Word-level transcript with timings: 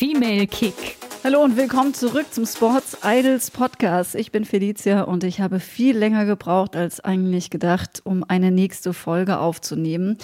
Female 0.00 0.46
Kick. 0.46 0.96
Hallo 1.22 1.42
und 1.42 1.58
willkommen 1.58 1.92
zurück 1.92 2.24
zum 2.30 2.46
Sports 2.46 2.96
Idols 3.04 3.50
Podcast. 3.50 4.14
Ich 4.14 4.32
bin 4.32 4.46
Felicia 4.46 5.02
und 5.02 5.22
ich 5.24 5.42
habe 5.42 5.60
viel 5.60 5.94
länger 5.94 6.24
gebraucht 6.24 6.74
als 6.74 7.00
eigentlich 7.00 7.50
gedacht, 7.50 8.00
um 8.04 8.24
eine 8.26 8.50
nächste 8.50 8.94
Folge 8.94 9.38
aufzunehmen. 9.38 10.16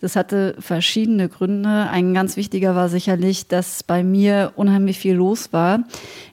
Das 0.00 0.16
hatte 0.16 0.56
verschiedene 0.58 1.28
Gründe. 1.28 1.88
Ein 1.88 2.12
ganz 2.12 2.36
wichtiger 2.36 2.74
war 2.74 2.88
sicherlich, 2.88 3.46
dass 3.46 3.84
bei 3.84 4.02
mir 4.02 4.54
unheimlich 4.56 4.98
viel 4.98 5.14
los 5.14 5.52
war. 5.52 5.84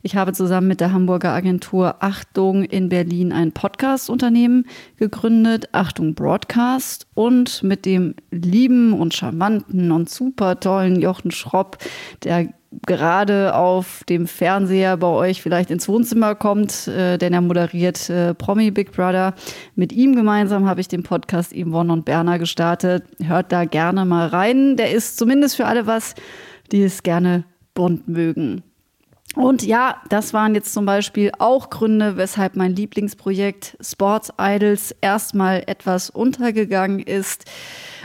Ich 0.02 0.16
habe 0.16 0.34
zusammen 0.34 0.68
mit 0.68 0.82
der 0.82 0.92
Hamburger 0.92 1.34
Agentur 1.34 1.98
Achtung 2.00 2.64
in 2.64 2.90
Berlin 2.90 3.32
ein 3.32 3.52
Podcast-Unternehmen 3.52 4.66
gegründet, 4.96 5.70
Achtung 5.74 6.16
Broadcast 6.16 7.06
und 7.14 7.62
mit 7.62 7.86
dem 7.86 8.16
lieben 8.32 8.94
und 8.94 9.14
charmanten 9.14 9.92
und 9.92 10.10
super 10.10 10.60
tollen 10.60 11.00
Jochen 11.00 11.30
Schropp, 11.30 11.78
der 12.24 12.48
gerade 12.86 13.56
auf 13.56 14.04
dem 14.08 14.28
Fernseher 14.28 14.98
bei 14.98 15.08
euch 15.08 15.42
vielleicht 15.42 15.72
ins 15.72 15.88
Wohnzimmer 15.88 16.36
kommt, 16.36 16.88
äh, 16.88 17.18
denn 17.18 17.34
er 17.34 17.42
moderiert 17.42 18.10
äh, 18.10 18.34
Promi 18.34 18.72
Big 18.72 18.92
Brother. 18.92 19.34
Mit 19.76 19.92
ihm 19.92 20.16
gemeinsam 20.16 20.68
habe 20.68 20.82
ich 20.82 20.88
den 20.88 21.04
Podcast 21.04 21.54
Yvonne 21.54 21.92
und 21.92 22.06
Berner 22.06 22.40
gestartet. 22.40 23.04
Hört 23.22 23.52
da 23.52 23.66
gerne 23.66 24.06
mal 24.06 24.28
rein. 24.28 24.78
Der 24.78 24.92
ist 24.92 25.18
zumindest 25.18 25.56
für 25.56 25.66
alle 25.66 25.88
was, 25.88 26.16
die 26.72 26.84
es 26.84 27.04
gerne 27.04 27.46
bunt 27.74 28.08
mögen. 28.08 28.64
Und 29.36 29.62
ja, 29.64 30.02
das 30.10 30.34
waren 30.34 30.56
jetzt 30.56 30.74
zum 30.74 30.86
Beispiel 30.86 31.32
auch 31.38 31.70
Gründe, 31.70 32.18
weshalb 32.18 32.56
mein 32.56 32.76
Lieblingsprojekt 32.76 33.78
Sports 33.82 34.34
Idols 34.40 34.96
erstmal 35.00 35.64
etwas 35.68 36.10
untergegangen 36.10 37.00
ist. 37.00 37.46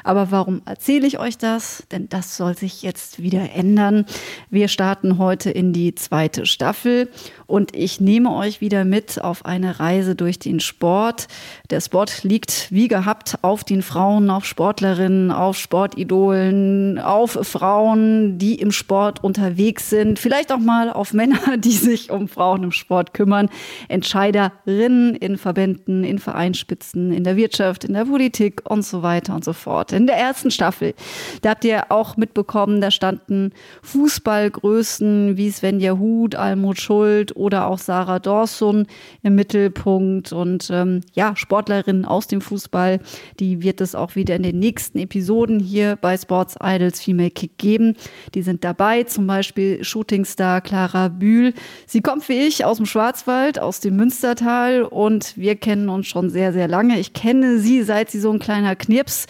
Aber 0.05 0.31
warum 0.31 0.62
erzähle 0.64 1.06
ich 1.06 1.19
euch 1.19 1.39
das? 1.39 1.84
Denn 1.91 2.08
das 2.08 2.36
soll 2.36 2.56
sich 2.56 2.83
jetzt 2.83 3.22
wieder 3.22 3.53
ändern. 3.53 4.06
Wir 4.50 4.69
starten 4.69 5.19
heute 5.19 5.50
in 5.50 5.72
die 5.72 5.94
zweite 5.94 6.47
Staffel 6.47 7.09
und 7.53 7.77
ich 7.77 8.00
nehme 8.00 8.34
euch 8.34 8.62
wieder 8.62 8.86
mit 8.86 9.22
auf 9.22 9.45
eine 9.45 9.78
Reise 9.78 10.14
durch 10.14 10.39
den 10.39 10.58
Sport. 10.58 11.28
Der 11.69 11.83
Sport 11.83 12.25
liegt 12.25 12.69
wie 12.70 12.89
gehabt 12.89 13.41
auf 13.42 13.62
den 13.62 13.83
Frauen, 13.83 14.31
auf 14.31 14.47
Sportlerinnen, 14.47 15.31
auf 15.31 15.59
Sportidolen, 15.59 16.98
auf 16.98 17.33
Frauen, 17.42 18.39
die 18.39 18.55
im 18.55 18.72
Sport 18.72 19.22
unterwegs 19.22 19.91
sind, 19.91 20.19
vielleicht 20.19 20.50
auch 20.50 20.61
mal 20.61 20.91
auf 20.91 21.12
Männer, 21.12 21.41
die 21.59 21.72
sich 21.72 22.11
um 22.11 22.27
Frauen 22.27 22.62
im 22.62 22.72
Sport 22.72 23.12
kümmern, 23.12 23.50
Entscheiderinnen 23.89 25.14
in 25.14 25.37
Verbänden, 25.37 26.05
in 26.05 26.19
Vereinsspitzen, 26.19 27.12
in 27.12 27.22
der 27.22 27.37
Wirtschaft, 27.37 27.84
in 27.84 27.92
der 27.92 28.06
Politik 28.06 28.62
und 28.64 28.83
so 28.83 29.03
weiter 29.03 29.34
und 29.34 29.44
so 29.44 29.53
fort 29.53 29.92
in 29.92 30.06
der 30.06 30.16
ersten 30.16 30.50
Staffel. 30.50 30.94
Da 31.42 31.50
habt 31.50 31.66
ihr 31.66 31.92
auch 31.92 32.16
mitbekommen, 32.16 32.81
da 32.81 32.91
standen 32.91 33.53
Fußballgrößen 33.83 35.37
wie 35.37 35.50
Svenja 35.50 35.98
Huth, 35.98 36.34
Almut 36.34 36.81
Schuld 36.81 37.37
oder 37.43 37.67
auch 37.67 37.79
Sarah 37.79 38.21
Dawson 38.21 38.87
im 39.22 39.34
Mittelpunkt 39.34 40.33
und 40.33 40.71
ähm, 40.72 41.00
ja, 41.12 41.34
Sportlerinnen 41.37 42.05
aus 42.05 42.28
dem 42.28 42.41
Fußball. 42.41 43.00
Die 43.41 43.62
wird 43.62 43.81
es 43.81 43.94
auch 43.94 44.15
wieder 44.15 44.37
in 44.37 44.44
den 44.44 44.61
nächsten 44.61 44.99
Episoden 44.99 45.59
hier 45.59 45.97
bei 46.00 46.16
Sports 46.16 46.56
Idols 46.62 47.03
Female 47.03 47.31
Kick 47.31 47.59
geben. 47.59 47.97
Die 48.34 48.43
sind 48.43 48.62
dabei, 48.65 49.03
zum 49.03 49.27
Beispiel 49.27 49.83
Shootingstar 49.83 50.61
Clara 50.61 51.09
Bühl. 51.09 51.53
Sie 51.87 52.00
kommt 52.00 52.28
wie 52.28 52.47
ich 52.47 52.65
aus 52.65 52.77
dem 52.77 52.87
Schwarzwald, 52.87 53.59
aus 53.59 53.81
dem 53.81 53.97
Münstertal 53.97 54.83
und 54.83 55.37
wir 55.37 55.56
kennen 55.56 55.89
uns 55.89 56.06
schon 56.06 56.31
sehr, 56.31 56.53
sehr 56.53 56.69
lange. 56.69 57.00
Ich 57.00 57.12
kenne 57.12 57.59
sie, 57.59 57.83
seit 57.83 58.11
sie 58.11 58.21
so 58.21 58.31
ein 58.31 58.39
kleiner 58.39 58.77
Knirps 58.77 59.27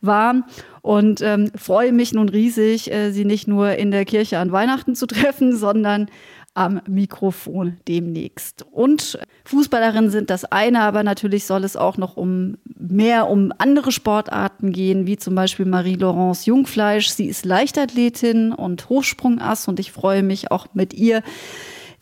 war 0.00 0.44
und 0.86 1.20
ähm, 1.20 1.50
freue 1.56 1.90
mich 1.90 2.12
nun 2.12 2.28
riesig, 2.28 2.92
äh, 2.92 3.10
sie 3.10 3.24
nicht 3.24 3.48
nur 3.48 3.72
in 3.72 3.90
der 3.90 4.04
Kirche 4.04 4.38
an 4.38 4.52
Weihnachten 4.52 4.94
zu 4.94 5.08
treffen, 5.08 5.56
sondern 5.56 6.06
am 6.56 6.80
Mikrofon 6.88 7.76
demnächst. 7.86 8.64
Und 8.72 9.18
Fußballerinnen 9.44 10.10
sind 10.10 10.30
das 10.30 10.46
eine, 10.46 10.80
aber 10.80 11.02
natürlich 11.02 11.44
soll 11.44 11.64
es 11.64 11.76
auch 11.76 11.98
noch 11.98 12.16
um 12.16 12.56
mehr 12.78 13.28
um 13.28 13.52
andere 13.58 13.92
Sportarten 13.92 14.72
gehen, 14.72 15.06
wie 15.06 15.18
zum 15.18 15.34
Beispiel 15.34 15.66
Marie-Laurence 15.66 16.46
Jungfleisch. 16.46 17.10
Sie 17.10 17.26
ist 17.26 17.44
Leichtathletin 17.44 18.52
und 18.52 18.88
Hochsprungass 18.88 19.68
und 19.68 19.78
ich 19.78 19.92
freue 19.92 20.22
mich 20.22 20.50
auch 20.50 20.68
mit 20.72 20.94
ihr 20.94 21.22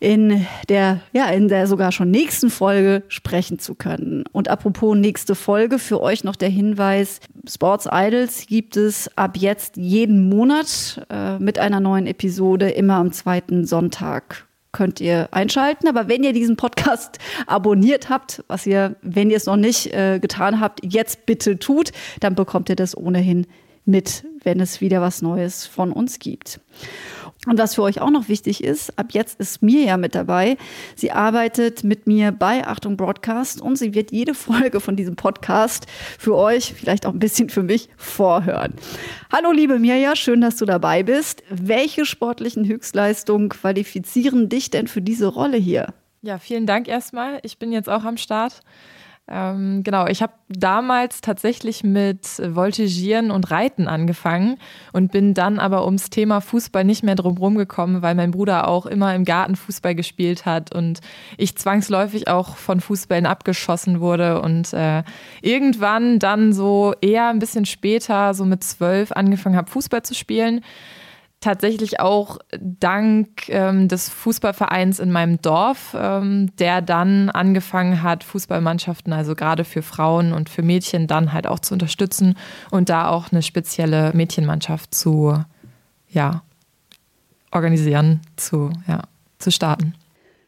in 0.05 0.45
der, 0.69 1.01
ja, 1.13 1.25
in 1.29 1.47
der 1.47 1.65
sogar 1.65 1.91
schon 1.91 2.11
nächsten 2.11 2.51
Folge 2.51 3.01
sprechen 3.07 3.57
zu 3.57 3.73
können. 3.73 4.23
Und 4.31 4.49
apropos 4.49 4.95
nächste 4.95 5.33
Folge, 5.33 5.79
für 5.79 5.99
euch 5.99 6.23
noch 6.23 6.35
der 6.35 6.49
Hinweis, 6.49 7.21
Sports 7.49 7.89
Idols 7.91 8.45
gibt 8.45 8.77
es 8.77 9.09
ab 9.17 9.35
jetzt 9.35 9.77
jeden 9.77 10.29
Monat 10.29 11.03
äh, 11.09 11.39
mit 11.39 11.57
einer 11.57 11.79
neuen 11.79 12.05
Episode 12.05 12.69
immer 12.69 12.97
am 12.97 13.13
zweiten 13.13 13.65
Sonntag 13.65 14.45
könnt 14.71 15.01
ihr 15.01 15.29
einschalten. 15.31 15.87
Aber 15.87 16.07
wenn 16.07 16.23
ihr 16.23 16.33
diesen 16.33 16.55
Podcast 16.55 17.17
abonniert 17.47 18.07
habt, 18.07 18.43
was 18.47 18.67
ihr, 18.67 18.97
wenn 19.01 19.31
ihr 19.31 19.37
es 19.37 19.47
noch 19.47 19.55
nicht 19.55 19.91
äh, 19.91 20.19
getan 20.19 20.59
habt, 20.59 20.81
jetzt 20.83 21.25
bitte 21.25 21.57
tut, 21.57 21.91
dann 22.19 22.35
bekommt 22.35 22.69
ihr 22.69 22.75
das 22.75 22.95
ohnehin 22.95 23.47
mit, 23.85 24.23
wenn 24.43 24.59
es 24.59 24.81
wieder 24.81 25.01
was 25.01 25.23
Neues 25.23 25.65
von 25.65 25.91
uns 25.91 26.19
gibt. 26.19 26.59
Und 27.45 27.59
was 27.59 27.75
für 27.75 27.83
euch 27.83 28.01
auch 28.01 28.09
noch 28.09 28.27
wichtig 28.27 28.63
ist, 28.63 28.97
ab 28.97 29.07
jetzt 29.11 29.39
ist 29.39 29.61
Mirja 29.61 29.97
mit 29.97 30.15
dabei. 30.15 30.57
Sie 30.95 31.11
arbeitet 31.11 31.83
mit 31.83 32.07
mir 32.07 32.31
bei 32.31 32.65
Achtung 32.65 32.97
Broadcast 32.97 33.61
und 33.61 33.77
sie 33.77 33.93
wird 33.93 34.11
jede 34.11 34.33
Folge 34.45 34.79
von 34.79 34.95
diesem 34.95 35.15
Podcast 35.15 35.85
für 36.17 36.35
euch, 36.35 36.73
vielleicht 36.73 37.05
auch 37.05 37.13
ein 37.13 37.19
bisschen 37.19 37.49
für 37.49 37.63
mich, 37.63 37.89
vorhören. 37.97 38.73
Hallo 39.31 39.51
liebe 39.51 39.79
Mirja, 39.79 40.15
schön, 40.15 40.41
dass 40.41 40.57
du 40.57 40.65
dabei 40.65 41.03
bist. 41.03 41.43
Welche 41.49 42.05
sportlichen 42.05 42.67
Höchstleistungen 42.67 43.49
qualifizieren 43.49 44.49
dich 44.49 44.69
denn 44.71 44.87
für 44.87 45.01
diese 45.01 45.27
Rolle 45.27 45.57
hier? 45.57 45.93
Ja, 46.21 46.39
vielen 46.39 46.65
Dank 46.65 46.87
erstmal. 46.87 47.39
Ich 47.43 47.59
bin 47.59 47.71
jetzt 47.71 47.89
auch 47.89 48.03
am 48.03 48.17
Start. 48.17 48.61
Ähm, 49.27 49.83
genau, 49.83 50.05
ich 50.05 50.21
habe 50.21 50.33
damals 50.49 51.21
tatsächlich 51.21 51.83
mit 51.83 52.27
Voltigieren 52.37 53.31
und 53.31 53.49
Reiten 53.49 53.87
angefangen 53.87 54.57
und 54.93 55.11
bin 55.11 55.33
dann 55.33 55.57
aber 55.57 55.85
ums 55.85 56.11
Thema 56.11 56.41
Fußball 56.41 56.83
nicht 56.83 57.01
mehr 57.01 57.15
drum 57.15 57.55
gekommen, 57.55 58.03
weil 58.03 58.13
mein 58.13 58.29
Bruder 58.29 58.67
auch 58.67 58.85
immer 58.85 59.15
im 59.15 59.25
Garten 59.25 59.55
Fußball 59.55 59.95
gespielt 59.95 60.45
hat 60.45 60.75
und 60.75 60.99
ich 61.37 61.57
zwangsläufig 61.57 62.27
auch 62.27 62.55
von 62.55 62.79
Fußballen 62.81 63.25
abgeschossen 63.25 63.99
wurde 63.99 64.41
und 64.41 64.73
äh, 64.73 65.01
irgendwann 65.41 66.19
dann 66.19 66.53
so 66.53 66.93
eher 67.01 67.29
ein 67.29 67.39
bisschen 67.39 67.65
später, 67.65 68.35
so 68.35 68.45
mit 68.45 68.63
zwölf, 68.63 69.11
angefangen 69.11 69.57
habe, 69.57 69.71
Fußball 69.71 70.03
zu 70.03 70.13
spielen 70.13 70.61
tatsächlich 71.45 71.99
auch 71.99 72.39
dank 72.59 73.49
ähm, 73.49 73.87
des 73.87 74.09
Fußballvereins 74.09 74.99
in 74.99 75.11
meinem 75.11 75.39
Dorf, 75.41 75.95
ähm, 75.97 76.49
der 76.57 76.81
dann 76.81 77.29
angefangen 77.29 78.01
hat, 78.01 78.23
Fußballmannschaften, 78.23 79.13
also 79.13 79.35
gerade 79.35 79.63
für 79.63 79.83
Frauen 79.83 80.33
und 80.33 80.49
für 80.49 80.63
Mädchen, 80.63 81.05
dann 81.05 81.33
halt 81.33 81.45
auch 81.45 81.59
zu 81.59 81.75
unterstützen 81.75 82.35
und 82.71 82.89
da 82.89 83.09
auch 83.09 83.31
eine 83.31 83.43
spezielle 83.43 84.11
Mädchenmannschaft 84.13 84.95
zu 84.95 85.37
ja, 86.09 86.41
organisieren, 87.51 88.21
zu, 88.37 88.71
ja, 88.87 89.03
zu 89.37 89.51
starten. 89.51 89.93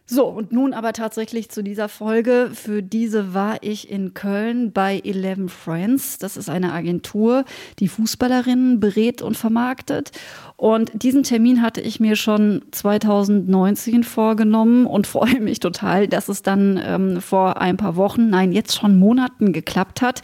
So, 0.09 0.25
und 0.25 0.53
nun 0.53 0.73
aber 0.73 0.93
tatsächlich 0.93 1.49
zu 1.49 1.61
dieser 1.61 1.89
Folge. 1.89 2.51
Für 2.53 2.81
diese 2.81 3.33
war 3.33 3.57
ich 3.61 3.91
in 3.91 4.13
Köln 4.13 4.71
bei 4.71 5.01
Eleven 5.03 5.49
Friends. 5.49 6.17
Das 6.17 6.37
ist 6.37 6.49
eine 6.49 6.71
Agentur, 6.71 7.43
die 7.79 7.89
Fußballerinnen 7.89 8.79
berät 8.79 9.21
und 9.21 9.35
vermarktet. 9.35 10.11
Und 10.59 11.03
diesen 11.03 11.21
Termin 11.21 11.61
hatte 11.61 11.81
ich 11.81 11.99
mir 11.99 12.15
schon 12.15 12.63
2019 12.71 14.03
vorgenommen 14.03 14.87
und 14.87 15.05
freue 15.07 15.39
mich 15.39 15.59
total, 15.59 16.07
dass 16.07 16.29
es 16.29 16.41
dann 16.41 16.81
ähm, 16.83 17.21
vor 17.21 17.61
ein 17.61 17.77
paar 17.77 17.95
Wochen, 17.95 18.31
nein, 18.31 18.51
jetzt 18.51 18.75
schon 18.75 18.97
Monaten 18.97 19.53
geklappt 19.53 20.01
hat. 20.01 20.23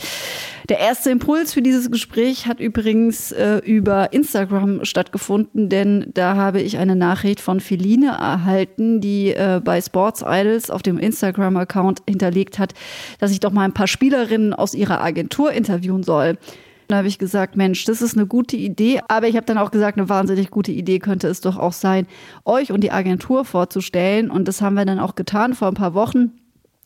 Der 0.69 0.79
erste 0.79 1.11
Impuls 1.11 1.53
für 1.53 1.61
dieses 1.61 1.91
Gespräch 1.91 2.47
hat 2.47 2.59
übrigens 2.59 3.31
äh, 3.31 3.57
über 3.57 4.11
Instagram 4.11 4.83
stattgefunden, 4.85 5.69
denn 5.69 6.07
da 6.15 6.35
habe 6.35 6.61
ich 6.61 6.79
eine 6.79 6.95
Nachricht 6.95 7.39
von 7.39 7.59
Feline 7.59 8.07
erhalten, 8.07 9.01
die 9.01 9.33
äh, 9.33 9.61
bei 9.63 9.81
Sports 9.81 10.23
Idols 10.25 10.71
auf 10.71 10.81
dem 10.81 10.97
Instagram-Account 10.97 12.01
hinterlegt 12.09 12.57
hat, 12.57 12.73
dass 13.19 13.31
ich 13.31 13.39
doch 13.39 13.51
mal 13.51 13.65
ein 13.65 13.73
paar 13.73 13.87
Spielerinnen 13.87 14.53
aus 14.53 14.73
ihrer 14.73 15.01
Agentur 15.01 15.51
interviewen 15.51 16.01
soll. 16.01 16.39
Da 16.87 16.97
habe 16.97 17.07
ich 17.07 17.19
gesagt, 17.19 17.55
Mensch, 17.55 17.85
das 17.85 18.01
ist 18.01 18.17
eine 18.17 18.27
gute 18.27 18.57
Idee. 18.57 19.01
Aber 19.07 19.27
ich 19.27 19.35
habe 19.35 19.45
dann 19.45 19.57
auch 19.57 19.71
gesagt, 19.71 19.97
eine 19.97 20.09
wahnsinnig 20.09 20.49
gute 20.49 20.71
Idee 20.71 20.99
könnte 20.99 21.27
es 21.27 21.41
doch 21.41 21.57
auch 21.57 21.73
sein, 21.73 22.07
euch 22.45 22.71
und 22.71 22.81
die 22.81 22.91
Agentur 22.91 23.45
vorzustellen. 23.45 24.29
Und 24.29 24.47
das 24.47 24.61
haben 24.61 24.75
wir 24.75 24.85
dann 24.85 24.99
auch 24.99 25.15
getan 25.15 25.53
vor 25.53 25.67
ein 25.67 25.75
paar 25.75 25.93
Wochen 25.93 26.31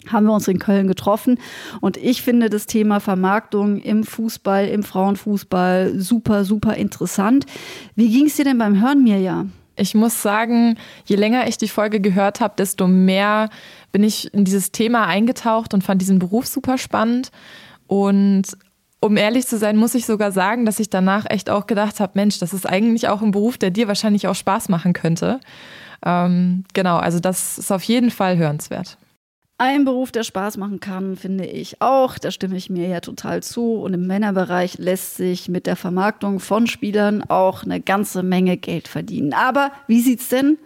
haben 0.08 0.26
wir 0.26 0.34
uns 0.34 0.48
in 0.48 0.60
Köln 0.60 0.88
getroffen. 0.88 1.40
Und 1.82 1.98
ich 1.98 2.22
finde 2.22 2.50
das 2.50 2.66
Thema 2.66 3.00
Vermarktung 3.00 3.80
im 3.80 4.04
Fußball, 4.04 4.68
im 4.68 4.84
Frauenfußball 4.84 6.00
super, 6.00 6.46
super 6.46 6.76
interessant. 6.76 7.46
Wie 7.96 8.10
ging 8.10 8.28
es 8.28 8.36
dir 8.36 8.46
denn 8.46 8.58
beim 8.58 8.82
Hören, 8.82 9.04
Mirja? 9.04 9.48
Ich 9.76 9.94
muss 9.94 10.22
sagen, 10.22 10.78
je 11.06 11.16
länger 11.16 11.48
ich 11.48 11.58
die 11.58 11.68
Folge 11.68 12.00
gehört 12.00 12.42
habe, 12.42 12.56
desto 12.58 12.88
mehr 12.88 13.50
bin 13.92 14.04
ich 14.04 14.34
in 14.34 14.44
dieses 14.44 14.72
Thema 14.72 15.06
eingetaucht 15.06 15.74
und 15.74 15.84
fand 15.84 16.02
diesen 16.02 16.20
Beruf 16.20 16.48
super 16.48 16.78
spannend. 16.78 17.32
Und 17.86 18.58
um 19.00 19.18
ehrlich 19.18 19.48
zu 19.48 19.58
sein, 19.58 19.78
muss 19.78 19.96
ich 19.96 20.06
sogar 20.06 20.32
sagen, 20.32 20.66
dass 20.66 20.80
ich 20.80 20.90
danach 20.90 21.26
echt 21.30 21.50
auch 21.50 21.68
gedacht 21.68 22.00
habe, 22.00 22.14
Mensch, 22.16 22.40
das 22.40 22.54
ist 22.54 22.66
eigentlich 22.66 23.08
auch 23.10 23.22
ein 23.22 23.32
Beruf, 23.32 23.58
der 23.58 23.70
dir 23.70 23.88
wahrscheinlich 23.88 24.28
auch 24.28 24.36
Spaß 24.36 24.70
machen 24.70 24.94
könnte. 24.94 25.40
Ähm, 26.06 26.64
genau, 26.74 26.98
also 26.98 27.20
das 27.20 27.58
ist 27.58 27.72
auf 27.72 27.84
jeden 27.84 28.12
Fall 28.12 28.38
hörenswert. 28.38 28.98
Ein 29.60 29.86
Beruf, 29.86 30.12
der 30.12 30.24
Spaß 30.24 30.58
machen 30.58 30.80
kann, 30.80 31.16
finde 31.16 31.46
ich 31.46 31.82
auch. 31.82 32.20
Da 32.20 32.30
stimme 32.30 32.58
ich 32.58 32.70
mir 32.70 32.88
ja 32.88 33.00
total 33.00 33.42
zu. 33.42 33.74
Und 33.74 33.96
im 33.96 34.06
Männerbereich 34.06 34.78
lässt 34.78 35.18
sich 35.18 35.50
mit 35.50 35.66
der 35.66 35.76
Vermarktung 35.76 36.40
von 36.40 36.68
Spielern 36.68 37.24
auch 37.24 37.64
eine 37.64 37.82
ganze 37.82 38.22
Menge 38.22 38.58
Geld 38.58 38.88
verdienen. 38.88 39.34
Aber 39.34 39.72
wie 39.88 40.02
sieht's 40.02 40.30
denn 40.30 40.60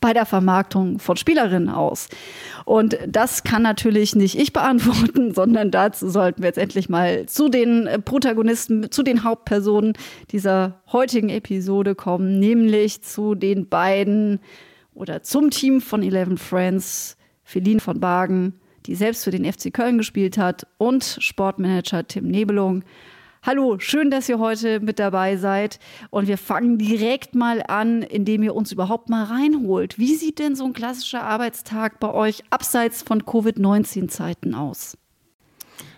bei 0.00 0.12
der 0.12 0.26
Vermarktung 0.26 0.98
von 0.98 1.16
Spielerinnen 1.16 1.68
aus? 1.68 2.08
Und 2.64 2.98
das 3.06 3.44
kann 3.44 3.62
natürlich 3.62 4.14
nicht 4.14 4.38
ich 4.38 4.52
beantworten, 4.52 5.34
sondern 5.34 5.70
dazu 5.70 6.08
sollten 6.08 6.42
wir 6.42 6.48
jetzt 6.48 6.58
endlich 6.58 6.88
mal 6.88 7.26
zu 7.26 7.48
den 7.48 7.88
Protagonisten, 8.04 8.90
zu 8.90 9.02
den 9.02 9.24
Hauptpersonen 9.24 9.94
dieser 10.30 10.80
heutigen 10.92 11.28
Episode 11.28 11.94
kommen, 11.94 12.38
nämlich 12.38 13.02
zu 13.02 13.34
den 13.34 13.68
beiden 13.68 14.40
oder 14.94 15.22
zum 15.22 15.50
Team 15.50 15.80
von 15.80 16.02
Eleven 16.02 16.38
Friends 16.38 17.16
Feline 17.44 17.80
von 17.80 17.98
Bargen, 17.98 18.60
die 18.84 18.94
selbst 18.94 19.24
für 19.24 19.30
den 19.30 19.50
FC 19.50 19.72
Köln 19.72 19.96
gespielt 19.96 20.36
hat, 20.36 20.66
und 20.76 21.18
Sportmanager 21.20 22.06
Tim 22.06 22.28
Nebelung. 22.28 22.82
Hallo, 23.42 23.78
schön, 23.78 24.10
dass 24.10 24.28
ihr 24.28 24.40
heute 24.40 24.80
mit 24.80 24.98
dabei 24.98 25.36
seid. 25.36 25.78
Und 26.10 26.26
wir 26.26 26.38
fangen 26.38 26.76
direkt 26.76 27.34
mal 27.34 27.62
an, 27.62 28.02
indem 28.02 28.42
ihr 28.42 28.54
uns 28.54 28.72
überhaupt 28.72 29.08
mal 29.08 29.24
reinholt. 29.24 29.98
Wie 29.98 30.14
sieht 30.14 30.40
denn 30.40 30.56
so 30.56 30.64
ein 30.64 30.72
klassischer 30.72 31.22
Arbeitstag 31.22 32.00
bei 32.00 32.12
euch 32.12 32.42
abseits 32.50 33.02
von 33.02 33.24
Covid-19-Zeiten 33.24 34.54
aus? 34.54 34.98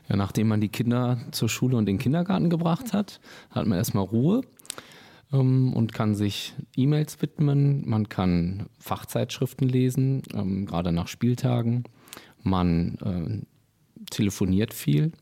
Ja, 0.09 0.17
nachdem 0.17 0.49
man 0.49 0.61
die 0.61 0.69
Kinder 0.69 1.19
zur 1.31 1.49
Schule 1.49 1.77
und 1.77 1.87
den 1.87 1.99
Kindergarten 1.99 2.51
gebracht 2.51 2.93
hat, 2.93 3.21
hat 3.51 3.67
man 3.67 3.79
erstmal 3.79 4.05
Ruhe 4.05 4.43
ähm, 5.33 5.73
und 5.73 5.95
kann 5.95 6.15
sich 6.15 6.55
E-Mails 6.77 7.23
widmen. 7.23 7.89
Man 7.89 8.09
kann 8.09 8.67
Fachzeitschriften 8.79 9.69
lesen, 9.69 10.23
ähm, 10.35 10.67
gerade 10.67 10.93
nach 10.93 11.09
Spieltagen. 11.09 11.85
Man 12.43 12.99
äh, 13.03 14.05
telefoniert 14.11 14.75
viel. 14.75 15.13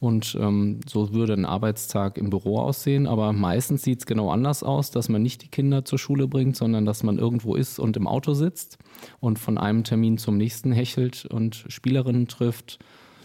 Und 0.00 0.36
ähm, 0.40 0.80
so 0.86 1.12
würde 1.12 1.32
ein 1.32 1.44
Arbeitstag 1.44 2.18
im 2.18 2.30
Büro 2.30 2.58
aussehen. 2.58 3.06
Aber 3.06 3.32
meistens 3.32 3.82
sieht 3.82 4.00
es 4.00 4.06
genau 4.06 4.30
anders 4.30 4.62
aus, 4.62 4.90
dass 4.90 5.08
man 5.08 5.22
nicht 5.22 5.42
die 5.42 5.48
Kinder 5.48 5.84
zur 5.84 5.98
Schule 5.98 6.28
bringt, 6.28 6.56
sondern 6.56 6.84
dass 6.84 7.02
man 7.02 7.18
irgendwo 7.18 7.54
ist 7.54 7.78
und 7.78 7.96
im 7.96 8.06
Auto 8.06 8.34
sitzt 8.34 8.78
und 9.20 9.38
von 9.38 9.58
einem 9.58 9.84
Termin 9.84 10.18
zum 10.18 10.36
nächsten 10.36 10.72
hechelt 10.72 11.26
und 11.26 11.64
Spielerinnen 11.68 12.28
trifft, 12.28 12.78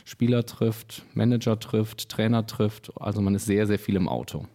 Spieler 0.06 0.46
trifft, 0.46 1.06
Manager 1.14 1.60
trifft, 1.60 2.10
Trainer 2.10 2.48
trifft. 2.48 2.92
Also 3.00 3.22
man 3.22 3.36
ist 3.36 3.46
sehr, 3.46 3.68
sehr 3.68 3.80
viel 3.80 3.96
im 3.96 4.08
Auto. 4.08 4.46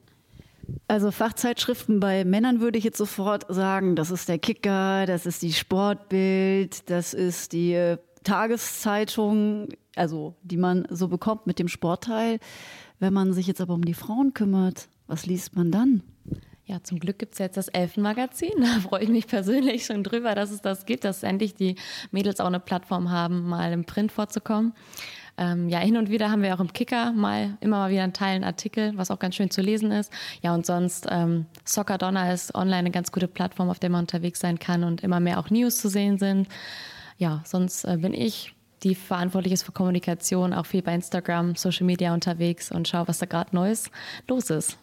Also 0.88 1.10
Fachzeitschriften 1.10 2.00
bei 2.00 2.24
Männern 2.24 2.60
würde 2.60 2.78
ich 2.78 2.84
jetzt 2.84 2.98
sofort 2.98 3.46
sagen, 3.48 3.96
das 3.96 4.10
ist 4.10 4.28
der 4.28 4.38
Kicker, 4.38 5.06
das 5.06 5.26
ist 5.26 5.42
die 5.42 5.52
Sportbild, 5.52 6.88
das 6.90 7.14
ist 7.14 7.52
die 7.52 7.74
äh, 7.74 7.98
Tageszeitung, 8.24 9.68
also 9.94 10.34
die 10.42 10.56
man 10.56 10.86
so 10.90 11.08
bekommt 11.08 11.46
mit 11.46 11.58
dem 11.58 11.68
Sportteil. 11.68 12.40
Wenn 12.98 13.12
man 13.12 13.32
sich 13.32 13.46
jetzt 13.46 13.60
aber 13.60 13.74
um 13.74 13.84
die 13.84 13.94
Frauen 13.94 14.34
kümmert, 14.34 14.88
was 15.06 15.26
liest 15.26 15.54
man 15.56 15.70
dann? 15.70 16.02
Ja, 16.66 16.82
zum 16.82 16.98
Glück 16.98 17.18
gibt 17.18 17.34
es 17.34 17.38
jetzt 17.38 17.56
das 17.56 17.68
Elfenmagazin. 17.68 18.52
Da 18.58 18.80
freue 18.80 19.04
ich 19.04 19.10
mich 19.10 19.26
persönlich 19.26 19.84
schon 19.84 20.02
drüber, 20.02 20.34
dass 20.34 20.50
es 20.50 20.62
das 20.62 20.86
gibt, 20.86 21.04
dass 21.04 21.22
endlich 21.22 21.54
die 21.54 21.76
Mädels 22.10 22.40
auch 22.40 22.46
eine 22.46 22.60
Plattform 22.60 23.10
haben, 23.10 23.46
mal 23.46 23.72
im 23.72 23.84
Print 23.84 24.12
vorzukommen. 24.12 24.72
Ähm, 25.36 25.68
ja, 25.68 25.80
hin 25.80 25.96
und 25.96 26.10
wieder 26.10 26.30
haben 26.30 26.42
wir 26.42 26.54
auch 26.54 26.60
im 26.60 26.72
Kicker 26.72 27.12
mal 27.12 27.58
immer 27.60 27.78
mal 27.78 27.90
wieder 27.90 28.04
einen 28.04 28.12
Teil 28.12 28.36
einen 28.36 28.44
Artikel, 28.44 28.96
was 28.96 29.10
auch 29.10 29.18
ganz 29.18 29.34
schön 29.34 29.50
zu 29.50 29.60
lesen 29.60 29.90
ist. 29.90 30.12
Ja, 30.42 30.54
und 30.54 30.64
sonst 30.64 31.06
ähm, 31.10 31.46
Soccer 31.64 31.98
Donner 31.98 32.32
ist 32.32 32.54
online 32.54 32.78
eine 32.78 32.90
ganz 32.92 33.10
gute 33.10 33.26
Plattform, 33.26 33.68
auf 33.68 33.80
der 33.80 33.90
man 33.90 34.02
unterwegs 34.02 34.38
sein 34.38 34.58
kann 34.58 34.84
und 34.84 35.02
immer 35.02 35.20
mehr 35.20 35.40
auch 35.40 35.50
News 35.50 35.78
zu 35.78 35.88
sehen 35.88 36.18
sind. 36.18 36.48
Ja, 37.16 37.42
sonst 37.44 37.84
äh, 37.84 37.96
bin 37.96 38.14
ich 38.14 38.54
die 38.84 38.94
verantwortlich 38.94 39.52
ist 39.52 39.62
für 39.62 39.72
Kommunikation, 39.72 40.52
auch 40.52 40.66
viel 40.66 40.82
bei 40.82 40.94
Instagram, 40.94 41.56
Social 41.56 41.86
Media 41.86 42.12
unterwegs 42.12 42.70
und 42.70 42.86
schaue, 42.86 43.08
was 43.08 43.18
da 43.18 43.26
gerade 43.26 43.54
Neues 43.56 43.90
los 44.28 44.50
ist. 44.50 44.78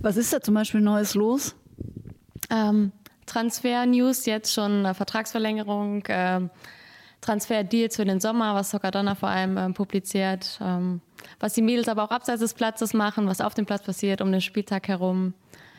Was 0.00 0.16
ist 0.16 0.32
da 0.32 0.40
zum 0.40 0.54
Beispiel 0.54 0.80
Neues 0.80 1.14
los? 1.14 1.54
Ähm, 2.50 2.92
Transfer-News, 3.26 4.26
jetzt 4.26 4.52
schon 4.52 4.84
eine 4.84 4.94
Vertragsverlängerung, 4.94 6.04
ähm, 6.08 6.50
Transfer-Deals 7.20 7.96
für 7.96 8.04
den 8.04 8.20
Sommer, 8.20 8.54
was 8.54 8.70
Soccadonna 8.70 9.14
vor 9.14 9.30
allem 9.30 9.56
ähm, 9.56 9.74
publiziert, 9.74 10.58
ähm, 10.60 11.00
was 11.40 11.54
die 11.54 11.62
Mädels 11.62 11.88
aber 11.88 12.04
auch 12.04 12.10
abseits 12.10 12.40
des 12.40 12.54
Platzes 12.54 12.92
machen, 12.92 13.26
was 13.28 13.40
auf 13.40 13.54
dem 13.54 13.66
Platz 13.66 13.84
passiert, 13.84 14.20
um 14.20 14.30
den 14.30 14.42
Spieltag 14.42 14.88
herum. 14.88 15.32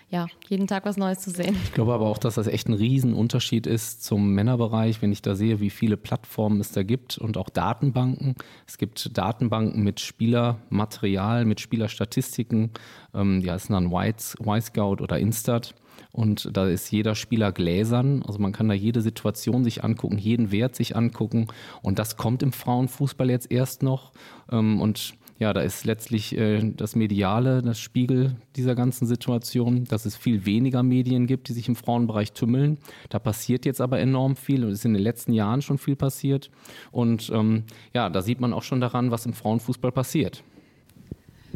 Ja, 0.10 0.28
jeden 0.48 0.68
Tag 0.68 0.86
was 0.86 0.98
Neues 0.98 1.20
zu 1.20 1.32
sehen. 1.32 1.58
Ich 1.64 1.74
glaube 1.74 1.94
aber 1.94 2.06
auch, 2.06 2.20
dass 2.20 2.36
das 2.36 2.48
echt 2.48 2.70
ein 2.70 2.74
Riesenunterschied 2.74 3.66
ist 3.66 4.04
zum 4.04 4.34
Männerbereich, 4.34 5.02
wenn 5.02 5.12
ich 5.12 5.22
da 5.22 5.36
sehe, 5.36 5.60
wie 5.60 5.72
viele 5.72 5.98
Plattformen 5.98 6.60
es 6.60 6.72
da 6.72 6.84
gibt 6.84 7.18
und 7.18 7.38
auch 7.38 7.50
Datenbanken. 7.50 8.36
Es 8.68 8.78
gibt 8.78 9.18
Datenbanken 9.18 9.84
mit 9.84 10.00
Spielermaterial, 10.00 11.46
mit 11.46 11.60
Spielerstatistiken, 11.60 12.72
ähm, 13.16 13.42
die 13.42 13.50
heißen 13.50 13.74
dann 13.74 13.92
Y-Scout 13.92 15.02
oder 15.02 15.18
Instat. 15.18 15.74
Und 16.12 16.56
da 16.56 16.68
ist 16.68 16.92
jeder 16.92 17.16
Spieler 17.16 17.52
gläsern. 17.52 18.24
Also 18.26 18.40
man 18.40 18.54
kann 18.54 18.70
da 18.70 18.74
jede 18.74 19.02
Situation 19.02 19.64
sich 19.64 19.84
angucken, 19.84 20.18
jeden 20.18 20.52
Wert 20.52 20.76
sich 20.76 20.96
angucken. 20.96 21.48
Und 21.82 22.00
das 22.00 22.16
kommt 22.16 22.42
im 22.42 22.54
Frauenfußball 22.54 23.30
jetzt 23.30 23.52
erst 23.52 23.84
noch. 23.84 24.12
Ähm, 24.50 24.80
und 24.80 25.16
ja, 25.38 25.52
da 25.52 25.62
ist 25.62 25.86
letztlich 25.86 26.38
äh, 26.38 26.72
das 26.76 26.96
Mediale, 26.96 27.62
das 27.62 27.78
Spiegel 27.80 28.38
dieser 28.56 28.74
ganzen 28.74 29.06
Situation, 29.06 29.84
dass 29.84 30.06
es 30.06 30.16
viel 30.16 30.46
weniger 30.46 30.82
Medien 30.82 31.28
gibt, 31.28 31.50
die 31.50 31.54
sich 31.54 31.68
im 31.68 31.76
Frauenbereich 31.76 32.32
tümmeln. 32.32 32.78
Da 33.10 33.20
passiert 33.20 33.66
jetzt 33.66 33.82
aber 33.82 34.00
enorm 34.00 34.38
viel 34.38 34.64
und 34.64 34.72
ist 34.72 34.86
in 34.86 34.94
den 34.94 35.04
letzten 35.04 35.34
Jahren 35.34 35.62
schon 35.62 35.78
viel 35.78 35.98
passiert. 35.98 36.50
Und 36.92 37.30
ähm, 37.34 37.66
ja, 37.94 38.10
da 38.10 38.22
sieht 38.22 38.40
man 38.40 38.54
auch 38.54 38.64
schon 38.64 38.80
daran, 38.80 39.12
was 39.12 39.26
im 39.26 39.34
Frauenfußball 39.34 39.92
passiert. 39.92 40.42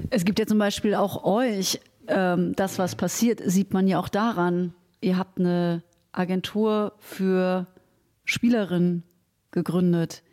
Es 0.09 0.25
gibt 0.25 0.39
ja 0.39 0.45
zum 0.45 0.57
Beispiel 0.57 0.95
auch 0.95 1.23
euch 1.23 1.79
ähm, 2.07 2.53
das, 2.57 2.79
was 2.79 2.95
passiert, 2.95 3.41
sieht 3.45 3.73
man 3.73 3.87
ja 3.87 3.99
auch 3.99 4.09
daran. 4.09 4.73
Ihr 4.99 5.17
habt 5.17 5.39
eine 5.39 5.83
Agentur 6.11 6.93
für 6.99 7.67
Spielerinnen 8.25 9.03
gegründet. 9.51 10.23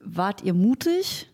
Wart 0.00 0.42
ihr 0.42 0.54
mutig? 0.54 1.31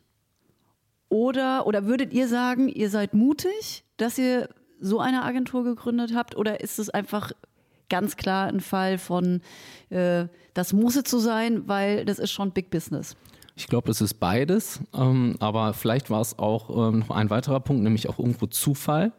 Oder, 1.09 1.67
oder 1.67 1.87
würdet 1.87 2.13
ihr 2.13 2.29
sagen, 2.29 2.69
ihr 2.69 2.91
seid 2.91 3.15
mutig, 3.15 3.85
dass 3.97 4.19
ihr 4.19 4.49
so 4.81 5.01
eine 5.01 5.25
Agentur 5.25 5.65
gegründet 5.65 6.13
habt? 6.15 6.37
Oder 6.37 6.61
ist 6.61 6.79
es 6.79 6.91
einfach 6.91 7.33
ganz 7.89 8.17
klar 8.17 8.49
ein 8.49 8.61
Fall 8.61 8.99
von, 8.99 9.41
äh, 9.91 10.27
das 10.55 10.73
muss 10.73 10.97
es 10.97 11.11
so 11.11 11.19
sein, 11.19 11.67
weil 11.67 12.05
das 12.05 12.19
ist 12.19 12.31
schon 12.31 12.51
Big 12.51 12.71
Business? 12.71 13.17
Ich 13.57 13.67
glaube, 13.67 13.91
es 13.91 14.01
ist 14.01 14.15
beides. 14.15 14.81
Ähm, 14.95 15.37
aber 15.41 15.75
vielleicht 15.75 16.11
war 16.11 16.21
es 16.21 16.39
auch 16.39 16.89
ähm, 16.91 17.01
noch 17.01 17.11
ein 17.11 17.31
weiterer 17.31 17.61
Punkt, 17.61 17.83
nämlich 17.83 18.09
auch 18.09 18.19
irgendwo 18.19 18.47
Zufall. 18.47 19.13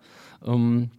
Ähm, 0.46 0.92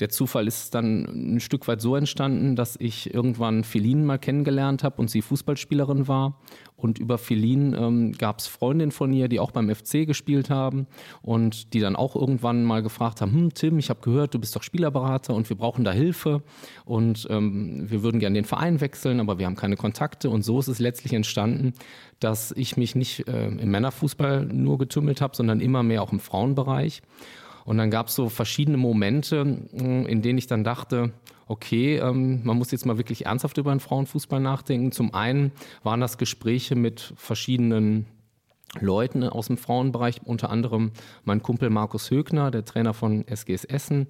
der 0.00 0.08
Zufall 0.08 0.46
ist 0.46 0.74
dann 0.74 1.34
ein 1.36 1.40
Stück 1.40 1.68
weit 1.68 1.80
so 1.80 1.96
entstanden, 1.96 2.56
dass 2.56 2.76
ich 2.80 3.12
irgendwann 3.12 3.62
Feline 3.62 4.02
mal 4.02 4.18
kennengelernt 4.18 4.84
habe 4.84 4.96
und 4.96 5.10
sie 5.10 5.20
Fußballspielerin 5.20 6.08
war. 6.08 6.40
Und 6.76 6.98
über 6.98 7.18
Feline 7.18 7.76
ähm, 7.76 8.12
gab 8.12 8.40
es 8.40 8.46
Freundinnen 8.48 8.90
von 8.90 9.12
ihr, 9.12 9.28
die 9.28 9.38
auch 9.38 9.52
beim 9.52 9.72
FC 9.72 10.04
gespielt 10.06 10.50
haben 10.50 10.86
und 11.20 11.74
die 11.74 11.80
dann 11.80 11.94
auch 11.94 12.16
irgendwann 12.16 12.64
mal 12.64 12.82
gefragt 12.82 13.20
haben, 13.20 13.32
hm, 13.32 13.54
Tim, 13.54 13.78
ich 13.78 13.90
habe 13.90 14.00
gehört, 14.00 14.34
du 14.34 14.40
bist 14.40 14.56
doch 14.56 14.62
Spielerberater 14.64 15.34
und 15.34 15.48
wir 15.48 15.56
brauchen 15.56 15.84
da 15.84 15.92
Hilfe 15.92 16.42
und 16.84 17.28
ähm, 17.30 17.88
wir 17.88 18.02
würden 18.02 18.18
gerne 18.18 18.34
den 18.34 18.44
Verein 18.44 18.80
wechseln, 18.80 19.20
aber 19.20 19.38
wir 19.38 19.46
haben 19.46 19.56
keine 19.56 19.76
Kontakte. 19.76 20.30
Und 20.30 20.42
so 20.42 20.58
ist 20.58 20.68
es 20.68 20.80
letztlich 20.80 21.12
entstanden, 21.12 21.74
dass 22.18 22.52
ich 22.52 22.76
mich 22.76 22.94
nicht 22.94 23.28
äh, 23.28 23.46
im 23.46 23.70
Männerfußball 23.70 24.46
nur 24.46 24.78
getümmelt 24.78 25.20
habe, 25.20 25.36
sondern 25.36 25.60
immer 25.60 25.82
mehr 25.82 26.02
auch 26.02 26.12
im 26.12 26.20
Frauenbereich. 26.20 27.02
Und 27.64 27.78
dann 27.78 27.90
gab 27.90 28.08
es 28.08 28.14
so 28.14 28.28
verschiedene 28.28 28.76
Momente, 28.76 29.44
mm, 29.44 30.06
in 30.06 30.22
denen 30.22 30.38
ich 30.38 30.46
dann 30.46 30.64
dachte, 30.64 31.12
okay, 31.46 31.96
ähm, 31.98 32.40
man 32.44 32.56
muss 32.56 32.70
jetzt 32.70 32.86
mal 32.86 32.98
wirklich 32.98 33.26
ernsthaft 33.26 33.58
über 33.58 33.72
den 33.72 33.80
Frauenfußball 33.80 34.40
nachdenken. 34.40 34.92
Zum 34.92 35.14
einen 35.14 35.52
waren 35.82 36.00
das 36.00 36.18
Gespräche 36.18 36.74
mit 36.74 37.12
verschiedenen 37.16 38.06
Leuten 38.80 39.24
aus 39.24 39.48
dem 39.48 39.58
Frauenbereich, 39.58 40.22
unter 40.24 40.50
anderem 40.50 40.92
mein 41.24 41.42
Kumpel 41.42 41.68
Markus 41.68 42.10
Högner, 42.10 42.50
der 42.50 42.64
Trainer 42.64 42.94
von 42.94 43.26
SGS 43.26 43.64
Essen. 43.64 44.06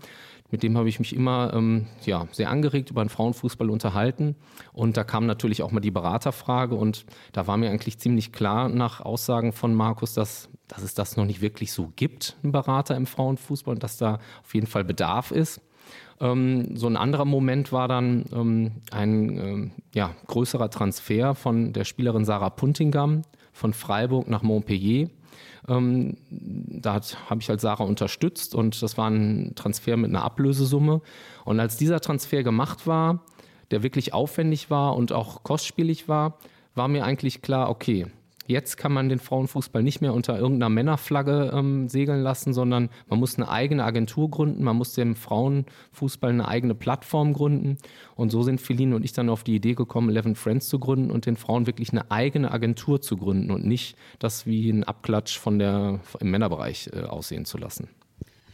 Mit 0.50 0.62
dem 0.62 0.76
habe 0.76 0.88
ich 0.88 0.99
mich 0.99 1.16
immer 1.16 1.52
ähm, 1.54 1.87
ja, 2.04 2.28
sehr 2.31 2.50
angeregt 2.50 2.90
über 2.90 3.02
den 3.02 3.09
Frauenfußball 3.09 3.71
unterhalten. 3.71 4.37
Und 4.73 4.97
da 4.97 5.02
kam 5.02 5.26
natürlich 5.26 5.62
auch 5.62 5.73
mal 5.73 5.81
die 5.81 5.90
Beraterfrage. 5.90 6.75
Und 6.75 7.07
da 7.33 7.47
war 7.47 7.57
mir 7.57 7.71
eigentlich 7.71 7.99
ziemlich 7.99 8.33
klar 8.33 8.69
nach 8.69 9.00
Aussagen 9.00 9.52
von 9.52 9.75
Markus, 9.75 10.14
dass, 10.14 10.49
dass 10.69 10.83
es 10.83 10.95
das 10.95 11.16
noch 11.16 11.25
nicht 11.25 11.40
wirklich 11.40 11.73
so 11.73 11.90
gibt, 11.97 12.37
einen 12.42 12.52
Berater 12.52 12.97
im 12.97 13.07
Frauenfußball 13.07 13.75
und 13.75 13.83
dass 13.83 13.97
da 13.97 14.21
auf 14.45 14.54
jeden 14.54 14.66
Fall 14.66 14.85
Bedarf 14.85 15.31
ist. 15.31 15.61
Ähm, 16.21 16.76
so 16.76 16.87
ein 16.87 16.97
anderer 16.97 17.25
Moment 17.25 17.73
war 17.73 17.88
dann 17.88 18.26
ähm, 18.33 18.73
ein 18.92 19.38
ähm, 19.38 19.71
ja, 19.95 20.14
größerer 20.28 20.71
Transfer 20.71 21.35
von 21.35 21.73
der 21.73 21.85
Spielerin 21.85 22.25
Sarah 22.25 22.50
Puntingam 22.50 23.23
von 23.52 23.73
Freiburg 23.73 24.28
nach 24.28 24.42
Montpellier. 24.42 25.09
Ähm, 25.68 26.16
da 26.30 27.00
habe 27.28 27.40
ich 27.40 27.49
halt 27.49 27.61
Sarah 27.61 27.85
unterstützt 27.85 28.54
und 28.54 28.82
das 28.82 28.99
war 28.99 29.09
ein 29.09 29.52
Transfer 29.54 29.97
mit 29.97 30.11
einer 30.11 30.25
Ablösesumme. 30.25 31.00
Und 31.44 31.61
als 31.61 31.76
dieser 31.76 32.00
Transfer 32.00 32.42
gemacht 32.42 32.87
war, 32.87 33.25
der 33.71 33.82
wirklich 33.82 34.12
aufwendig 34.12 34.71
war 34.71 34.97
und 34.97 35.12
auch 35.12 35.42
kostspielig 35.42 36.09
war, 36.09 36.38
war 36.75 36.88
mir 36.88 37.04
eigentlich 37.04 37.42
klar, 37.42 37.71
okay, 37.71 38.06
Jetzt 38.46 38.76
kann 38.76 38.92
man 38.92 39.08
den 39.08 39.18
Frauenfußball 39.18 39.82
nicht 39.82 40.00
mehr 40.00 40.14
unter 40.14 40.38
irgendeiner 40.38 40.68
Männerflagge 40.68 41.52
ähm, 41.54 41.88
segeln 41.88 42.22
lassen, 42.22 42.52
sondern 42.52 42.90
man 43.08 43.18
muss 43.18 43.37
eine 43.37 43.49
eigene 43.49 43.84
Agentur 43.84 44.30
gründen, 44.30 44.64
man 44.64 44.76
muss 44.76 44.94
dem 44.94 45.14
Frauenfußball 45.14 46.30
eine 46.30 46.49
eigene 46.49 46.75
Plattform 46.75 47.32
gründen. 47.32 47.78
Und 48.16 48.30
so 48.30 48.42
sind 48.42 48.61
Feline 48.61 48.96
und 48.96 49.04
ich 49.04 49.12
dann 49.12 49.28
auf 49.28 49.44
die 49.44 49.54
Idee 49.54 49.75
gekommen, 49.75 50.11
Eleven 50.11 50.34
Friends 50.34 50.68
zu 50.68 50.78
gründen 50.78 51.11
und 51.11 51.26
den 51.26 51.37
Frauen 51.37 51.66
wirklich 51.66 51.92
eine 51.92 52.11
eigene 52.11 52.50
Agentur 52.50 53.00
zu 53.00 53.16
gründen 53.16 53.50
und 53.50 53.64
nicht 53.64 53.96
das 54.18 54.46
wie 54.46 54.70
ein 54.70 54.84
Abklatsch 54.84 55.38
von 55.38 55.58
der, 55.58 56.00
im 56.20 56.30
Männerbereich 56.30 56.90
äh, 56.92 57.02
aussehen 57.02 57.44
zu 57.44 57.58
lassen. 57.58 57.88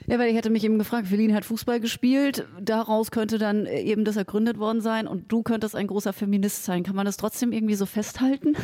Ja, 0.07 0.19
weil 0.19 0.31
ich 0.31 0.37
hätte 0.37 0.49
mich 0.49 0.65
eben 0.65 0.79
gefragt, 0.79 1.09
Feline 1.09 1.35
hat 1.35 1.45
Fußball 1.45 1.81
gespielt, 1.81 2.49
daraus 2.59 3.11
könnte 3.11 3.37
dann 3.37 3.67
eben 3.67 4.07
das 4.07 4.17
ergründet 4.17 4.59
worden 4.59 4.81
sein 4.81 5.07
und 5.07 5.31
du 5.31 5.43
könntest 5.43 5.77
ein 5.77 5.87
großer 5.87 6.15
Feminist 6.15 6.65
sein. 6.65 6.83
Kann 6.83 6.97
man 6.97 7.05
das 7.05 7.19
trotzdem 7.19 7.53
irgendwie 7.53 7.75
so 7.75 7.85
festhalten? 7.85 8.57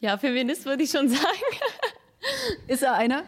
Ja, 0.00 0.18
Feminist 0.18 0.66
würde 0.66 0.82
ich 0.82 0.90
schon 0.90 1.08
sagen. 1.08 1.22
Ist 2.66 2.82
er 2.82 2.94
einer? 2.94 3.22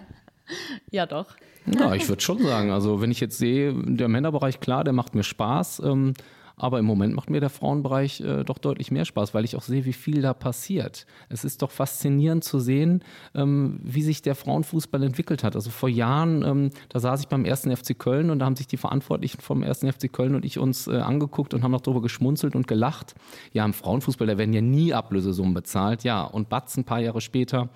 Ja, 0.91 1.07
doch. 1.07 1.37
Ja, 1.67 1.95
ich 1.95 2.09
würde 2.09 2.23
schon 2.23 2.43
sagen. 2.43 2.71
Also, 2.71 3.01
wenn 3.01 3.11
ich 3.11 3.21
jetzt 3.21 3.39
sehe, 3.39 3.73
der 3.75 4.09
Männerbereich, 4.09 4.61
klar, 4.61 4.85
der 4.85 4.93
macht 4.93 5.15
mir 5.15 5.23
Spaß. 5.23 5.81
Ähm, 5.85 6.15
aber 6.57 6.79
im 6.79 6.85
Moment 6.85 7.15
macht 7.15 7.31
mir 7.31 7.41
der 7.41 7.51
Frauenbereich 7.51 8.21
äh, 8.21 8.45
doch 8.45 8.59
deutlich 8.59 8.91
mehr 8.91 9.05
Spaß, 9.05 9.35
weil 9.35 9.45
ich 9.45 9.57
auch 9.57 9.63
sehe, 9.63 9.85
wie 9.85 9.93
viel 9.93 10.23
da 10.23 10.35
passiert. 10.35 11.07
Es 11.29 11.45
ist 11.45 11.63
doch 11.63 11.71
faszinierend 11.71 12.45
zu 12.45 12.61
sehen, 12.61 13.03
ähm, 13.35 13.81
wie 13.83 14.03
sich 14.03 14.23
der 14.23 14.35
Frauenfußball 14.35 15.03
entwickelt 15.03 15.43
hat. 15.43 15.57
Also 15.57 15.71
vor 15.71 15.89
Jahren, 15.89 16.45
ähm, 16.45 16.71
da 16.89 17.01
saß 17.01 17.21
ich 17.21 17.29
beim 17.29 17.45
ersten 17.45 17.75
FC 17.75 17.99
Köln 17.99 18.31
und 18.31 18.39
da 18.39 18.47
haben 18.47 18.57
sich 18.57 18.67
die 18.67 18.77
Verantwortlichen 18.77 19.41
vom 19.41 19.63
ersten 19.63 19.91
FC 19.91 20.13
Köln 20.13 20.35
und 20.35 20.45
ich 20.45 20.59
uns 20.59 20.87
äh, 20.87 20.97
angeguckt 20.97 21.55
und 21.55 21.63
haben 21.63 21.73
noch 21.73 21.81
darüber 21.81 22.03
geschmunzelt 22.03 22.55
und 22.55 22.69
gelacht. 22.69 23.15
Ja, 23.53 23.65
im 23.65 23.73
Frauenfußball, 23.73 24.27
da 24.27 24.39
werden 24.39 24.53
ja 24.53 24.61
nie 24.61 24.95
Ablösesummen 24.95 25.55
bezahlt. 25.55 26.05
Ja, 26.05 26.23
und 26.23 26.49
Batz 26.49 26.77
ein 26.77 26.85
paar 26.85 27.01
Jahre 27.01 27.21
später 27.21 27.69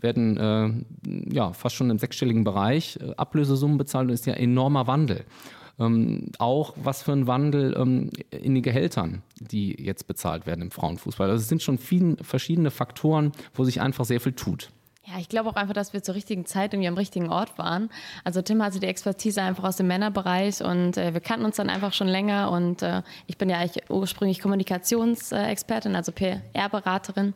werden 0.00 0.36
äh, 0.36 1.34
ja 1.34 1.52
fast 1.52 1.76
schon 1.76 1.90
im 1.90 1.98
sechsstelligen 1.98 2.44
Bereich 2.44 2.98
äh, 3.00 3.14
Ablösesummen 3.16 3.78
bezahlt 3.78 4.08
und 4.08 4.14
ist 4.14 4.26
ja 4.26 4.34
enormer 4.34 4.86
Wandel. 4.86 5.24
Ähm, 5.78 6.30
auch 6.38 6.74
was 6.76 7.02
für 7.02 7.12
ein 7.12 7.26
Wandel 7.26 7.74
ähm, 7.76 8.10
in 8.30 8.54
den 8.54 8.62
Gehältern, 8.62 9.22
die 9.40 9.82
jetzt 9.82 10.06
bezahlt 10.06 10.46
werden 10.46 10.62
im 10.62 10.70
Frauenfußball. 10.70 11.30
Also 11.30 11.42
es 11.42 11.48
sind 11.48 11.62
schon 11.62 11.78
viele 11.78 12.16
verschiedene 12.22 12.70
Faktoren, 12.70 13.32
wo 13.54 13.64
sich 13.64 13.80
einfach 13.80 14.04
sehr 14.04 14.20
viel 14.20 14.32
tut. 14.32 14.70
Ja, 15.06 15.18
ich 15.20 15.28
glaube 15.28 15.50
auch 15.50 15.56
einfach, 15.56 15.74
dass 15.74 15.92
wir 15.92 16.02
zur 16.02 16.14
richtigen 16.14 16.46
Zeit 16.46 16.72
irgendwie 16.72 16.88
am 16.88 16.96
richtigen 16.96 17.28
Ort 17.28 17.58
waren. 17.58 17.90
Also 18.24 18.40
Tim 18.40 18.62
hatte 18.62 18.80
die 18.80 18.86
Expertise 18.86 19.42
einfach 19.42 19.64
aus 19.64 19.76
dem 19.76 19.86
Männerbereich 19.86 20.64
und 20.64 20.96
äh, 20.96 21.12
wir 21.12 21.20
kannten 21.20 21.44
uns 21.44 21.56
dann 21.56 21.68
einfach 21.68 21.92
schon 21.92 22.08
länger 22.08 22.50
und 22.50 22.80
äh, 22.80 23.02
ich 23.26 23.36
bin 23.36 23.50
ja 23.50 23.58
eigentlich 23.58 23.90
ursprünglich 23.90 24.40
Kommunikationsexpertin, 24.40 25.94
also 25.94 26.10
PR-Beraterin. 26.10 27.34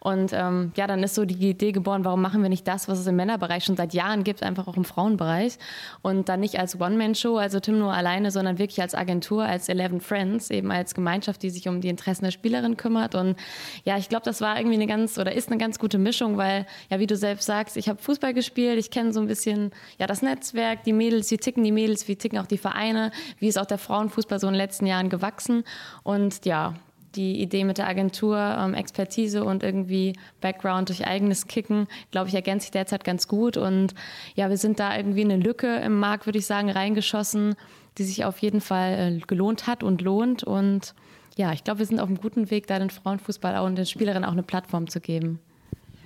Und 0.00 0.34
ähm, 0.34 0.72
ja, 0.76 0.86
dann 0.86 1.02
ist 1.02 1.14
so 1.14 1.24
die 1.24 1.48
Idee 1.48 1.72
geboren, 1.72 2.04
warum 2.04 2.20
machen 2.20 2.42
wir 2.42 2.50
nicht 2.50 2.68
das, 2.68 2.86
was 2.86 2.98
es 2.98 3.06
im 3.06 3.16
Männerbereich 3.16 3.64
schon 3.64 3.78
seit 3.78 3.94
Jahren 3.94 4.22
gibt, 4.22 4.42
einfach 4.42 4.68
auch 4.68 4.76
im 4.76 4.84
Frauenbereich 4.84 5.56
und 6.02 6.28
dann 6.28 6.40
nicht 6.40 6.58
als 6.58 6.78
One-Man-Show, 6.78 7.38
also 7.38 7.60
Tim 7.60 7.78
nur 7.78 7.94
alleine, 7.94 8.30
sondern 8.30 8.58
wirklich 8.58 8.82
als 8.82 8.94
Agentur, 8.94 9.42
als 9.42 9.70
Eleven 9.70 10.02
Friends, 10.02 10.50
eben 10.50 10.70
als 10.70 10.94
Gemeinschaft, 10.94 11.42
die 11.42 11.48
sich 11.48 11.66
um 11.66 11.80
die 11.80 11.88
Interessen 11.88 12.24
der 12.24 12.30
Spielerin 12.30 12.76
kümmert. 12.76 13.14
Und 13.14 13.36
ja, 13.84 13.96
ich 13.96 14.10
glaube, 14.10 14.26
das 14.26 14.42
war 14.42 14.58
irgendwie 14.58 14.76
eine 14.76 14.86
ganz 14.86 15.16
oder 15.16 15.32
ist 15.32 15.48
eine 15.48 15.56
ganz 15.56 15.78
gute 15.78 15.96
Mischung, 15.96 16.36
weil 16.36 16.66
ja, 16.90 16.98
wie 16.98 17.05
wie 17.06 17.14
du 17.14 17.16
selbst 17.16 17.46
sagst, 17.46 17.76
ich 17.76 17.88
habe 17.88 18.02
Fußball 18.02 18.34
gespielt, 18.34 18.80
ich 18.80 18.90
kenne 18.90 19.12
so 19.12 19.20
ein 19.20 19.28
bisschen 19.28 19.70
ja, 19.96 20.08
das 20.08 20.22
Netzwerk, 20.22 20.82
die 20.82 20.92
Mädels, 20.92 21.30
wie 21.30 21.36
ticken 21.36 21.62
die 21.62 21.70
Mädels, 21.70 22.08
wie 22.08 22.16
ticken 22.16 22.36
auch 22.40 22.46
die 22.46 22.58
Vereine, 22.58 23.12
wie 23.38 23.46
ist 23.46 23.58
auch 23.58 23.66
der 23.66 23.78
Frauenfußball 23.78 24.40
so 24.40 24.48
in 24.48 24.54
den 24.54 24.58
letzten 24.58 24.86
Jahren 24.86 25.08
gewachsen. 25.08 25.62
Und 26.02 26.44
ja, 26.44 26.74
die 27.14 27.40
Idee 27.40 27.62
mit 27.62 27.78
der 27.78 27.86
Agentur, 27.86 28.36
ähm, 28.36 28.74
Expertise 28.74 29.44
und 29.44 29.62
irgendwie 29.62 30.14
Background 30.40 30.88
durch 30.88 31.06
eigenes 31.06 31.46
Kicken, 31.46 31.86
glaube 32.10 32.26
ich, 32.28 32.34
ergänzt 32.34 32.64
sich 32.64 32.72
derzeit 32.72 33.04
ganz 33.04 33.28
gut. 33.28 33.56
Und 33.56 33.94
ja, 34.34 34.50
wir 34.50 34.58
sind 34.58 34.80
da 34.80 34.96
irgendwie 34.96 35.22
in 35.22 35.30
eine 35.30 35.40
Lücke 35.40 35.76
im 35.76 36.00
Markt, 36.00 36.26
würde 36.26 36.40
ich 36.40 36.46
sagen, 36.46 36.70
reingeschossen, 36.70 37.54
die 37.98 38.04
sich 38.04 38.24
auf 38.24 38.38
jeden 38.38 38.60
Fall 38.60 39.20
äh, 39.20 39.20
gelohnt 39.24 39.68
hat 39.68 39.84
und 39.84 40.02
lohnt. 40.02 40.42
Und 40.42 40.92
ja, 41.36 41.52
ich 41.52 41.62
glaube, 41.62 41.78
wir 41.78 41.86
sind 41.86 42.00
auf 42.00 42.08
einem 42.08 42.20
guten 42.20 42.50
Weg, 42.50 42.66
da 42.66 42.80
den 42.80 42.90
Frauenfußball 42.90 43.54
auch 43.58 43.66
und 43.66 43.76
den 43.76 43.86
Spielerinnen 43.86 44.24
auch 44.24 44.32
eine 44.32 44.42
Plattform 44.42 44.88
zu 44.88 45.00
geben. 45.00 45.38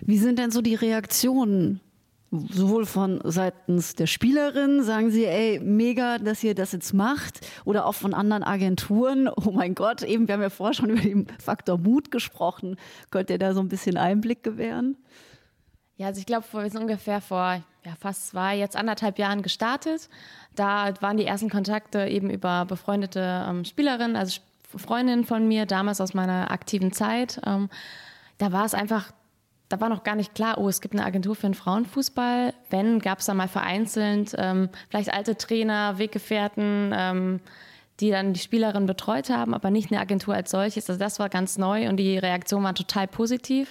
Wie 0.02 0.19
sind 0.19 0.38
denn 0.38 0.50
so 0.50 0.61
die 0.62 0.75
Reaktionen? 0.75 1.80
Sowohl 2.30 2.87
von 2.87 3.21
seitens 3.25 3.97
der 3.97 4.07
Spielerin, 4.07 4.85
sagen 4.85 5.11
sie, 5.11 5.26
ey, 5.26 5.59
mega, 5.59 6.19
dass 6.19 6.45
ihr 6.45 6.54
das 6.54 6.71
jetzt 6.71 6.95
macht, 6.95 7.40
oder 7.64 7.87
auch 7.87 7.97
von 7.97 8.14
anderen 8.14 8.45
Agenturen. 8.45 9.28
Oh 9.37 9.50
mein 9.50 9.75
Gott, 9.75 10.02
eben, 10.02 10.28
wir 10.28 10.35
haben 10.35 10.42
ja 10.42 10.50
vorher 10.50 10.75
schon 10.75 10.90
über 10.90 11.00
den 11.00 11.26
Faktor 11.42 11.78
Mut 11.78 12.12
gesprochen. 12.12 12.76
Könnt 13.11 13.30
ihr 13.30 13.38
da 13.38 13.52
so 13.52 13.61
ein 13.61 13.69
bisschen 13.69 13.97
Einblick 13.97 14.45
gewähren? 14.45 14.97
Ja, 15.97 16.07
also 16.07 16.21
ich 16.21 16.26
glaube, 16.26 16.47
wir 16.52 16.71
sind 16.71 16.80
ungefähr 16.80 17.21
vor 17.21 17.62
ja, 17.85 17.95
fast 17.99 18.28
zwei, 18.28 18.57
jetzt 18.57 18.76
anderthalb 18.76 19.19
Jahren 19.19 19.42
gestartet. 19.42 20.09
Da 20.54 20.95
waren 21.00 21.16
die 21.16 21.26
ersten 21.26 21.50
Kontakte 21.50 22.07
eben 22.07 22.30
über 22.30 22.64
befreundete 22.64 23.45
ähm, 23.49 23.64
Spielerinnen, 23.64 24.16
also 24.16 24.40
Freundinnen 24.76 25.25
von 25.25 25.49
mir, 25.49 25.66
damals 25.66 26.00
aus 26.00 26.14
meiner 26.14 26.50
aktiven 26.50 26.92
Zeit. 26.92 27.40
Ähm, 27.45 27.69
da 28.38 28.52
war 28.52 28.64
es 28.64 28.75
einfach 28.75 29.11
da 29.70 29.80
war 29.80 29.88
noch 29.88 30.02
gar 30.02 30.16
nicht 30.16 30.34
klar, 30.34 30.58
oh, 30.58 30.68
es 30.68 30.80
gibt 30.80 30.94
eine 30.94 31.04
Agentur 31.04 31.36
für 31.36 31.46
den 31.46 31.54
Frauenfußball. 31.54 32.52
Wenn, 32.70 32.98
gab 32.98 33.20
es 33.20 33.26
da 33.26 33.34
mal 33.34 33.48
vereinzelt 33.48 34.34
ähm, 34.36 34.68
vielleicht 34.90 35.14
alte 35.14 35.36
Trainer, 35.36 35.96
Weggefährten, 35.96 36.92
ähm, 36.92 37.40
die 38.00 38.10
dann 38.10 38.32
die 38.32 38.40
Spielerin 38.40 38.86
betreut 38.86 39.30
haben, 39.30 39.54
aber 39.54 39.70
nicht 39.70 39.92
eine 39.92 40.00
Agentur 40.00 40.34
als 40.34 40.50
solches. 40.50 40.90
Also 40.90 40.98
das 40.98 41.20
war 41.20 41.28
ganz 41.28 41.56
neu 41.56 41.88
und 41.88 41.98
die 41.98 42.18
Reaktion 42.18 42.64
war 42.64 42.74
total 42.74 43.06
positiv, 43.06 43.70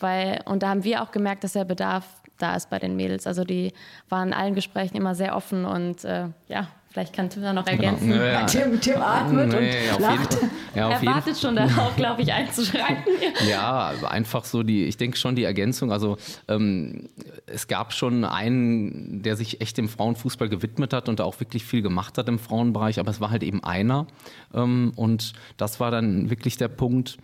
weil 0.00 0.40
und 0.46 0.62
da 0.62 0.70
haben 0.70 0.84
wir 0.84 1.02
auch 1.02 1.10
gemerkt, 1.10 1.44
dass 1.44 1.52
der 1.52 1.64
Bedarf 1.64 2.06
da 2.38 2.56
ist 2.56 2.70
bei 2.70 2.78
den 2.78 2.96
Mädels. 2.96 3.26
Also 3.26 3.44
die 3.44 3.74
waren 4.08 4.28
in 4.28 4.34
allen 4.34 4.54
Gesprächen 4.54 4.96
immer 4.96 5.14
sehr 5.14 5.36
offen 5.36 5.66
und 5.66 6.04
äh, 6.04 6.28
ja, 6.48 6.68
Vielleicht 6.94 7.12
kann 7.12 7.28
Tim 7.28 7.42
da 7.42 7.52
noch 7.52 7.64
genau. 7.64 7.82
ergänzen. 7.82 8.08
Genau. 8.08 8.22
Ja, 8.22 8.46
Tim, 8.46 8.80
Tim 8.80 9.02
atmet 9.02 9.48
nee, 9.48 9.90
und 9.90 10.00
lacht. 10.00 10.38
Ja, 10.76 10.90
er 10.90 11.04
wartet 11.04 11.36
schon 11.36 11.56
darauf, 11.56 11.96
glaube 11.96 12.22
ich, 12.22 12.32
einzuschreiten. 12.32 13.12
ja, 13.48 13.92
einfach 14.08 14.44
so 14.44 14.62
die, 14.62 14.84
ich 14.84 14.96
denke 14.96 15.16
schon 15.16 15.34
die 15.34 15.42
Ergänzung. 15.42 15.90
Also 15.90 16.18
ähm, 16.46 17.08
es 17.46 17.66
gab 17.66 17.92
schon 17.92 18.24
einen, 18.24 19.22
der 19.22 19.34
sich 19.34 19.60
echt 19.60 19.76
dem 19.76 19.88
Frauenfußball 19.88 20.48
gewidmet 20.48 20.92
hat 20.92 21.08
und 21.08 21.20
auch 21.20 21.40
wirklich 21.40 21.64
viel 21.64 21.82
gemacht 21.82 22.16
hat 22.16 22.28
im 22.28 22.38
Frauenbereich, 22.38 23.00
aber 23.00 23.10
es 23.10 23.20
war 23.20 23.30
halt 23.30 23.42
eben 23.42 23.64
einer. 23.64 24.06
Ähm, 24.54 24.92
und 24.94 25.32
das 25.56 25.80
war 25.80 25.90
dann 25.90 26.30
wirklich 26.30 26.58
der 26.58 26.68
Punkt, 26.68 27.18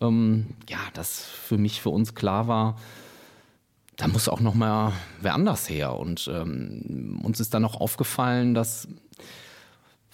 ähm, 0.00 0.46
ja, 0.68 0.78
dass 0.94 1.24
für 1.24 1.58
mich, 1.58 1.82
für 1.82 1.90
uns 1.90 2.14
klar 2.14 2.46
war, 2.46 2.76
da 3.96 4.06
muss 4.06 4.28
auch 4.28 4.40
noch 4.40 4.54
mal 4.54 4.92
wer 5.20 5.34
anders 5.34 5.68
her. 5.68 5.98
Und 5.98 6.30
ähm, 6.32 7.18
uns 7.24 7.40
ist 7.40 7.54
dann 7.54 7.62
noch 7.62 7.80
aufgefallen, 7.80 8.54
dass 8.54 8.86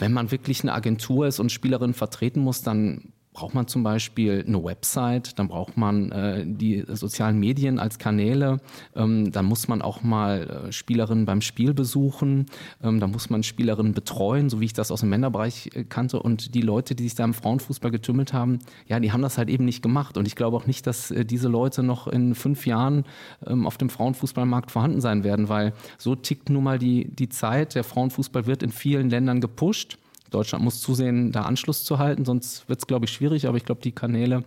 wenn 0.02 0.12
man 0.12 0.32
wirklich 0.32 0.62
eine 0.62 0.74
Agentur 0.74 1.28
ist 1.28 1.38
und 1.38 1.52
Spielerinnen 1.52 1.94
vertreten 1.94 2.40
muss, 2.40 2.62
dann 2.62 3.12
braucht 3.32 3.54
man 3.54 3.66
zum 3.66 3.82
Beispiel 3.82 4.44
eine 4.46 4.62
Website, 4.62 5.38
dann 5.38 5.48
braucht 5.48 5.76
man 5.76 6.12
äh, 6.12 6.44
die 6.46 6.84
sozialen 6.88 7.38
Medien 7.38 7.78
als 7.78 7.98
Kanäle, 7.98 8.60
ähm, 8.94 9.32
dann 9.32 9.46
muss 9.46 9.68
man 9.68 9.80
auch 9.80 10.02
mal 10.02 10.66
äh, 10.68 10.72
Spielerinnen 10.72 11.24
beim 11.24 11.40
Spiel 11.40 11.72
besuchen, 11.72 12.46
ähm, 12.82 13.00
dann 13.00 13.10
muss 13.10 13.30
man 13.30 13.42
Spielerinnen 13.42 13.94
betreuen, 13.94 14.50
so 14.50 14.60
wie 14.60 14.66
ich 14.66 14.74
das 14.74 14.90
aus 14.90 15.00
dem 15.00 15.08
Männerbereich 15.08 15.70
äh, 15.74 15.84
kannte. 15.84 16.20
Und 16.20 16.54
die 16.54 16.60
Leute, 16.60 16.94
die 16.94 17.04
sich 17.04 17.14
da 17.14 17.24
im 17.24 17.34
Frauenfußball 17.34 17.90
getümmelt 17.90 18.32
haben, 18.32 18.58
ja, 18.86 19.00
die 19.00 19.12
haben 19.12 19.22
das 19.22 19.38
halt 19.38 19.48
eben 19.48 19.64
nicht 19.64 19.82
gemacht. 19.82 20.18
Und 20.18 20.26
ich 20.26 20.36
glaube 20.36 20.56
auch 20.56 20.66
nicht, 20.66 20.86
dass 20.86 21.10
äh, 21.10 21.24
diese 21.24 21.48
Leute 21.48 21.82
noch 21.82 22.08
in 22.08 22.34
fünf 22.34 22.66
Jahren 22.66 23.04
ähm, 23.46 23.66
auf 23.66 23.78
dem 23.78 23.88
Frauenfußballmarkt 23.88 24.70
vorhanden 24.70 25.00
sein 25.00 25.24
werden, 25.24 25.48
weil 25.48 25.72
so 25.96 26.14
tickt 26.14 26.50
nun 26.50 26.64
mal 26.64 26.78
die, 26.78 27.08
die 27.08 27.30
Zeit. 27.30 27.74
Der 27.74 27.84
Frauenfußball 27.84 28.46
wird 28.46 28.62
in 28.62 28.70
vielen 28.70 29.08
Ländern 29.08 29.40
gepusht. 29.40 29.98
Deutschland 30.32 30.64
muss 30.64 30.80
zusehen, 30.80 31.32
da 31.32 31.42
Anschluss 31.42 31.84
zu 31.84 31.98
halten, 31.98 32.24
sonst 32.24 32.68
wird 32.68 32.80
es, 32.80 32.86
glaube 32.86 33.04
ich, 33.04 33.12
schwierig. 33.12 33.46
Aber 33.46 33.56
ich 33.56 33.64
glaube, 33.64 33.80
die 33.82 33.92
Kanäle 33.92 34.44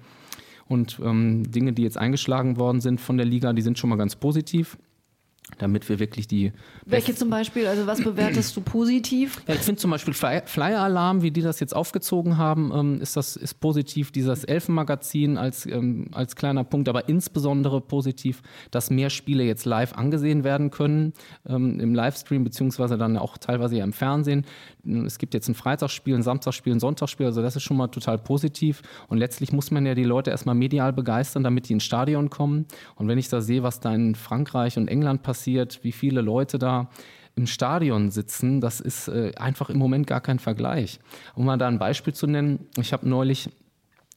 Und 0.68 1.00
ähm, 1.04 1.52
Dinge, 1.52 1.74
die 1.74 1.84
jetzt 1.84 1.98
eingeschlagen 1.98 2.58
worden 2.58 2.82
sind 2.82 3.00
von 3.00 3.18
der 3.18 3.26
Liga, 3.26 3.54
die 3.54 3.62
sind 3.62 3.78
schon 3.78 3.90
mal 3.90 3.98
ganz 3.98 4.16
positiv 4.16 4.78
damit 5.58 5.88
wir 5.90 6.00
wirklich 6.00 6.28
die. 6.28 6.52
Welche 6.86 7.14
zum 7.14 7.30
Beispiel? 7.30 7.68
Also 7.68 7.86
was 7.88 8.02
bewertest 8.04 8.56
du 8.58 8.62
positiv? 8.62 9.42
Ja, 9.48 9.54
ich 9.54 9.62
finde 9.62 9.80
zum 9.80 9.92
Beispiel 9.92 10.14
Flyer 10.14 10.82
Alarm, 10.82 11.22
wie 11.22 11.32
die 11.32 11.42
das 11.42 11.60
jetzt 11.60 11.76
aufgezogen 11.76 12.38
haben, 12.38 12.72
ähm, 12.74 13.02
ist 13.02 13.16
das 13.16 13.36
ist 13.36 13.60
positiv. 13.60 14.12
Dieses 14.12 14.44
Elfenmagazin 14.44 15.38
als, 15.38 15.66
ähm, 15.66 16.08
als 16.12 16.36
kleiner 16.36 16.64
Punkt, 16.64 16.90
aber 16.90 17.08
insbesondere 17.10 17.80
positiv, 17.80 18.42
dass 18.72 18.90
mehr 18.90 19.10
Spiele 19.10 19.44
jetzt 19.44 19.66
live 19.66 19.94
angesehen 19.94 20.44
werden 20.44 20.72
können 20.72 21.14
ähm, 21.48 21.80
im 21.80 21.94
Livestream 21.94 22.44
beziehungsweise 22.44 22.98
dann 22.98 23.18
auch 23.18 23.38
teilweise 23.38 23.78
ja 23.78 23.84
im 23.84 23.94
Fernsehen. 23.94 24.46
Es 25.06 25.18
gibt 25.18 25.34
jetzt 25.34 25.48
ein 25.48 25.56
Freitagsspiel, 25.56 26.16
ein 26.16 26.22
Samstagsspiel, 26.22 26.74
ein 26.74 26.80
Sonntagsspiel, 26.80 27.26
also 27.26 27.42
das 27.42 27.56
ist 27.56 27.64
schon 27.64 27.78
mal 27.78 27.88
total 27.88 28.18
positiv. 28.18 28.82
Und 29.08 29.18
letztlich 29.18 29.52
muss 29.52 29.72
man 29.72 29.86
ja 29.86 29.96
die 29.96 30.04
Leute 30.04 30.32
erstmal 30.32 30.56
medial 30.56 30.94
begeistern, 30.94 31.44
damit 31.44 31.70
die 31.70 31.74
ins 31.74 31.84
Stadion 31.84 32.30
kommen. 32.30 32.66
Und 32.96 33.08
wenn 33.08 33.18
ich 33.18 33.30
da 33.30 33.42
sehe, 33.42 33.64
was 33.64 33.80
da 33.80 33.94
in 33.94 34.16
Frankreich 34.16 34.78
und 34.78 34.88
England 34.88 35.24
passiert 35.24 35.80
wie 35.84 35.92
viele 35.92 36.22
Leute 36.22 36.60
da 36.60 36.90
im 37.36 37.48
Stadion 37.48 38.12
sitzen, 38.12 38.62
das 38.62 38.80
ist 38.80 39.08
äh, 39.08 39.34
einfach 39.38 39.70
im 39.70 39.78
Moment 39.78 40.08
gar 40.08 40.22
kein 40.22 40.40
Vergleich. 40.40 41.00
Um 41.36 41.46
mal 41.46 41.58
da 41.58 41.68
ein 41.68 41.80
Beispiel 41.80 42.14
zu 42.14 42.28
nennen, 42.28 42.68
ich 42.78 42.94
habe 42.94 43.10
neulich 43.10 43.50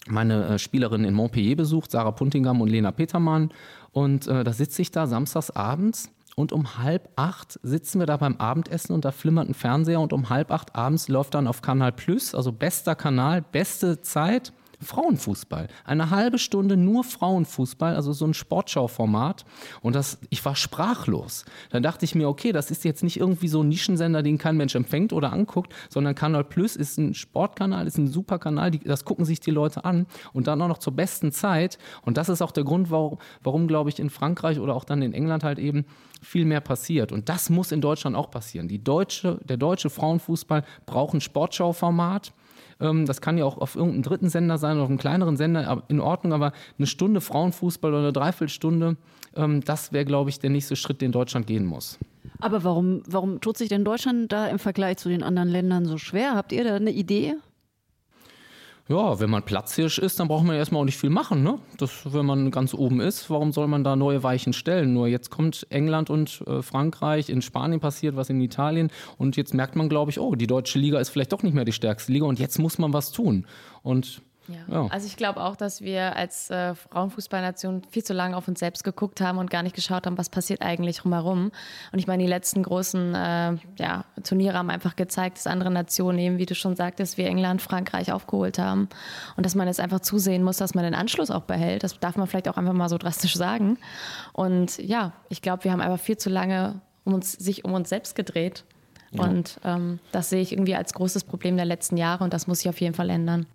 meine 0.06 0.46
äh, 0.46 0.58
Spielerin 0.58 1.04
in 1.04 1.14
Montpellier 1.14 1.56
besucht, 1.56 1.90
Sarah 1.90 2.12
Puntingam 2.12 2.60
und 2.60 2.68
Lena 2.68 2.92
Petermann. 2.92 3.50
Und 3.92 4.26
äh, 4.26 4.44
da 4.44 4.52
sitze 4.52 4.82
ich 4.82 4.90
da 4.90 5.06
samstags 5.06 5.50
abends 5.50 6.10
und 6.38 6.52
um 6.52 6.78
halb 6.78 7.08
acht 7.16 7.58
sitzen 7.64 7.98
wir 7.98 8.06
da 8.06 8.16
beim 8.16 8.36
Abendessen 8.36 8.92
und 8.92 9.04
da 9.04 9.10
flimmert 9.10 9.48
ein 9.48 9.54
Fernseher 9.54 10.00
und 10.00 10.12
um 10.12 10.30
halb 10.30 10.52
acht 10.52 10.76
abends 10.76 11.08
läuft 11.08 11.34
dann 11.34 11.48
auf 11.48 11.62
Kanal 11.62 11.90
Plus, 11.90 12.32
also 12.32 12.52
bester 12.52 12.94
Kanal, 12.94 13.42
beste 13.42 14.02
Zeit, 14.02 14.52
Frauenfußball. 14.80 15.68
Eine 15.84 16.10
halbe 16.10 16.38
Stunde 16.38 16.76
nur 16.76 17.04
Frauenfußball, 17.04 17.94
also 17.94 18.12
so 18.12 18.24
ein 18.24 18.34
Sportschauformat. 18.34 19.44
Und 19.80 19.94
das, 19.94 20.18
ich 20.30 20.44
war 20.44 20.56
sprachlos. 20.56 21.44
Dann 21.70 21.82
dachte 21.82 22.04
ich 22.04 22.14
mir, 22.14 22.28
okay, 22.28 22.52
das 22.52 22.70
ist 22.70 22.84
jetzt 22.84 23.02
nicht 23.02 23.18
irgendwie 23.18 23.48
so 23.48 23.62
ein 23.62 23.68
Nischensender, 23.68 24.22
den 24.22 24.38
kein 24.38 24.56
Mensch 24.56 24.74
empfängt 24.74 25.12
oder 25.12 25.32
anguckt, 25.32 25.74
sondern 25.88 26.14
Kanal 26.14 26.44
Plus 26.44 26.76
ist 26.76 26.98
ein 26.98 27.14
Sportkanal, 27.14 27.86
ist 27.86 27.98
ein 27.98 28.08
super 28.08 28.38
Kanal, 28.38 28.70
die, 28.70 28.78
das 28.78 29.04
gucken 29.04 29.24
sich 29.24 29.40
die 29.40 29.50
Leute 29.50 29.84
an 29.84 30.06
und 30.32 30.46
dann 30.46 30.62
auch 30.62 30.68
noch 30.68 30.78
zur 30.78 30.94
besten 30.94 31.32
Zeit. 31.32 31.78
Und 32.02 32.16
das 32.16 32.28
ist 32.28 32.42
auch 32.42 32.52
der 32.52 32.64
Grund, 32.64 32.90
warum, 32.90 33.18
warum 33.42 33.68
glaube 33.68 33.90
ich, 33.90 33.98
in 33.98 34.10
Frankreich 34.10 34.60
oder 34.60 34.74
auch 34.74 34.84
dann 34.84 35.02
in 35.02 35.12
England 35.12 35.44
halt 35.44 35.58
eben 35.58 35.84
viel 36.22 36.44
mehr 36.44 36.60
passiert. 36.60 37.12
Und 37.12 37.28
das 37.28 37.50
muss 37.50 37.72
in 37.72 37.80
Deutschland 37.80 38.16
auch 38.16 38.30
passieren. 38.30 38.68
Die 38.68 38.82
deutsche, 38.82 39.40
der 39.44 39.56
deutsche 39.56 39.90
Frauenfußball 39.90 40.64
braucht 40.86 41.14
ein 41.14 41.20
Sportschauformat. 41.20 42.32
Ähm, 42.80 43.06
das 43.06 43.20
kann 43.20 43.38
ja 43.38 43.44
auch 43.44 43.58
auf 43.58 43.76
irgendeinem 43.76 44.02
dritten 44.02 44.28
Sender 44.28 44.58
sein 44.58 44.76
oder 44.76 44.84
auf 44.84 44.88
einem 44.88 44.98
kleineren 44.98 45.36
Sender, 45.36 45.82
in 45.88 46.00
Ordnung, 46.00 46.32
aber 46.32 46.52
eine 46.78 46.86
Stunde 46.86 47.20
Frauenfußball 47.20 47.92
oder 47.92 48.02
eine 48.02 48.12
Dreiviertelstunde, 48.12 48.96
ähm, 49.36 49.62
das 49.64 49.92
wäre, 49.92 50.04
glaube 50.04 50.30
ich, 50.30 50.38
der 50.38 50.50
nächste 50.50 50.76
Schritt, 50.76 51.00
den 51.00 51.12
Deutschland 51.12 51.46
gehen 51.46 51.66
muss. 51.66 51.98
Aber 52.40 52.62
warum, 52.64 53.02
warum 53.08 53.40
tut 53.40 53.56
sich 53.56 53.68
denn 53.68 53.84
Deutschland 53.84 54.32
da 54.32 54.46
im 54.46 54.58
Vergleich 54.58 54.98
zu 54.98 55.08
den 55.08 55.22
anderen 55.22 55.48
Ländern 55.48 55.86
so 55.86 55.98
schwer? 55.98 56.34
Habt 56.34 56.52
ihr 56.52 56.64
da 56.64 56.76
eine 56.76 56.90
Idee? 56.90 57.34
Ja, 58.88 59.20
wenn 59.20 59.28
man 59.28 59.42
Platzhirsch 59.42 59.98
ist, 59.98 60.18
dann 60.18 60.28
braucht 60.28 60.44
man 60.44 60.56
erstmal 60.56 60.80
auch 60.80 60.86
nicht 60.86 60.96
viel 60.96 61.10
machen. 61.10 61.42
Ne? 61.42 61.58
Das, 61.76 62.10
wenn 62.10 62.24
man 62.24 62.50
ganz 62.50 62.72
oben 62.72 63.00
ist, 63.00 63.28
warum 63.28 63.52
soll 63.52 63.66
man 63.66 63.84
da 63.84 63.96
neue 63.96 64.22
Weichen 64.22 64.54
stellen? 64.54 64.94
Nur 64.94 65.08
jetzt 65.08 65.28
kommt 65.28 65.66
England 65.68 66.08
und 66.08 66.42
äh, 66.46 66.62
Frankreich, 66.62 67.28
in 67.28 67.42
Spanien 67.42 67.80
passiert 67.80 68.16
was 68.16 68.30
in 68.30 68.40
Italien 68.40 68.90
und 69.18 69.36
jetzt 69.36 69.52
merkt 69.52 69.76
man, 69.76 69.90
glaube 69.90 70.10
ich, 70.10 70.18
oh, 70.18 70.34
die 70.34 70.46
deutsche 70.46 70.78
Liga 70.78 70.98
ist 71.00 71.10
vielleicht 71.10 71.34
doch 71.34 71.42
nicht 71.42 71.52
mehr 71.52 71.66
die 71.66 71.72
stärkste 71.72 72.12
Liga 72.12 72.24
und 72.24 72.38
jetzt 72.38 72.58
muss 72.58 72.78
man 72.78 72.94
was 72.94 73.12
tun. 73.12 73.46
Und 73.82 74.22
ja. 74.48 74.74
ja. 74.74 74.86
Also 74.90 75.06
ich 75.06 75.16
glaube 75.16 75.40
auch, 75.42 75.56
dass 75.56 75.82
wir 75.82 76.16
als 76.16 76.50
äh, 76.50 76.74
Frauenfußballnation 76.74 77.82
viel 77.90 78.02
zu 78.02 78.12
lange 78.12 78.36
auf 78.36 78.48
uns 78.48 78.60
selbst 78.60 78.84
geguckt 78.84 79.20
haben 79.20 79.38
und 79.38 79.50
gar 79.50 79.62
nicht 79.62 79.74
geschaut 79.74 80.06
haben, 80.06 80.18
was 80.18 80.30
passiert 80.30 80.62
eigentlich 80.62 80.98
drumherum. 80.98 81.52
Und 81.92 81.98
ich 81.98 82.06
meine, 82.06 82.22
die 82.22 82.28
letzten 82.28 82.62
großen 82.62 83.14
äh, 83.14 83.56
ja, 83.78 84.04
Turniere 84.24 84.56
haben 84.56 84.70
einfach 84.70 84.96
gezeigt, 84.96 85.38
dass 85.38 85.46
andere 85.46 85.70
Nationen 85.70 86.18
eben, 86.18 86.38
wie 86.38 86.46
du 86.46 86.54
schon 86.54 86.76
sagtest, 86.76 87.18
wie 87.18 87.22
England, 87.22 87.62
Frankreich 87.62 88.12
aufgeholt 88.12 88.58
haben. 88.58 88.88
Und 89.36 89.44
dass 89.44 89.54
man 89.54 89.68
jetzt 89.68 89.80
einfach 89.80 90.00
zusehen 90.00 90.42
muss, 90.42 90.56
dass 90.56 90.74
man 90.74 90.84
den 90.84 90.94
Anschluss 90.94 91.30
auch 91.30 91.44
behält. 91.44 91.84
Das 91.84 91.98
darf 92.00 92.16
man 92.16 92.26
vielleicht 92.26 92.48
auch 92.48 92.56
einfach 92.56 92.72
mal 92.72 92.88
so 92.88 92.98
drastisch 92.98 93.36
sagen. 93.36 93.78
Und 94.32 94.78
ja, 94.78 95.12
ich 95.28 95.42
glaube, 95.42 95.64
wir 95.64 95.72
haben 95.72 95.80
einfach 95.80 96.02
viel 96.02 96.16
zu 96.16 96.30
lange 96.30 96.80
um 97.04 97.14
uns, 97.14 97.32
sich 97.32 97.64
um 97.64 97.72
uns 97.72 97.88
selbst 97.88 98.14
gedreht. 98.14 98.64
Ja. 99.10 99.24
Und 99.24 99.58
ähm, 99.64 99.98
das 100.12 100.30
sehe 100.30 100.40
ich 100.40 100.52
irgendwie 100.52 100.74
als 100.74 100.92
großes 100.92 101.24
Problem 101.24 101.56
der 101.56 101.64
letzten 101.64 101.96
Jahre 101.96 102.24
und 102.24 102.32
das 102.32 102.46
muss 102.46 102.60
sich 102.60 102.68
auf 102.68 102.80
jeden 102.80 102.94
Fall 102.94 103.10
ändern. 103.10 103.46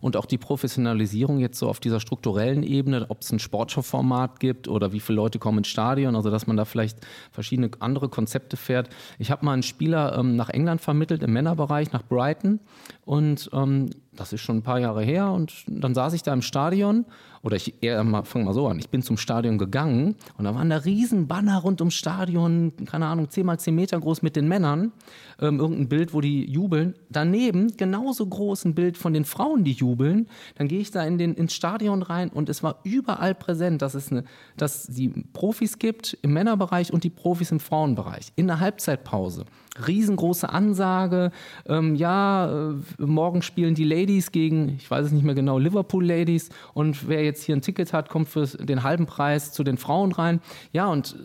Und 0.00 0.16
auch 0.16 0.26
die 0.26 0.38
Professionalisierung 0.38 1.38
jetzt 1.38 1.58
so 1.58 1.68
auf 1.68 1.80
dieser 1.80 2.00
strukturellen 2.00 2.62
Ebene, 2.62 3.06
ob 3.08 3.22
es 3.22 3.32
ein 3.32 3.38
Sportschau-Format 3.38 4.40
gibt 4.40 4.68
oder 4.68 4.92
wie 4.92 5.00
viele 5.00 5.16
Leute 5.16 5.38
kommen 5.38 5.58
ins 5.58 5.68
Stadion, 5.68 6.16
also 6.16 6.30
dass 6.30 6.46
man 6.46 6.56
da 6.56 6.64
vielleicht 6.64 6.98
verschiedene 7.32 7.70
andere 7.80 8.08
Konzepte 8.08 8.56
fährt. 8.56 8.88
Ich 9.18 9.30
habe 9.30 9.44
mal 9.44 9.52
einen 9.52 9.62
Spieler 9.62 10.16
ähm, 10.18 10.36
nach 10.36 10.48
England 10.48 10.80
vermittelt, 10.80 11.22
im 11.22 11.32
Männerbereich, 11.32 11.92
nach 11.92 12.02
Brighton. 12.02 12.60
Und 13.04 13.50
ähm, 13.52 13.90
das 14.20 14.32
ist 14.32 14.40
schon 14.42 14.58
ein 14.58 14.62
paar 14.62 14.78
Jahre 14.78 15.02
her. 15.02 15.30
Und 15.32 15.64
dann 15.66 15.94
saß 15.94 16.12
ich 16.12 16.22
da 16.22 16.32
im 16.32 16.42
Stadion, 16.42 17.04
oder 17.42 17.56
ich 17.56 17.82
eher 17.82 18.04
mal, 18.04 18.24
so 18.52 18.68
an, 18.68 18.78
ich 18.78 18.90
bin 18.90 19.00
zum 19.00 19.16
Stadion 19.16 19.56
gegangen 19.56 20.14
und 20.36 20.44
da 20.44 20.54
waren 20.54 20.68
da 20.68 20.76
riesen 20.76 21.26
Banner 21.26 21.58
rund 21.60 21.80
ums 21.80 21.94
Stadion, 21.94 22.72
keine 22.84 23.06
Ahnung, 23.06 23.30
10 23.30 23.46
mal 23.46 23.58
10 23.58 23.74
Meter 23.74 23.98
groß 23.98 24.20
mit 24.20 24.36
den 24.36 24.46
Männern. 24.46 24.92
Ähm, 25.40 25.58
irgendein 25.58 25.88
Bild, 25.88 26.12
wo 26.12 26.20
die 26.20 26.44
jubeln. 26.44 26.94
Daneben 27.08 27.74
genauso 27.78 28.26
groß 28.26 28.66
ein 28.66 28.74
Bild 28.74 28.98
von 28.98 29.14
den 29.14 29.24
Frauen 29.24 29.40
Frauen, 29.40 29.64
die 29.64 29.72
jubeln. 29.72 30.28
Dann 30.56 30.68
gehe 30.68 30.80
ich 30.80 30.90
da 30.90 31.02
in 31.04 31.16
den, 31.16 31.34
ins 31.34 31.54
Stadion 31.54 32.02
rein 32.02 32.28
und 32.28 32.48
es 32.50 32.62
war 32.62 32.80
überall 32.84 33.34
präsent, 33.34 33.80
dass 33.80 33.94
es 33.94 34.12
eine, 34.12 34.24
dass 34.56 34.86
die 34.86 35.08
Profis 35.32 35.78
gibt 35.78 36.18
im 36.22 36.34
Männerbereich 36.34 36.92
und 36.92 37.04
die 37.04 37.10
Profis 37.10 37.50
im 37.50 37.60
Frauenbereich. 37.60 38.32
In 38.36 38.46
der 38.46 38.60
Halbzeitpause. 38.60 39.46
Riesengroße 39.86 40.48
Ansage. 40.48 41.30
Ähm, 41.66 41.94
ja, 41.94 42.70
äh, 42.70 42.74
morgen 42.98 43.42
spielen 43.42 43.74
die 43.74 43.84
Ladies 43.84 44.32
gegen, 44.32 44.76
ich 44.76 44.90
weiß 44.90 45.06
es 45.06 45.12
nicht 45.12 45.24
mehr 45.24 45.34
genau, 45.34 45.58
Liverpool 45.58 46.04
Ladies. 46.04 46.50
Und 46.74 47.08
wer 47.08 47.24
jetzt 47.24 47.44
hier 47.44 47.54
ein 47.54 47.62
Ticket 47.62 47.92
hat, 47.92 48.08
kommt 48.08 48.28
für 48.28 48.46
den 48.46 48.82
halben 48.82 49.06
Preis 49.06 49.52
zu 49.52 49.62
den 49.62 49.78
Frauen 49.78 50.12
rein. 50.12 50.40
Ja, 50.72 50.88
und 50.88 51.16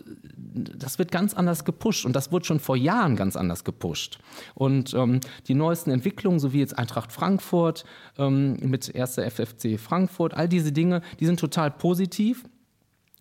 das 0.54 0.98
wird 0.98 1.10
ganz 1.10 1.34
anders 1.34 1.64
gepusht. 1.64 2.06
Und 2.06 2.14
das 2.14 2.30
wurde 2.30 2.44
schon 2.44 2.60
vor 2.60 2.76
Jahren 2.76 3.16
ganz 3.16 3.36
anders 3.36 3.64
gepusht. 3.64 4.18
Und 4.54 4.94
ähm, 4.94 5.20
die 5.48 5.54
neuesten 5.54 5.90
Entwicklungen, 5.90 6.38
so 6.38 6.52
wie 6.52 6.60
jetzt 6.60 6.78
Eintracht 6.78 7.12
Frankfurt 7.12 7.84
ähm, 8.16 8.56
mit 8.60 8.94
erster 8.94 9.28
FFC 9.28 9.78
Frankfurt, 9.78 10.34
all 10.34 10.48
diese 10.48 10.72
Dinge, 10.72 11.02
die 11.18 11.26
sind 11.26 11.40
total 11.40 11.70
positiv 11.70 12.44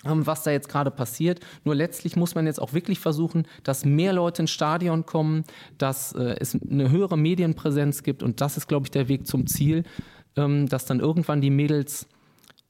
was 0.06 0.44
da 0.44 0.52
jetzt 0.52 0.70
gerade 0.70 0.92
passiert. 0.92 1.40
Nur 1.64 1.76
letztlich 1.76 2.16
muss 2.16 2.36
man 2.36 2.46
jetzt 2.46 2.62
auch 2.62 2.74
wirklich 2.74 3.00
versuchen, 3.00 3.48
dass 3.64 3.86
mehr 3.86 4.14
Leute 4.14 4.44
ins 4.44 4.52
Stadion 4.52 5.06
kommen, 5.06 5.44
dass 5.78 6.14
äh, 6.14 6.36
es 6.40 6.56
eine 6.56 6.90
höhere 6.90 7.18
Medienpräsenz 7.18 8.04
gibt 8.04 8.24
und 8.24 8.42
das 8.42 8.58
ist, 8.58 8.68
glaube 8.68 8.86
ich, 8.86 8.92
der 8.92 9.08
Weg 9.08 9.28
zum 9.28 9.48
Ziel, 9.48 9.84
ähm, 10.36 10.68
dass 10.68 10.86
dann 10.86 11.00
irgendwann 11.00 11.42
die 11.42 11.50
Mädels 11.50 12.08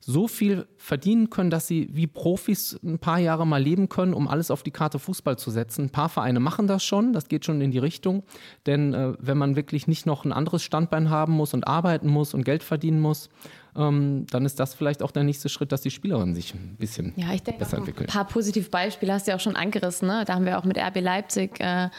so 0.08 0.28
viel 0.28 0.68
verdienen 0.78 1.32
können, 1.32 1.50
dass 1.50 1.66
sie 1.66 1.90
wie 1.92 2.06
Profis 2.06 2.80
ein 2.84 3.00
paar 3.00 3.18
Jahre 3.18 3.48
mal 3.48 3.62
leben 3.62 3.90
können, 3.90 4.14
um 4.14 4.28
alles 4.28 4.52
auf 4.52 4.62
die 4.62 4.70
Karte 4.70 5.00
Fußball 5.00 5.40
zu 5.40 5.50
setzen. 5.50 5.86
Ein 5.86 5.90
paar 5.90 6.10
Vereine 6.10 6.40
machen 6.40 6.68
das 6.68 6.84
schon, 6.84 7.12
das 7.12 7.28
geht 7.28 7.44
schon 7.44 7.60
in 7.60 7.72
die 7.72 7.80
Richtung. 7.80 8.22
Denn 8.68 8.94
äh, 8.94 9.14
wenn 9.20 9.38
man 9.38 9.56
wirklich 9.56 9.88
nicht 9.88 10.06
noch 10.06 10.24
ein 10.24 10.32
anderes 10.32 10.62
Standbein 10.62 11.10
haben 11.10 11.34
muss 11.34 11.56
und 11.56 11.68
arbeiten 11.68 12.08
muss 12.08 12.36
und 12.36 12.46
Geld 12.46 12.62
verdienen 12.62 13.00
muss, 13.00 13.30
ähm, 13.78 14.26
dann 14.30 14.46
ist 14.46 14.60
das 14.60 14.74
vielleicht 14.74 15.04
auch 15.04 15.12
der 15.12 15.24
nächste 15.24 15.50
Schritt, 15.50 15.72
dass 15.72 15.82
die 15.82 15.92
Spielerinnen 15.92 16.36
sich 16.36 16.54
ein 16.54 16.76
bisschen 16.78 17.14
ja, 17.16 17.34
ich 17.34 17.44
denke, 17.44 17.60
besser 17.60 17.78
entwickeln. 17.78 18.08
Ein 18.08 18.14
paar 18.14 18.26
positive 18.26 18.70
Beispiele 18.70 19.14
hast 19.14 19.28
du 19.28 19.32
ja 19.32 19.38
auch 19.38 19.42
schon 19.42 19.56
angerissen. 19.56 20.08
Ne? 20.08 20.24
Da 20.26 20.36
haben 20.36 20.46
wir 20.46 20.58
auch 20.58 20.64
mit 20.64 20.78
RB 20.78 21.02
Leipzig 21.02 21.60
äh, 21.60 21.90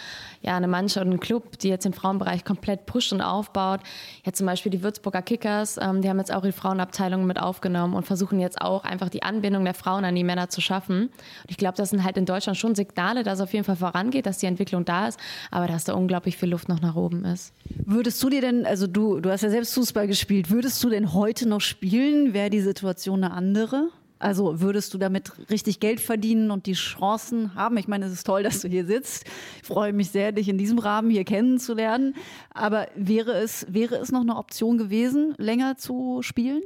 ja, 0.42 0.56
eine 0.56 0.68
Mannschaft 0.68 1.04
und 1.04 1.12
einen 1.12 1.20
Club, 1.20 1.58
die 1.58 1.68
jetzt 1.68 1.84
den 1.84 1.92
Frauenbereich 1.92 2.44
komplett 2.44 2.86
pusht 2.86 3.12
und 3.12 3.20
aufbaut. 3.20 3.80
Jetzt 4.24 4.38
zum 4.38 4.46
Beispiel 4.46 4.70
die 4.70 4.82
Würzburger 4.82 5.22
Kickers, 5.22 5.76
ähm, 5.76 6.02
die 6.02 6.08
haben 6.08 6.18
jetzt 6.18 6.32
auch 6.32 6.42
die 6.42 6.52
Frauenabteilung 6.52 7.26
mit 7.26 7.40
aufgenommen 7.40 7.94
und 7.94 8.06
versuchen 8.06 8.40
jetzt 8.40 8.60
auch 8.60 8.84
einfach 8.84 9.08
die 9.08 9.22
Anbindung 9.22 9.64
der 9.64 9.74
Frauen 9.74 10.04
an 10.04 10.14
die 10.14 10.24
Männer 10.24 10.48
zu 10.48 10.60
schaffen. 10.60 11.02
Und 11.06 11.50
ich 11.50 11.56
glaube, 11.56 11.76
das 11.76 11.90
sind 11.90 12.04
halt 12.04 12.16
in 12.16 12.26
Deutschland 12.26 12.56
schon 12.56 12.74
Signale, 12.74 13.22
dass 13.22 13.34
es 13.34 13.40
auf 13.40 13.52
jeden 13.52 13.64
Fall 13.64 13.76
vorangeht, 13.76 14.26
dass 14.26 14.38
die 14.38 14.46
Entwicklung 14.46 14.84
da 14.84 15.08
ist, 15.08 15.18
aber 15.50 15.66
dass 15.66 15.84
da 15.84 15.94
unglaublich 15.94 16.36
viel 16.36 16.48
Luft 16.48 16.68
noch 16.68 16.80
nach 16.80 16.94
oben 16.94 17.24
ist. 17.24 17.52
Würdest 17.84 18.22
du 18.22 18.30
dir 18.30 18.40
denn, 18.40 18.64
also 18.64 18.86
du, 18.86 19.20
du 19.20 19.30
hast 19.30 19.42
ja 19.42 19.50
selbst 19.50 19.74
Fußball 19.74 20.06
gespielt, 20.06 20.50
würdest 20.50 20.82
du 20.82 20.88
denn 20.88 21.12
heute 21.12 21.48
noch 21.48 21.60
spielen? 21.66 22.32
Wäre 22.34 22.50
die 22.50 22.60
Situation 22.60 23.24
eine 23.24 23.32
andere? 23.32 23.90
Also 24.18 24.60
würdest 24.60 24.94
du 24.94 24.98
damit 24.98 25.32
richtig 25.50 25.78
Geld 25.78 26.00
verdienen 26.00 26.50
und 26.50 26.66
die 26.66 26.72
Chancen 26.72 27.54
haben? 27.54 27.76
Ich 27.76 27.86
meine, 27.86 28.06
es 28.06 28.12
ist 28.12 28.24
toll, 28.24 28.42
dass 28.42 28.60
du 28.62 28.68
hier 28.68 28.86
sitzt. 28.86 29.26
Ich 29.60 29.68
freue 29.68 29.92
mich 29.92 30.10
sehr, 30.10 30.32
dich 30.32 30.48
in 30.48 30.56
diesem 30.56 30.78
Rahmen 30.78 31.10
hier 31.10 31.24
kennenzulernen. 31.24 32.14
Aber 32.54 32.88
wäre 32.94 33.32
es, 33.32 33.66
wäre 33.68 33.96
es 33.96 34.12
noch 34.12 34.22
eine 34.22 34.36
Option 34.36 34.78
gewesen, 34.78 35.34
länger 35.36 35.76
zu 35.76 36.22
spielen? 36.22 36.62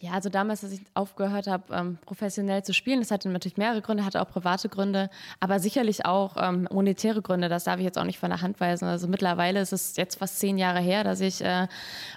Ja, 0.00 0.12
also 0.12 0.28
damals, 0.28 0.62
als 0.62 0.74
ich 0.74 0.82
aufgehört 0.94 1.48
habe, 1.48 1.74
ähm, 1.74 1.98
professionell 2.04 2.62
zu 2.62 2.72
spielen, 2.72 3.00
das 3.00 3.10
hatte 3.10 3.28
natürlich 3.28 3.56
mehrere 3.56 3.82
Gründe, 3.82 4.04
hatte 4.04 4.22
auch 4.22 4.28
private 4.28 4.68
Gründe, 4.68 5.10
aber 5.40 5.58
sicherlich 5.58 6.06
auch 6.06 6.36
ähm, 6.38 6.68
monetäre 6.70 7.20
Gründe. 7.20 7.48
Das 7.48 7.64
darf 7.64 7.78
ich 7.78 7.84
jetzt 7.84 7.98
auch 7.98 8.04
nicht 8.04 8.18
von 8.18 8.30
der 8.30 8.40
Hand 8.40 8.60
weisen. 8.60 8.86
Also 8.86 9.08
mittlerweile 9.08 9.60
ist 9.60 9.72
es 9.72 9.96
jetzt 9.96 10.16
fast 10.18 10.38
zehn 10.38 10.56
Jahre 10.56 10.78
her, 10.78 11.02
dass 11.02 11.20
ich 11.20 11.42
äh, 11.42 11.66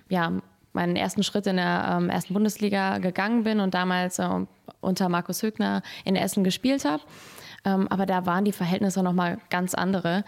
ja 0.10 0.42
meinen 0.74 0.96
ersten 0.96 1.24
Schritt 1.24 1.48
in 1.48 1.58
der 1.58 1.98
ähm, 1.98 2.10
ersten 2.10 2.34
Bundesliga 2.34 2.98
gegangen 3.00 3.44
bin 3.44 3.60
und 3.60 3.74
damals 3.74 4.20
äh, 4.20 4.28
unter 4.80 5.10
Markus 5.10 5.44
Högner 5.44 5.82
in 6.06 6.16
Essen 6.16 6.44
gespielt 6.44 6.86
habe. 6.86 7.04
Ähm, 7.66 7.88
aber 7.90 8.06
da 8.06 8.26
waren 8.26 8.46
die 8.46 8.52
Verhältnisse 8.52 9.04
nochmal 9.04 9.38
ganz 9.50 9.74
andere. 9.74 10.24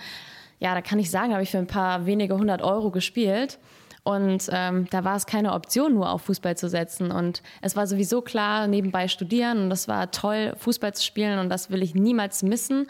Ja, 0.60 0.74
da 0.76 0.82
kann 0.82 1.00
ich 1.00 1.10
sagen, 1.10 1.34
habe 1.34 1.44
ich 1.44 1.52
für 1.52 1.58
ein 1.58 1.68
paar 1.68 2.06
wenige 2.06 2.38
hundert 2.38 2.62
Euro 2.62 2.92
gespielt. 2.92 3.60
Und 4.04 4.50
ähm, 4.52 4.88
da 4.90 5.06
war 5.06 5.16
es 5.16 5.26
keine 5.26 5.54
Option, 5.54 5.94
nur 5.94 6.10
auf 6.10 6.24
Fußball 6.24 6.58
zu 6.58 6.68
setzen. 6.68 7.10
Und 7.10 7.42
es 7.62 7.78
war 7.78 7.88
sowieso 7.88 8.22
klar, 8.22 8.68
nebenbei 8.68 9.08
studieren. 9.08 9.64
Und 9.64 9.70
das 9.70 9.88
war 9.88 10.12
toll, 10.12 10.54
Fußball 10.58 10.94
zu 10.94 11.04
spielen. 11.04 11.40
Und 11.40 11.48
das 11.50 11.72
will 11.72 11.82
ich 11.82 11.96
niemals 11.96 12.44
missen. 12.44 12.88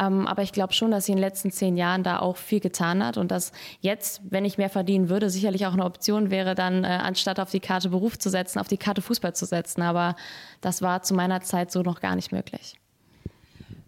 Ähm, 0.00 0.26
aber 0.26 0.42
ich 0.42 0.50
glaube 0.50 0.72
schon, 0.72 0.90
dass 0.90 1.06
sie 1.06 1.12
in 1.12 1.18
den 1.18 1.24
letzten 1.24 1.52
zehn 1.52 1.76
Jahren 1.76 2.02
da 2.02 2.18
auch 2.18 2.36
viel 2.36 2.58
getan 2.58 3.04
hat. 3.04 3.16
Und 3.16 3.30
dass 3.30 3.52
jetzt, 3.80 4.20
wenn 4.28 4.44
ich 4.44 4.58
mehr 4.58 4.70
verdienen 4.70 5.08
würde, 5.08 5.30
sicherlich 5.30 5.66
auch 5.66 5.72
eine 5.72 5.84
Option 5.84 6.30
wäre, 6.30 6.56
dann 6.56 6.82
äh, 6.82 6.88
anstatt 6.88 7.38
auf 7.38 7.50
die 7.50 7.60
Karte 7.60 7.90
Beruf 7.90 8.18
zu 8.18 8.28
setzen, 8.28 8.58
auf 8.58 8.68
die 8.68 8.76
Karte 8.76 9.02
Fußball 9.02 9.36
zu 9.36 9.46
setzen. 9.46 9.82
Aber 9.82 10.16
das 10.62 10.82
war 10.82 11.02
zu 11.02 11.14
meiner 11.14 11.42
Zeit 11.42 11.70
so 11.70 11.82
noch 11.82 12.00
gar 12.00 12.16
nicht 12.16 12.32
möglich. 12.32 12.76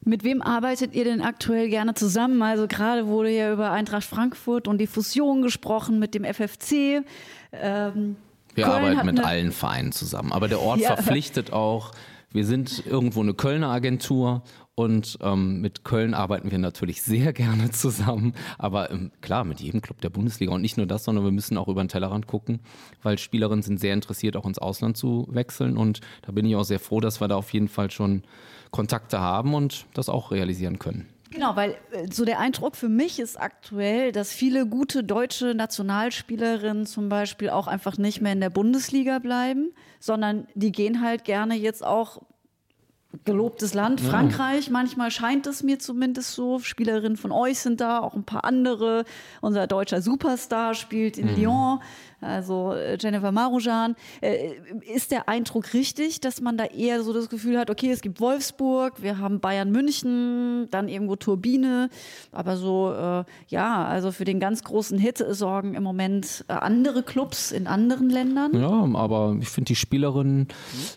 Mit 0.09 0.25
wem 0.25 0.41
arbeitet 0.41 0.95
ihr 0.95 1.05
denn 1.05 1.21
aktuell 1.21 1.69
gerne 1.69 1.93
zusammen? 1.93 2.41
Also 2.41 2.67
gerade 2.67 3.09
wurde 3.09 3.29
ja 3.29 3.53
über 3.53 3.73
Eintracht 3.73 4.05
Frankfurt 4.05 4.67
und 4.67 4.79
die 4.79 4.87
Fusion 4.87 5.43
gesprochen 5.43 5.99
mit 5.99 6.15
dem 6.15 6.25
FFC. 6.25 7.05
Ähm, 7.53 8.17
wir 8.55 8.65
Köln 8.65 8.87
arbeiten 8.87 9.07
mit 9.07 9.21
allen 9.21 9.53
Vereinen 9.53 9.93
zusammen. 9.93 10.33
Aber 10.33 10.49
der 10.49 10.63
Ort 10.63 10.81
ja. 10.81 10.97
verpflichtet 10.97 11.53
auch. 11.53 11.93
Wir 12.33 12.47
sind 12.47 12.87
irgendwo 12.87 13.21
eine 13.21 13.35
Kölner 13.35 13.69
Agentur 13.69 14.43
und 14.75 15.19
ähm, 15.21 15.61
mit 15.61 15.85
Köln 15.85 16.15
arbeiten 16.15 16.51
wir 16.51 16.59
natürlich 16.59 17.03
sehr 17.03 17.35
gerne 17.35 17.71
zusammen. 17.71 18.33
Aber 18.57 18.91
ähm, 18.91 19.11
klar, 19.21 19.45
mit 19.45 19.61
jedem 19.61 19.83
Club 19.83 20.01
der 20.01 20.09
Bundesliga. 20.09 20.53
Und 20.55 20.63
nicht 20.63 20.79
nur 20.79 20.87
das, 20.87 21.05
sondern 21.05 21.25
wir 21.25 21.33
müssen 21.33 21.59
auch 21.59 21.69
über 21.69 21.85
den 21.85 21.89
Tellerrand 21.89 22.27
gucken, 22.27 22.61
weil 23.03 23.19
Spielerinnen 23.19 23.63
sind 23.63 23.79
sehr 23.79 23.93
interessiert, 23.93 24.39
auch 24.39 24.47
ins 24.47 24.59
Ausland 24.59 24.97
zu 24.97 25.29
wechseln. 25.31 25.77
Und 25.77 26.01
da 26.23 26.33
bin 26.33 26.47
ich 26.47 26.57
auch 26.57 26.65
sehr 26.65 26.81
froh, 26.81 27.01
dass 27.01 27.21
wir 27.21 27.29
da 27.29 27.37
auf 27.37 27.53
jeden 27.53 27.69
Fall 27.69 27.91
schon 27.91 28.23
Kontakte 28.71 29.21
haben 29.21 29.55
und 29.55 29.87
das 29.95 30.09
auch 30.09 30.31
realisieren 30.31 30.79
können. 30.79 31.09
Genau, 31.31 31.57
weil 31.57 31.77
äh, 31.93 32.07
so 32.11 32.25
der 32.25 32.39
Eindruck 32.39 32.77
für 32.77 32.89
mich 32.89 33.19
ist 33.19 33.39
aktuell, 33.39 34.13
dass 34.13 34.33
viele 34.33 34.67
gute 34.67 35.05
deutsche 35.05 35.55
Nationalspielerinnen 35.55 36.87
zum 36.87 37.09
Beispiel 37.09 37.51
auch 37.51 37.67
einfach 37.67 37.99
nicht 37.99 38.21
mehr 38.21 38.33
in 38.33 38.41
der 38.41 38.51
Bundesliga 38.51 39.19
bleiben, 39.19 39.73
sondern 40.01 40.47
die 40.55 40.73
gehen 40.73 41.03
halt 41.03 41.25
gerne 41.25 41.55
jetzt 41.55 41.85
auch 41.85 42.23
gelobtes 43.25 43.73
Land, 43.75 44.01
Frankreich. 44.01 44.67
Ja. 44.67 44.73
Manchmal 44.73 45.11
scheint 45.11 45.47
es 45.47 45.63
mir 45.63 45.79
zumindest 45.79 46.35
so. 46.35 46.59
Spielerinnen 46.59 47.17
von 47.17 47.33
euch 47.33 47.59
sind 47.59 47.81
da, 47.81 48.01
auch 48.01 48.15
ein 48.15 48.25
paar 48.25 48.45
andere. 48.45 49.05
Unser 49.41 49.67
deutscher 49.67 50.03
Superstar 50.03 50.75
spielt 50.75 51.17
in 51.17 51.31
mhm. 51.31 51.37
Lyon 51.37 51.81
also 52.21 52.73
äh, 52.73 52.97
Jennifer 52.99 53.33
Marujan. 53.33 53.95
Äh, 54.21 54.53
ist 54.95 55.11
der 55.11 55.29
Eindruck 55.29 55.73
richtig, 55.75 56.21
dass 56.21 56.41
man 56.41 56.57
da 56.57 56.65
eher 56.65 57.03
so 57.03 57.13
das 57.13 57.29
Gefühl 57.29 57.59
hat, 57.59 57.71
okay, 57.71 57.91
es 57.91 58.01
gibt 58.01 58.21
Wolfsburg, 58.21 59.03
wir 59.03 59.19
haben 59.19 59.41
Bayern 59.41 59.71
München, 59.71 60.69
dann 60.71 60.89
irgendwo 60.89 61.17
Turbine, 61.17 61.91
aber 62.33 62.57
so, 62.57 62.93
äh, 62.93 63.25
ja, 63.49 63.85
also 63.85 64.11
für 64.13 64.25
den 64.25 64.41
ganz 64.41 64.65
großen 64.65 64.99
Hit 64.99 65.25
sorgen 65.31 65.75
im 65.75 65.83
Moment 65.83 66.45
andere 66.49 67.03
Clubs 67.03 67.53
in 67.53 67.67
anderen 67.67 68.11
Ländern? 68.11 68.53
Ja, 68.55 68.89
aber 68.99 69.37
ich 69.41 69.49
finde 69.49 69.69
die 69.69 69.77
Spielerinnen, 69.77 70.49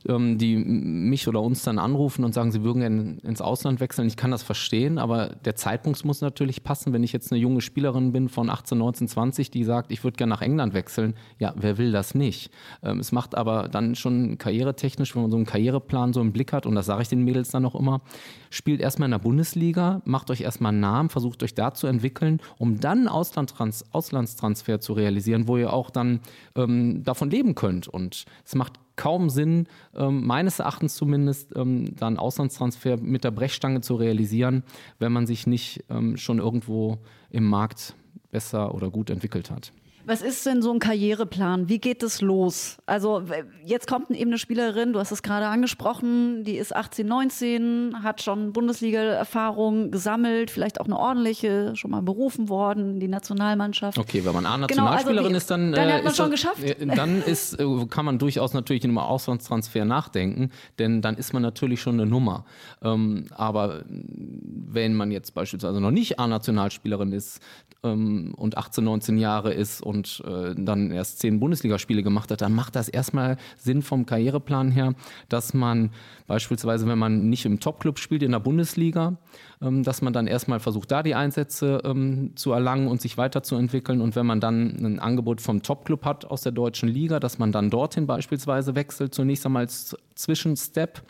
ähm, 0.08 0.38
die 0.38 0.56
mich 0.56 1.28
oder 1.28 1.42
uns 1.42 1.64
dann 1.64 1.80
anrufen 1.80 2.24
und 2.24 2.34
sagen, 2.34 2.52
sie 2.52 2.64
würden 2.64 2.80
gerne 2.80 3.18
ins 3.24 3.42
Ausland 3.42 3.80
wechseln, 3.80 4.08
ich 4.08 4.18
kann 4.18 4.32
das 4.32 4.44
verstehen, 4.44 4.98
aber 4.98 5.36
der 5.46 5.56
Zeitpunkt 5.56 6.04
muss 6.06 6.22
natürlich 6.22 6.64
passen. 6.64 6.94
Wenn 6.94 7.04
ich 7.04 7.14
jetzt 7.14 7.32
eine 7.32 7.40
junge 7.40 7.62
Spielerin 7.62 8.12
bin 8.12 8.30
von 8.30 8.50
18, 8.50 8.78
19, 8.78 9.08
20, 9.08 9.52
die 9.52 9.64
sagt, 9.64 9.92
ich 9.92 10.04
würde 10.04 10.18
gerne 10.18 10.32
nach 10.32 10.42
England 10.42 10.74
wechseln, 10.74 11.11
ja, 11.40 11.54
wer 11.56 11.78
will 11.78 11.92
das 11.92 12.16
nicht? 12.16 12.52
Ähm, 12.84 13.00
es 13.00 13.12
macht 13.12 13.36
aber 13.36 13.68
dann 13.68 13.96
schon 13.96 14.38
karrieretechnisch, 14.38 15.16
wenn 15.16 15.24
man 15.24 15.32
so 15.32 15.38
einen 15.38 15.46
Karriereplan 15.46 16.14
so 16.14 16.22
im 16.22 16.32
Blick 16.32 16.54
hat, 16.54 16.66
und 16.66 16.76
das 16.76 16.86
sage 16.86 17.02
ich 17.02 17.10
den 17.10 17.24
Mädels 17.24 17.50
dann 17.50 17.66
auch 17.66 17.76
immer, 17.76 18.02
spielt 18.50 18.82
erstmal 18.82 19.08
in 19.08 19.12
der 19.12 19.20
Bundesliga, 19.20 20.02
macht 20.06 20.30
euch 20.30 20.42
erstmal 20.42 20.72
einen 20.72 20.82
Namen, 20.82 21.10
versucht 21.10 21.44
euch 21.44 21.56
da 21.56 21.74
zu 21.74 21.88
entwickeln, 21.88 22.42
um 22.58 22.80
dann 22.80 23.00
einen 23.00 23.08
Auslandstrans 23.08 23.86
Auslandstransfer 23.94 24.80
zu 24.80 24.94
realisieren, 24.94 25.48
wo 25.48 25.58
ihr 25.58 25.74
auch 25.74 25.90
dann 25.90 26.20
ähm, 26.56 27.04
davon 27.04 27.30
leben 27.30 27.56
könnt. 27.56 27.88
Und 27.88 28.26
es 28.46 28.56
macht 28.56 28.80
kaum 28.96 29.30
Sinn, 29.30 29.68
ähm, 29.96 30.26
meines 30.26 30.60
Erachtens 30.60 30.96
zumindest, 30.96 31.56
ähm, 31.56 31.96
dann 31.96 32.18
Auslandstransfer 32.18 32.98
mit 32.98 33.24
der 33.24 33.32
Brechstange 33.32 33.82
zu 33.82 33.96
realisieren, 33.96 34.64
wenn 35.00 35.12
man 35.12 35.26
sich 35.26 35.48
nicht 35.48 35.84
ähm, 35.90 36.18
schon 36.18 36.40
irgendwo 36.40 37.00
im 37.30 37.46
Markt 37.46 37.96
besser 38.32 38.74
oder 38.76 38.90
gut 38.90 39.10
entwickelt 39.10 39.50
hat. 39.50 39.72
Was 40.06 40.22
ist 40.22 40.46
denn 40.46 40.62
so 40.62 40.72
ein 40.72 40.80
Karriereplan? 40.80 41.70
Wie 41.70 41.80
geht 41.80 42.04
es 42.04 42.22
los? 42.22 42.78
Also 42.86 43.24
jetzt 43.66 43.88
kommt 43.88 44.10
eben 44.12 44.32
eine 44.32 44.38
Spielerin, 44.38 44.94
du 44.94 45.00
hast 45.00 45.12
es 45.12 45.22
gerade 45.22 45.48
angesprochen, 45.48 46.44
die 46.44 46.58
ist 46.58 46.76
18, 46.76 47.06
19, 47.06 48.04
hat 48.04 48.22
schon 48.22 48.54
Bundesliga-Erfahrung 48.54 49.92
gesammelt, 49.92 50.52
vielleicht 50.52 50.82
auch 50.82 50.86
eine 50.86 50.98
ordentliche, 50.98 51.76
schon 51.76 51.92
mal 51.92 52.02
berufen 52.02 52.50
worden, 52.50 53.00
die 53.00 53.08
Nationalmannschaft. 53.08 53.98
Okay, 53.98 54.26
wenn 54.26 54.34
man 54.34 54.46
A-Nationalspielerin 54.46 55.34
genau, 55.34 55.36
also 55.36 55.38
ist, 55.38 55.52
dann, 55.52 55.72
dann 55.72 55.94
hat 55.94 56.04
man 56.04 56.14
äh, 56.14 56.16
schon 56.16 56.32
das, 56.32 56.42
geschafft. 56.42 56.64
Dann 56.96 57.22
ist, 57.22 57.60
äh, 57.60 57.86
kann 57.90 58.06
man 58.06 58.18
durchaus 58.20 58.54
natürlich 58.54 58.84
über 58.84 59.08
Auslandstransfer 59.08 59.86
nachdenken, 59.86 60.50
denn 60.80 61.02
dann 61.02 61.16
ist 61.16 61.34
man 61.34 61.42
natürlich 61.42 61.82
schon 61.82 62.00
eine 62.00 62.10
Nummer. 62.10 62.46
Ähm, 62.82 63.28
aber 63.32 63.84
wenn 63.88 64.96
man 64.96 65.12
jetzt 65.12 65.34
beispielsweise 65.34 65.80
noch 65.80 65.92
nicht 65.92 66.20
A-Nationalspielerin 66.20 67.12
ist 67.12 67.40
ähm, 67.84 68.34
und 68.36 68.58
18, 68.58 68.84
19 68.84 69.18
Jahre 69.18 69.54
ist 69.54 69.82
und 69.92 70.24
äh, 70.26 70.56
dann 70.58 70.92
erst 70.92 71.20
zehn 71.20 71.40
Bundesligaspiele 71.40 72.02
gemacht 72.02 72.32
hat, 72.32 72.42
dann 72.42 72.54
macht 72.54 72.76
das 72.76 72.90
erstmal 72.90 73.38
Sinn 73.58 73.82
vom 73.82 74.06
Karriereplan 74.06 74.72
her, 74.72 74.96
dass 75.30 75.54
man 75.54 75.92
beispielsweise, 76.28 76.88
wenn 76.88 76.98
man 76.98 77.30
nicht 77.30 77.46
im 77.46 77.60
Topclub 77.60 78.00
spielt 78.00 78.24
in 78.24 78.32
der 78.32 78.40
Bundesliga, 78.40 79.18
ähm, 79.62 79.84
dass 79.84 80.02
man 80.02 80.14
dann 80.14 80.28
erstmal 80.28 80.60
versucht, 80.60 80.92
da 80.92 81.04
die 81.04 81.14
Einsätze 81.14 81.82
ähm, 81.84 82.32
zu 82.36 82.52
erlangen 82.52 82.88
und 82.88 83.02
sich 83.02 83.18
weiterzuentwickeln. 83.18 84.02
Und 84.02 84.16
wenn 84.16 84.26
man 84.26 84.40
dann 84.40 84.78
ein 84.84 85.00
Angebot 85.00 85.42
vom 85.42 85.62
Topclub 85.62 86.06
hat 86.06 86.26
aus 86.26 86.42
der 86.42 86.52
deutschen 86.52 86.90
Liga, 86.90 87.20
dass 87.20 87.38
man 87.38 87.52
dann 87.52 87.70
dorthin 87.70 88.08
beispielsweise 88.08 88.76
wechselt, 88.76 89.14
zunächst 89.14 89.46
einmal 89.46 89.64
als 89.64 89.96
Zwischenstep. 90.16 91.04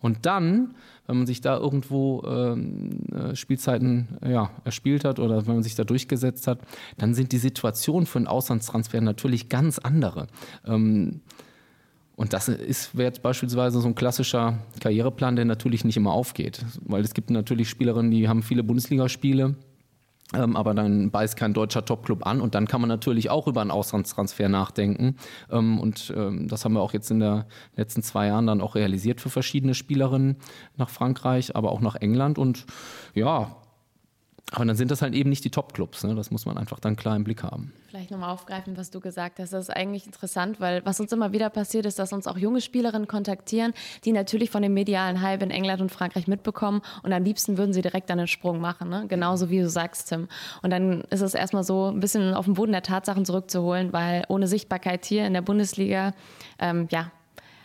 Und 0.00 0.26
dann 0.26 0.74
wenn 1.08 1.16
man 1.16 1.26
sich 1.26 1.40
da 1.40 1.56
irgendwo 1.56 2.22
ähm, 2.24 3.00
äh, 3.12 3.34
Spielzeiten 3.34 4.18
ja, 4.24 4.50
erspielt 4.64 5.04
hat 5.04 5.18
oder 5.18 5.46
wenn 5.46 5.54
man 5.54 5.62
sich 5.62 5.74
da 5.74 5.82
durchgesetzt 5.82 6.46
hat, 6.46 6.60
dann 6.98 7.14
sind 7.14 7.32
die 7.32 7.38
Situationen 7.38 8.06
für 8.06 8.18
einen 8.18 8.26
Auslandstransfer 8.26 9.00
natürlich 9.00 9.48
ganz 9.48 9.78
andere. 9.78 10.26
Ähm, 10.66 11.22
und 12.14 12.34
das 12.34 12.48
ist 12.48 12.90
jetzt 12.94 13.22
beispielsweise 13.22 13.80
so 13.80 13.88
ein 13.88 13.94
klassischer 13.94 14.58
Karriereplan, 14.80 15.36
der 15.36 15.46
natürlich 15.46 15.84
nicht 15.84 15.96
immer 15.96 16.12
aufgeht, 16.12 16.62
weil 16.84 17.02
es 17.02 17.14
gibt 17.14 17.30
natürlich 17.30 17.70
Spielerinnen, 17.70 18.10
die 18.10 18.28
haben 18.28 18.42
viele 18.42 18.62
Bundesligaspiele, 18.62 19.54
ähm, 20.34 20.56
aber 20.56 20.74
dann 20.74 21.10
beißt 21.10 21.36
kein 21.36 21.54
deutscher 21.54 21.84
Topclub 21.84 22.26
an 22.26 22.40
und 22.40 22.54
dann 22.54 22.66
kann 22.66 22.80
man 22.80 22.88
natürlich 22.88 23.30
auch 23.30 23.46
über 23.46 23.62
einen 23.62 23.70
Auslandstransfer 23.70 24.48
nachdenken. 24.48 25.16
Ähm, 25.50 25.80
und 25.80 26.12
ähm, 26.14 26.48
das 26.48 26.64
haben 26.64 26.74
wir 26.74 26.80
auch 26.80 26.92
jetzt 26.92 27.10
in 27.10 27.20
den 27.20 27.44
letzten 27.76 28.02
zwei 28.02 28.26
Jahren 28.26 28.46
dann 28.46 28.60
auch 28.60 28.74
realisiert 28.74 29.20
für 29.20 29.30
verschiedene 29.30 29.74
Spielerinnen 29.74 30.36
nach 30.76 30.90
Frankreich, 30.90 31.56
aber 31.56 31.72
auch 31.72 31.80
nach 31.80 31.94
England. 31.94 32.38
Und 32.38 32.66
ja, 33.14 33.56
aber 34.52 34.64
dann 34.64 34.76
sind 34.76 34.90
das 34.90 35.02
halt 35.02 35.14
eben 35.14 35.28
nicht 35.28 35.44
die 35.44 35.50
Top-Clubs. 35.50 36.04
Ne? 36.04 36.14
Das 36.14 36.30
muss 36.30 36.46
man 36.46 36.56
einfach 36.56 36.80
dann 36.80 36.96
klar 36.96 37.16
im 37.16 37.24
Blick 37.24 37.42
haben. 37.42 37.72
Vielleicht 37.88 38.10
nochmal 38.10 38.30
aufgreifen, 38.30 38.76
was 38.78 38.90
du 38.90 38.98
gesagt 38.98 39.38
hast. 39.38 39.52
Das 39.52 39.68
ist 39.68 39.70
eigentlich 39.70 40.06
interessant, 40.06 40.58
weil 40.58 40.84
was 40.86 41.00
uns 41.00 41.12
immer 41.12 41.32
wieder 41.32 41.50
passiert, 41.50 41.84
ist, 41.84 41.98
dass 41.98 42.12
uns 42.12 42.26
auch 42.26 42.38
junge 42.38 42.62
Spielerinnen 42.62 43.06
kontaktieren, 43.06 43.74
die 44.04 44.12
natürlich 44.12 44.50
von 44.50 44.62
dem 44.62 44.72
medialen 44.72 45.20
Hype 45.20 45.42
in 45.42 45.50
England 45.50 45.82
und 45.82 45.92
Frankreich 45.92 46.26
mitbekommen 46.28 46.80
und 47.02 47.12
am 47.12 47.24
liebsten 47.24 47.58
würden 47.58 47.74
sie 47.74 47.82
direkt 47.82 48.08
dann 48.08 48.18
einen 48.18 48.28
Sprung 48.28 48.60
machen. 48.60 48.88
Ne? 48.88 49.04
Genauso 49.06 49.50
wie 49.50 49.60
du 49.60 49.68
sagst, 49.68 50.08
Tim. 50.08 50.28
Und 50.62 50.70
dann 50.70 51.02
ist 51.10 51.20
es 51.20 51.34
erstmal 51.34 51.64
so, 51.64 51.90
ein 51.90 52.00
bisschen 52.00 52.32
auf 52.32 52.46
den 52.46 52.54
Boden 52.54 52.72
der 52.72 52.82
Tatsachen 52.82 53.26
zurückzuholen, 53.26 53.92
weil 53.92 54.24
ohne 54.28 54.48
Sichtbarkeit 54.48 55.04
hier 55.04 55.26
in 55.26 55.34
der 55.34 55.42
Bundesliga, 55.42 56.14
ähm, 56.58 56.88
ja, 56.90 57.10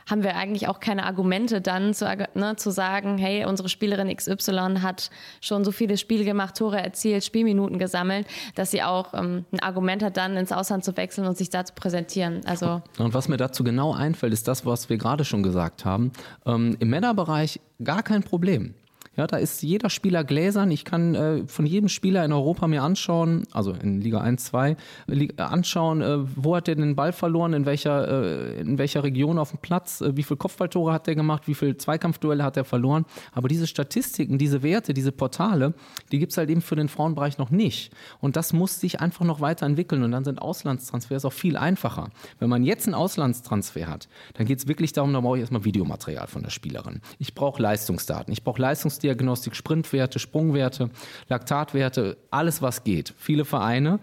haben 0.10 0.24
wir 0.24 0.36
eigentlich 0.36 0.68
auch 0.68 0.80
keine 0.80 1.06
Argumente 1.06 1.62
dann 1.62 1.94
zu, 1.94 2.06
ne, 2.34 2.56
zu 2.56 2.72
sagen, 2.72 3.18
hey, 3.18 3.46
unsere 3.46 3.70
Spielerin 3.70 4.16
XY 4.16 4.80
hat 4.82 5.10
schon 5.42 5.64
so 5.64 5.72
viele 5.72 5.98
Spiele 5.98 6.26
gemacht, 6.26 6.58
Tore 6.58 6.82
erzielt, 6.82 7.24
Spielminuten 7.24 7.80
gesammelt, 7.80 8.28
dass 8.56 8.72
sie 8.72 8.84
auch 8.84 9.14
ähm, 9.14 9.46
ein 9.52 9.60
Argument 9.60 10.04
hat, 10.04 10.18
dann 10.18 10.38
ins 10.38 10.52
Ausland 10.52 10.84
zu 10.84 10.96
wechseln 10.98 11.28
und 11.28 11.38
sich 11.38 11.50
da 11.50 11.66
zu 11.66 11.74
präsentieren. 11.74 12.42
Also 12.46 12.82
und 12.98 13.14
was 13.14 13.28
mir 13.28 13.38
dazu 13.38 13.64
genau 13.64 13.94
einfällt, 13.94 14.34
ist 14.34 14.48
das, 14.48 14.66
was 14.66 14.90
wir 14.90 14.98
gerade 14.98 15.26
schon 15.26 15.44
gesagt 15.44 15.86
haben. 15.86 16.12
Ähm, 16.46 16.76
Im 16.80 16.90
Männerbereich 16.90 17.60
gar 17.84 18.04
kein 18.04 18.24
Problem. 18.24 18.76
Ja, 19.16 19.28
da 19.28 19.38
ist 19.38 19.62
jeder 19.62 19.92
Spieler 19.92 20.24
gläsern. 20.24 20.72
Ich 20.72 20.86
kann 20.86 21.14
äh, 21.14 21.46
von 21.46 21.68
jedem 21.68 21.88
Spieler 21.88 22.26
in 22.26 22.34
Europa 22.34 22.68
mir 22.68 22.82
anschauen, 22.82 23.44
also 23.52 23.72
in 23.72 24.02
Liga 24.02 24.22
1, 24.22 24.46
2, 24.46 24.76
äh, 25.08 25.28
anschauen, 25.38 26.02
äh, 26.02 26.18
wo 26.36 26.56
hat 26.56 26.68
er 26.68 26.74
den 26.74 26.96
Ball 26.96 27.12
verloren, 27.12 27.54
in 27.54 27.68
welcher, 27.68 28.08
äh, 28.08 28.60
in 28.60 28.80
welcher 28.80 29.04
Region 29.04 29.38
auf 29.38 29.52
dem 29.52 29.60
Platz, 29.60 30.02
äh, 30.02 30.18
wie 30.18 30.24
viele 30.24 30.38
Kopfballtore 30.38 30.92
hat 30.92 31.08
er 31.08 31.14
gemacht, 31.14 31.48
wie 31.48 31.54
viele 31.54 31.78
Zweikampfduelle 31.78 32.44
hat 32.44 32.58
er 32.58 32.66
verloren. 32.66 33.06
Aber 33.34 33.48
diese 33.48 33.68
Statistiken, 33.68 34.40
diese 34.40 34.64
Werte, 34.64 34.96
diese 34.96 35.12
Portale, 35.12 35.76
die 36.12 36.18
gibt 36.18 36.32
es 36.32 36.38
halt 36.40 36.50
eben 36.50 36.62
für 36.62 36.76
den 36.76 36.90
Frauenbereich 36.90 37.38
noch 37.38 37.52
nicht. 37.52 37.94
Und 38.20 38.36
das 38.36 38.52
muss 38.52 38.80
sich 38.80 39.00
einfach 39.00 39.26
noch 39.26 39.42
weiterentwickeln. 39.42 40.02
Und 40.02 40.12
dann 40.12 40.24
sind 40.24 40.42
Auslandstransfers 40.42 41.24
auch 41.26 41.34
viel 41.34 41.56
einfacher. 41.56 42.10
Wenn 42.40 42.50
man 42.50 42.64
jetzt 42.64 42.88
einen 42.88 42.96
Auslandstransfer 42.96 43.88
hat, 43.88 44.08
dann 44.34 44.48
geht 44.48 44.58
es 44.58 44.68
wirklich 44.68 44.92
darum, 44.92 45.14
da 45.14 45.22
brauche 45.22 45.38
ich 45.38 45.42
erstmal 45.42 45.66
Videomaterial 45.66 46.26
von 46.26 46.42
der 46.42 46.50
Spielerin. 46.50 47.02
Ich 47.20 47.36
brauche 47.36 47.62
Leistungsdaten. 47.62 48.34
Ich 48.34 48.44
brauche 48.44 48.60
Leistungsdiagnostik, 49.04 49.56
Sprintwerte, 49.56 50.20
Sprungwerte, 50.20 50.90
Laktatwerte, 51.28 52.18
alles 52.32 52.62
was 52.62 52.84
geht. 52.84 53.14
Viele 53.18 53.46
Vereine 53.46 54.00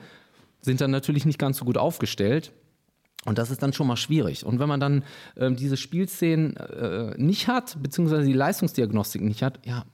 sind 0.61 0.81
dann 0.81 0.91
natürlich 0.91 1.25
nicht 1.25 1.39
ganz 1.39 1.59
so 1.59 1.65
gut 1.65 1.79
aufgestellt. 1.79 2.53
Und 3.27 3.37
das 3.37 3.51
ist 3.51 3.63
dann 3.63 3.73
schon 3.73 3.87
mal 3.87 3.97
schwierig. 3.97 4.47
Und 4.47 4.61
wenn 4.61 4.69
man 4.69 4.81
dann 4.81 5.05
äh, 5.37 5.51
diese 5.53 5.77
Spielszenen 5.77 6.57
äh, 6.57 7.15
nicht 7.19 7.49
hat, 7.49 7.77
beziehungsweise 7.83 8.25
die 8.25 8.33
Leistungsdiagnostik 8.33 9.21
nicht 9.21 9.43
hat, 9.43 9.59
ja, 9.67 9.85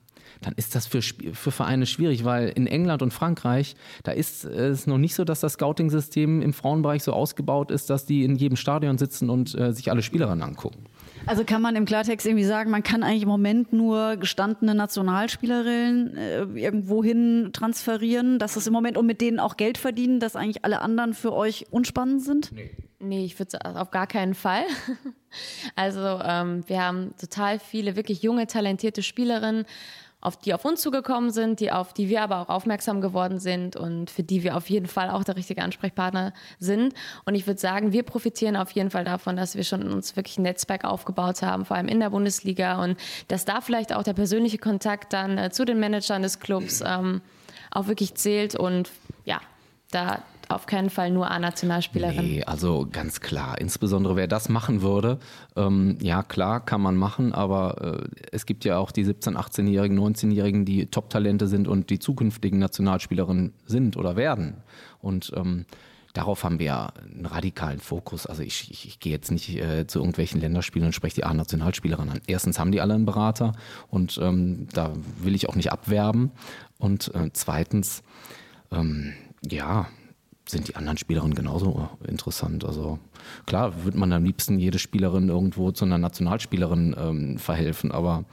dann 0.41 0.53
ist 0.55 0.75
das 0.75 0.87
für, 0.87 1.01
für 1.01 1.51
Vereine 1.51 1.85
schwierig, 1.85 2.23
weil 2.23 2.49
in 2.49 2.67
England 2.67 3.01
und 3.01 3.11
Frankreich, 3.11 3.75
da 4.03 4.11
ist 4.11 4.45
es 4.45 4.87
noch 4.87 4.97
nicht 4.97 5.15
so, 5.15 5.25
dass 5.25 5.39
das 5.39 5.53
Scouting-System 5.53 6.41
im 6.41 6.53
Frauenbereich 6.53 7.03
so 7.03 7.11
ausgebaut 7.11 7.71
ist, 7.71 7.89
dass 7.89 8.05
die 8.05 8.23
in 8.23 8.35
jedem 8.35 8.55
Stadion 8.55 8.97
sitzen 8.97 9.29
und 9.29 9.55
äh, 9.55 9.73
sich 9.73 9.89
alle 9.91 10.03
Spielerinnen 10.03 10.43
angucken. 10.43 10.85
Also 11.27 11.43
kann 11.43 11.61
man 11.61 11.75
im 11.75 11.85
Klartext 11.85 12.25
irgendwie 12.25 12.45
sagen, 12.45 12.71
man 12.71 12.83
kann 12.83 13.03
eigentlich 13.03 13.23
im 13.23 13.29
Moment 13.29 13.73
nur 13.73 14.15
gestandene 14.17 14.73
Nationalspielerinnen 14.73 16.17
äh, 16.17 16.41
irgendwo 16.55 17.03
hin 17.03 17.51
transferieren, 17.53 18.39
dass 18.39 18.55
es 18.55 18.65
im 18.65 18.73
Moment 18.73 18.97
und 18.97 19.05
mit 19.05 19.21
denen 19.21 19.39
auch 19.39 19.57
Geld 19.57 19.77
verdienen, 19.77 20.19
dass 20.19 20.35
eigentlich 20.35 20.63
alle 20.63 20.81
anderen 20.81 21.13
für 21.13 21.33
euch 21.33 21.67
unspannend 21.69 22.23
sind? 22.23 22.51
Nee. 22.53 22.71
Nee, 22.99 23.25
ich 23.25 23.37
würde 23.37 23.63
auf 23.63 23.91
gar 23.91 24.07
keinen 24.07 24.33
Fall. 24.33 24.63
Also 25.75 25.99
ähm, 25.99 26.63
wir 26.67 26.83
haben 26.83 27.13
total 27.19 27.59
viele 27.59 27.95
wirklich 27.95 28.23
junge, 28.23 28.47
talentierte 28.47 29.03
Spielerinnen 29.03 29.65
auf 30.27 30.35
die 30.35 30.53
auf 30.53 30.65
uns 30.65 30.81
zugekommen 30.81 31.31
sind, 31.31 31.61
die 31.61 31.71
auf 31.71 31.93
die 31.93 32.09
wir 32.09 32.21
aber 32.21 32.41
auch 32.41 32.49
aufmerksam 32.49 32.99
geworden 32.99 33.39
sind 33.39 33.77
und 33.77 34.09
für 34.09 34.23
die 34.23 34.43
wir 34.43 34.57
auf 34.57 34.69
jeden 34.69 34.87
Fall 34.87 35.09
auch 35.09 35.23
der 35.23 35.37
richtige 35.37 35.63
Ansprechpartner 35.63 36.33
sind. 36.59 36.93
Und 37.23 37.35
ich 37.35 37.47
würde 37.47 37.59
sagen, 37.59 37.93
wir 37.93 38.03
profitieren 38.03 38.57
auf 38.57 38.71
jeden 38.71 38.91
Fall 38.91 39.05
davon, 39.05 39.37
dass 39.37 39.55
wir 39.55 39.63
schon 39.63 39.89
uns 39.89 40.17
wirklich 40.17 40.37
ein 40.37 40.41
Netzwerk 40.41 40.83
aufgebaut 40.83 41.41
haben, 41.41 41.63
vor 41.63 41.77
allem 41.77 41.87
in 41.87 42.01
der 42.01 42.09
Bundesliga 42.09 42.83
und 42.83 42.97
dass 43.29 43.45
da 43.45 43.61
vielleicht 43.61 43.93
auch 43.93 44.03
der 44.03 44.13
persönliche 44.13 44.57
Kontakt 44.57 45.13
dann 45.13 45.37
äh, 45.37 45.49
zu 45.49 45.63
den 45.63 45.79
Managern 45.79 46.21
des 46.21 46.39
Clubs 46.39 46.83
ähm, 46.85 47.21
auch 47.71 47.87
wirklich 47.87 48.15
zählt 48.15 48.55
und 48.55 48.91
ja, 49.23 49.39
da 49.91 50.21
auf 50.49 50.65
keinen 50.65 50.89
Fall 50.89 51.11
nur 51.11 51.29
A-Nationalspielerin. 51.29 52.25
Nee, 52.25 52.43
also 52.43 52.87
ganz 52.89 53.19
klar. 53.19 53.59
Insbesondere 53.59 54.15
wer 54.15 54.27
das 54.27 54.49
machen 54.49 54.81
würde, 54.81 55.19
ähm, 55.55 55.97
ja 56.01 56.23
klar, 56.23 56.63
kann 56.63 56.81
man 56.81 56.95
machen, 56.95 57.33
aber 57.33 58.01
äh, 58.01 58.27
es 58.31 58.45
gibt 58.45 58.63
ja 58.65 58.77
auch 58.77 58.91
die 58.91 59.05
17-, 59.05 59.35
18-Jährigen, 59.35 59.99
19-Jährigen, 59.99 60.65
die 60.65 60.85
Top-Talente 60.85 61.47
sind 61.47 61.67
und 61.67 61.89
die 61.89 61.99
zukünftigen 61.99 62.59
Nationalspielerinnen 62.59 63.53
sind 63.65 63.97
oder 63.97 64.15
werden. 64.15 64.57
Und 64.99 65.33
ähm, 65.35 65.65
darauf 66.13 66.43
haben 66.43 66.59
wir 66.59 66.93
einen 66.95 67.25
radikalen 67.25 67.79
Fokus. 67.79 68.25
Also 68.25 68.41
ich, 68.41 68.71
ich, 68.71 68.87
ich 68.87 68.99
gehe 68.99 69.11
jetzt 69.11 69.31
nicht 69.31 69.55
äh, 69.55 69.85
zu 69.85 69.99
irgendwelchen 69.99 70.39
Länderspielen 70.39 70.87
und 70.87 70.93
spreche 70.93 71.15
die 71.15 71.23
A-Nationalspielerinnen 71.25 72.13
an. 72.13 72.21
Erstens 72.27 72.57
haben 72.57 72.71
die 72.71 72.81
alle 72.81 72.93
einen 72.93 73.05
Berater 73.05 73.53
und 73.89 74.17
ähm, 74.21 74.67
da 74.73 74.93
will 75.21 75.35
ich 75.35 75.49
auch 75.49 75.55
nicht 75.55 75.71
abwerben. 75.71 76.31
Und 76.79 77.13
äh, 77.15 77.29
zweitens, 77.33 78.03
ähm, 78.71 79.13
ja, 79.49 79.87
sind 80.47 80.67
die 80.67 80.75
anderen 80.75 80.97
Spielerinnen 80.97 81.35
genauso 81.35 81.89
interessant. 82.07 82.65
Also 82.65 82.99
klar, 83.45 83.83
würde 83.83 83.97
man 83.97 84.11
am 84.13 84.23
liebsten 84.23 84.59
jede 84.59 84.79
Spielerin 84.79 85.29
irgendwo 85.29 85.71
zu 85.71 85.85
einer 85.85 85.97
Nationalspielerin 85.97 86.95
ähm, 86.97 87.37
verhelfen, 87.37 87.91
aber 87.91 88.25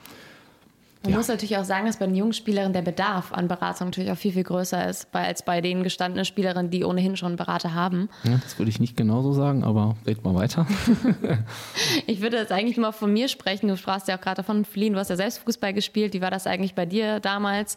man 1.05 1.11
ja. 1.11 1.19
muss 1.19 1.29
natürlich 1.29 1.59
auch 1.59 1.65
sagen, 1.65 1.85
dass 1.85 1.99
bei 1.99 2.07
den 2.07 2.15
jungen 2.15 2.33
Spielerinnen 2.33 2.73
der 2.73 2.81
Bedarf 2.81 3.31
an 3.31 3.47
Beratung 3.47 3.89
natürlich 3.89 4.11
auch 4.11 4.17
viel, 4.17 4.33
viel 4.33 4.43
größer 4.43 4.89
ist, 4.89 5.09
als 5.13 5.45
bei 5.45 5.61
den 5.61 5.83
gestandenen 5.83 6.25
Spielerinnen, 6.25 6.71
die 6.71 6.83
ohnehin 6.83 7.15
schon 7.19 7.29
einen 7.29 7.37
Berater 7.37 7.75
haben. 7.75 8.09
Ja, 8.23 8.41
das 8.43 8.59
würde 8.59 8.71
ich 8.71 8.81
nicht 8.81 8.97
genauso 8.97 9.35
sagen, 9.35 9.65
aber 9.65 9.97
red 10.07 10.25
mal 10.25 10.35
weiter. 10.35 10.67
ich 12.07 12.23
würde 12.23 12.39
jetzt 12.39 12.53
eigentlich 12.53 12.79
mal 12.79 12.93
von 12.93 13.13
mir 13.13 13.29
sprechen. 13.29 13.69
Du 13.69 13.77
sprachst 13.77 14.09
ja 14.09 14.17
auch 14.17 14.21
gerade 14.21 14.37
davon, 14.37 14.65
Feline, 14.65 14.95
du 14.95 14.99
hast 14.99 15.11
ja 15.11 15.17
selbst 15.17 15.41
Fußball 15.41 15.75
gespielt. 15.75 16.15
Wie 16.15 16.23
war 16.23 16.31
das 16.31 16.47
eigentlich 16.47 16.75
bei 16.75 16.87
dir 16.87 17.21
damals? 17.21 17.77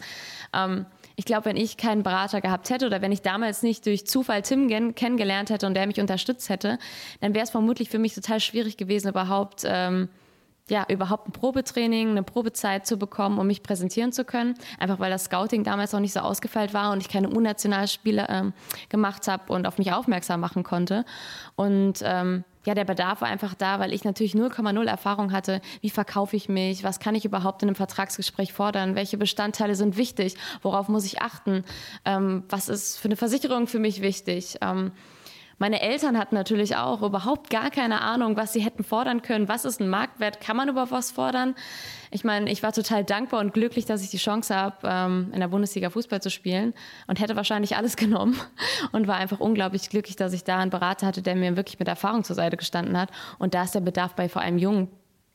Ähm, 0.53 0.85
ich 1.19 1.25
glaube, 1.25 1.45
wenn 1.45 1.57
ich 1.57 1.77
keinen 1.77 2.03
Berater 2.03 2.41
gehabt 2.41 2.69
hätte 2.69 2.85
oder 2.85 3.01
wenn 3.01 3.11
ich 3.11 3.23
damals 3.23 3.63
nicht 3.63 3.87
durch 3.87 4.05
Zufall 4.05 4.43
Tim 4.43 4.67
kennengelernt 4.93 5.49
hätte 5.49 5.65
und 5.65 5.73
der 5.73 5.87
mich 5.87 5.99
unterstützt 5.99 6.47
hätte, 6.47 6.77
dann 7.21 7.33
wäre 7.33 7.43
es 7.43 7.49
vermutlich 7.49 7.89
für 7.89 7.97
mich 7.97 8.13
total 8.13 8.39
schwierig 8.39 8.77
gewesen, 8.77 9.09
überhaupt, 9.09 9.63
ähm, 9.65 10.09
ja, 10.69 10.85
überhaupt 10.89 11.29
ein 11.29 11.31
Probetraining, 11.31 12.09
eine 12.09 12.23
Probezeit 12.23 12.85
zu 12.85 12.97
bekommen, 12.97 13.39
um 13.39 13.47
mich 13.47 13.63
präsentieren 13.63 14.11
zu 14.11 14.25
können. 14.25 14.55
Einfach 14.79 14.99
weil 14.99 15.09
das 15.09 15.25
Scouting 15.25 15.63
damals 15.63 15.93
noch 15.93 15.99
nicht 15.99 16.13
so 16.13 16.19
ausgefeilt 16.19 16.73
war 16.73 16.91
und 16.91 17.01
ich 17.01 17.09
keine 17.09 17.29
Unnationalspiele 17.29 18.27
ähm, 18.29 18.53
gemacht 18.89 19.27
habe 19.27 19.53
und 19.53 19.65
auf 19.65 19.77
mich 19.77 19.93
aufmerksam 19.93 20.41
machen 20.41 20.63
konnte. 20.63 21.05
Und 21.55 21.99
ähm, 22.03 22.43
ja, 22.65 22.75
der 22.75 22.83
Bedarf 22.83 23.21
war 23.21 23.29
einfach 23.29 23.53
da, 23.53 23.79
weil 23.79 23.93
ich 23.93 24.03
natürlich 24.03 24.33
0,0 24.33 24.85
Erfahrung 24.87 25.31
hatte. 25.31 25.61
Wie 25.79 25.89
verkaufe 25.89 26.35
ich 26.35 26.49
mich? 26.49 26.83
Was 26.83 26.99
kann 26.99 27.15
ich 27.15 27.23
überhaupt 27.23 27.63
in 27.63 27.69
einem 27.69 27.75
Vertragsgespräch 27.75 28.51
fordern? 28.51 28.93
Welche 28.95 29.17
Bestandteile 29.17 29.73
sind 29.73 29.95
wichtig? 29.95 30.35
Worauf 30.61 30.89
muss 30.89 31.05
ich 31.05 31.21
achten? 31.21 31.63
Ähm, 32.03 32.43
was 32.49 32.67
ist 32.67 32.97
für 32.97 33.07
eine 33.07 33.15
Versicherung 33.15 33.67
für 33.67 33.79
mich 33.79 34.01
wichtig? 34.01 34.57
Ähm, 34.61 34.91
meine 35.59 35.81
Eltern 35.81 36.17
hatten 36.17 36.35
natürlich 36.35 36.75
auch 36.75 37.01
überhaupt 37.01 37.49
gar 37.49 37.71
keine 37.71 38.01
Ahnung, 38.01 38.37
was 38.37 38.53
sie 38.53 38.59
hätten 38.59 38.83
fordern 38.83 39.23
können. 39.23 39.47
Was 39.47 39.65
ist 39.65 39.81
ein 39.81 39.89
Marktwert? 39.89 40.39
Kann 40.39 40.55
man 40.55 40.69
über 40.69 40.91
was 40.91 41.11
fordern? 41.11 41.55
Ich 42.11 42.23
meine, 42.23 42.51
ich 42.51 42.61
war 42.61 42.73
total 42.73 43.03
dankbar 43.03 43.39
und 43.39 43.53
glücklich, 43.53 43.85
dass 43.85 44.03
ich 44.03 44.09
die 44.09 44.17
Chance 44.17 44.55
habe, 44.55 44.77
ähm, 44.83 45.31
in 45.33 45.39
der 45.39 45.47
Bundesliga 45.47 45.89
Fußball 45.89 46.21
zu 46.21 46.29
spielen 46.29 46.73
und 47.07 47.19
hätte 47.19 47.35
wahrscheinlich 47.35 47.75
alles 47.75 47.95
genommen 47.97 48.39
und 48.91 49.07
war 49.07 49.15
einfach 49.15 49.39
unglaublich 49.39 49.89
glücklich, 49.89 50.15
dass 50.15 50.33
ich 50.33 50.43
da 50.43 50.59
einen 50.59 50.69
Berater 50.71 51.07
hatte, 51.07 51.21
der 51.21 51.35
mir 51.35 51.57
wirklich 51.57 51.79
mit 51.79 51.87
Erfahrung 51.87 52.23
zur 52.23 52.35
Seite 52.35 52.55
gestanden 52.55 52.97
hat. 52.97 53.09
Und 53.39 53.53
da 53.53 53.63
ist 53.63 53.73
der 53.73 53.81
Bedarf 53.81 54.13
bei 54.13 54.29
vor 54.29 54.43
allem 54.43 54.57
jungen 54.59 54.89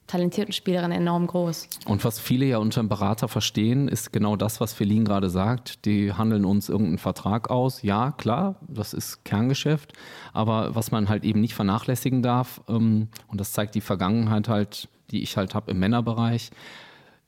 talentierten 0.06 0.52
Spielerin 0.52 0.92
enorm 0.92 1.26
groß. 1.26 1.68
Und 1.86 2.04
was 2.04 2.18
viele 2.18 2.44
ja 2.44 2.58
unter 2.58 2.80
einem 2.80 2.88
Berater 2.88 3.28
verstehen, 3.28 3.88
ist 3.88 4.12
genau 4.12 4.36
das, 4.36 4.60
was 4.60 4.72
Feline 4.72 5.04
gerade 5.04 5.30
sagt. 5.30 5.84
Die 5.84 6.12
handeln 6.12 6.44
uns 6.44 6.68
irgendeinen 6.68 6.98
Vertrag 6.98 7.50
aus. 7.50 7.82
Ja, 7.82 8.12
klar, 8.12 8.56
das 8.68 8.92
ist 8.92 9.24
Kerngeschäft. 9.24 9.92
Aber 10.32 10.74
was 10.74 10.90
man 10.90 11.08
halt 11.08 11.24
eben 11.24 11.40
nicht 11.40 11.54
vernachlässigen 11.54 12.22
darf, 12.22 12.60
ähm, 12.68 13.08
und 13.28 13.40
das 13.40 13.52
zeigt 13.52 13.74
die 13.74 13.80
Vergangenheit 13.80 14.48
halt, 14.48 14.88
die 15.10 15.22
ich 15.22 15.36
halt 15.36 15.54
habe 15.54 15.70
im 15.70 15.78
Männerbereich, 15.78 16.50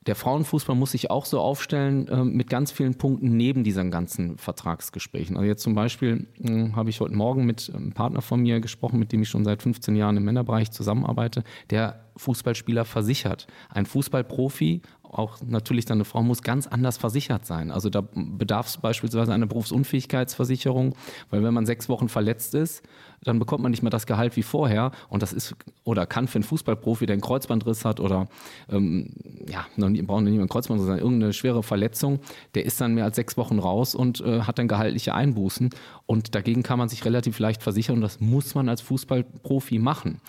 der 0.05 0.15
Frauenfußball 0.15 0.75
muss 0.75 0.91
sich 0.91 1.09
auch 1.09 1.25
so 1.25 1.39
aufstellen 1.39 2.07
äh, 2.07 2.23
mit 2.23 2.49
ganz 2.49 2.71
vielen 2.71 2.95
Punkten 2.95 3.35
neben 3.35 3.63
diesen 3.63 3.89
ganzen 3.89 4.37
Vertragsgesprächen. 4.37 5.35
Also 5.35 5.47
jetzt 5.47 5.63
zum 5.63 5.73
Beispiel 5.73 6.27
äh, 6.43 6.71
habe 6.73 6.89
ich 6.89 6.99
heute 6.99 7.15
Morgen 7.15 7.45
mit 7.45 7.71
einem 7.73 7.93
Partner 7.93 8.21
von 8.21 8.41
mir 8.41 8.59
gesprochen, 8.59 8.99
mit 8.99 9.11
dem 9.11 9.23
ich 9.23 9.29
schon 9.29 9.43
seit 9.43 9.63
15 9.63 9.95
Jahren 9.95 10.17
im 10.17 10.25
Männerbereich 10.25 10.71
zusammenarbeite, 10.71 11.43
der 11.71 12.05
Fußballspieler 12.17 12.85
versichert. 12.85 13.47
Ein 13.69 13.85
Fußballprofi 13.85 14.81
auch 15.17 15.37
natürlich 15.47 15.85
dann 15.85 15.97
eine 15.97 16.05
Frau 16.05 16.21
muss 16.23 16.41
ganz 16.41 16.67
anders 16.67 16.97
versichert 16.97 17.45
sein. 17.45 17.71
Also 17.71 17.89
da 17.89 18.03
bedarf 18.13 18.67
es 18.67 18.77
beispielsweise 18.77 19.33
einer 19.33 19.45
Berufsunfähigkeitsversicherung, 19.45 20.95
weil 21.29 21.43
wenn 21.43 21.53
man 21.53 21.65
sechs 21.65 21.89
Wochen 21.89 22.09
verletzt 22.09 22.53
ist, 22.53 22.83
dann 23.23 23.39
bekommt 23.39 23.63
man 23.63 23.71
nicht 23.71 23.81
mehr 23.81 23.89
das 23.89 24.05
Gehalt 24.05 24.35
wie 24.35 24.43
vorher. 24.43 24.91
Und 25.09 25.23
das 25.23 25.33
ist 25.33 25.55
oder 25.83 26.05
kann 26.05 26.27
für 26.27 26.35
einen 26.35 26.43
Fußballprofi, 26.43 27.05
der 27.05 27.13
einen 27.13 27.21
Kreuzbandriss 27.21 27.85
hat 27.85 27.99
oder 27.99 28.27
ähm, 28.69 29.09
ja, 29.47 29.65
noch 29.75 29.89
nie, 29.89 30.01
braucht 30.01 30.23
nicht 30.23 30.33
mehr 30.33 30.41
einen 30.41 30.49
Kreuzbandriss, 30.49 30.85
sondern 30.85 31.03
irgendeine 31.03 31.33
schwere 31.33 31.63
Verletzung, 31.63 32.19
der 32.53 32.65
ist 32.65 32.79
dann 32.81 32.93
mehr 32.93 33.05
als 33.05 33.15
sechs 33.15 33.37
Wochen 33.37 33.59
raus 33.59 33.95
und 33.95 34.21
äh, 34.21 34.41
hat 34.41 34.59
dann 34.59 34.67
gehaltliche 34.67 35.13
Einbußen. 35.13 35.69
Und 36.05 36.35
dagegen 36.35 36.63
kann 36.63 36.77
man 36.77 36.89
sich 36.89 37.05
relativ 37.05 37.39
leicht 37.39 37.63
versichern 37.63 37.95
und 37.95 38.01
das 38.01 38.19
muss 38.19 38.55
man 38.55 38.69
als 38.69 38.81
Fußballprofi 38.81 39.79
machen. 39.79 40.21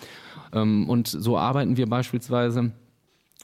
Ähm, 0.53 0.89
und 0.89 1.07
so 1.07 1.37
arbeiten 1.37 1.77
wir 1.77 1.87
beispielsweise 1.87 2.71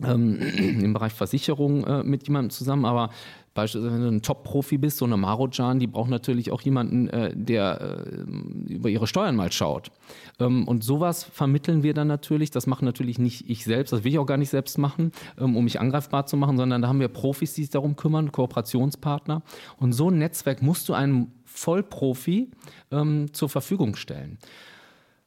ähm, 0.01 0.39
im 0.57 0.93
Bereich 0.93 1.13
Versicherung 1.13 1.85
äh, 1.85 2.03
mit 2.03 2.27
jemandem 2.27 2.49
zusammen, 2.49 2.85
aber 2.85 3.09
beispielsweise 3.53 3.93
wenn 3.93 4.01
du 4.01 4.07
ein 4.07 4.21
Top-Profi 4.21 4.77
bist, 4.77 4.97
so 4.97 5.05
eine 5.05 5.17
Marojan, 5.17 5.79
die 5.79 5.87
braucht 5.87 6.09
natürlich 6.09 6.51
auch 6.51 6.61
jemanden, 6.61 7.07
äh, 7.09 7.31
der 7.35 7.81
äh, 7.81 8.73
über 8.73 8.89
ihre 8.89 9.07
Steuern 9.07 9.35
mal 9.35 9.51
schaut. 9.51 9.91
Ähm, 10.39 10.67
und 10.67 10.83
sowas 10.83 11.23
vermitteln 11.23 11.83
wir 11.83 11.93
dann 11.93 12.07
natürlich. 12.07 12.51
Das 12.51 12.67
mache 12.67 12.83
natürlich 12.83 13.19
nicht 13.19 13.49
ich 13.49 13.63
selbst, 13.63 13.93
das 13.93 14.03
will 14.03 14.11
ich 14.11 14.19
auch 14.19 14.25
gar 14.25 14.37
nicht 14.37 14.49
selbst 14.49 14.77
machen, 14.77 15.11
ähm, 15.39 15.55
um 15.55 15.63
mich 15.63 15.79
angreifbar 15.79 16.25
zu 16.25 16.37
machen, 16.37 16.57
sondern 16.57 16.81
da 16.81 16.87
haben 16.87 16.99
wir 16.99 17.09
Profis, 17.09 17.53
die 17.53 17.61
sich 17.61 17.69
darum 17.69 17.95
kümmern, 17.95 18.31
Kooperationspartner. 18.31 19.43
Und 19.77 19.93
so 19.93 20.09
ein 20.09 20.17
Netzwerk 20.17 20.61
musst 20.61 20.89
du 20.89 20.93
einem 20.93 21.27
Vollprofi 21.45 22.49
ähm, 22.91 23.31
zur 23.33 23.49
Verfügung 23.49 23.95
stellen 23.95 24.39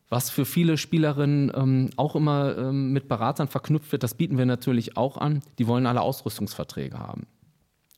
was 0.08 0.30
für 0.30 0.44
viele 0.44 0.76
Spielerinnen 0.76 1.52
ähm, 1.54 1.90
auch 1.96 2.14
immer 2.14 2.56
ähm, 2.56 2.92
mit 2.92 3.08
Beratern 3.08 3.48
verknüpft 3.48 3.92
wird, 3.92 4.02
das 4.02 4.14
bieten 4.14 4.38
wir 4.38 4.46
natürlich 4.46 4.96
auch 4.96 5.16
an. 5.16 5.42
Die 5.58 5.66
wollen 5.66 5.86
alle 5.86 6.00
Ausrüstungsverträge 6.00 6.98
haben. 6.98 7.26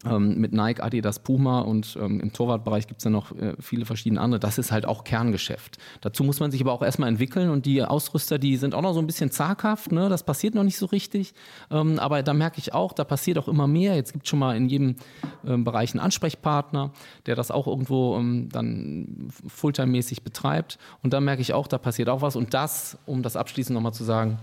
Ähm, 0.04 0.38
mit 0.38 0.52
Nike, 0.52 0.80
Adidas, 0.80 1.18
Puma 1.18 1.60
und 1.60 1.98
ähm, 2.00 2.20
im 2.20 2.32
Torwartbereich 2.32 2.86
gibt 2.86 3.00
es 3.00 3.04
ja 3.04 3.10
noch 3.10 3.32
äh, 3.36 3.54
viele 3.58 3.84
verschiedene 3.84 4.20
andere. 4.20 4.38
Das 4.38 4.56
ist 4.56 4.70
halt 4.70 4.86
auch 4.86 5.02
Kerngeschäft. 5.02 5.78
Dazu 6.02 6.22
muss 6.22 6.38
man 6.38 6.52
sich 6.52 6.60
aber 6.60 6.72
auch 6.72 6.82
erstmal 6.82 7.08
entwickeln 7.08 7.50
und 7.50 7.66
die 7.66 7.82
Ausrüster, 7.82 8.38
die 8.38 8.56
sind 8.56 8.74
auch 8.74 8.82
noch 8.82 8.92
so 8.92 9.00
ein 9.00 9.06
bisschen 9.06 9.32
zaghaft, 9.32 9.90
ne? 9.90 10.08
das 10.08 10.22
passiert 10.22 10.54
noch 10.54 10.62
nicht 10.62 10.78
so 10.78 10.86
richtig. 10.86 11.34
Ähm, 11.70 11.98
aber 11.98 12.22
da 12.22 12.32
merke 12.32 12.58
ich 12.58 12.72
auch, 12.74 12.92
da 12.92 13.02
passiert 13.02 13.38
auch 13.38 13.48
immer 13.48 13.66
mehr. 13.66 13.96
Jetzt 13.96 14.12
gibt 14.12 14.24
es 14.24 14.30
schon 14.30 14.38
mal 14.38 14.56
in 14.56 14.68
jedem 14.68 14.96
ähm, 15.44 15.64
Bereich 15.64 15.92
einen 15.92 16.00
Ansprechpartner, 16.00 16.92
der 17.26 17.34
das 17.34 17.50
auch 17.50 17.66
irgendwo 17.66 18.16
ähm, 18.16 18.48
dann 18.52 19.30
Fulltime-mäßig 19.48 20.22
betreibt. 20.22 20.78
Und 21.02 21.12
da 21.12 21.20
merke 21.20 21.42
ich 21.42 21.52
auch, 21.54 21.66
da 21.66 21.78
passiert 21.78 22.08
auch 22.08 22.22
was. 22.22 22.36
Und 22.36 22.54
das, 22.54 22.98
um 23.04 23.24
das 23.24 23.34
abschließend 23.34 23.74
nochmal 23.74 23.94
zu 23.94 24.04
sagen, 24.04 24.38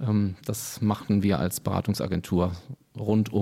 ähm, 0.00 0.36
das 0.44 0.82
machten 0.82 1.22
wir 1.22 1.38
als 1.38 1.60
Beratungsagentur 1.60 2.52
rund 2.98 3.32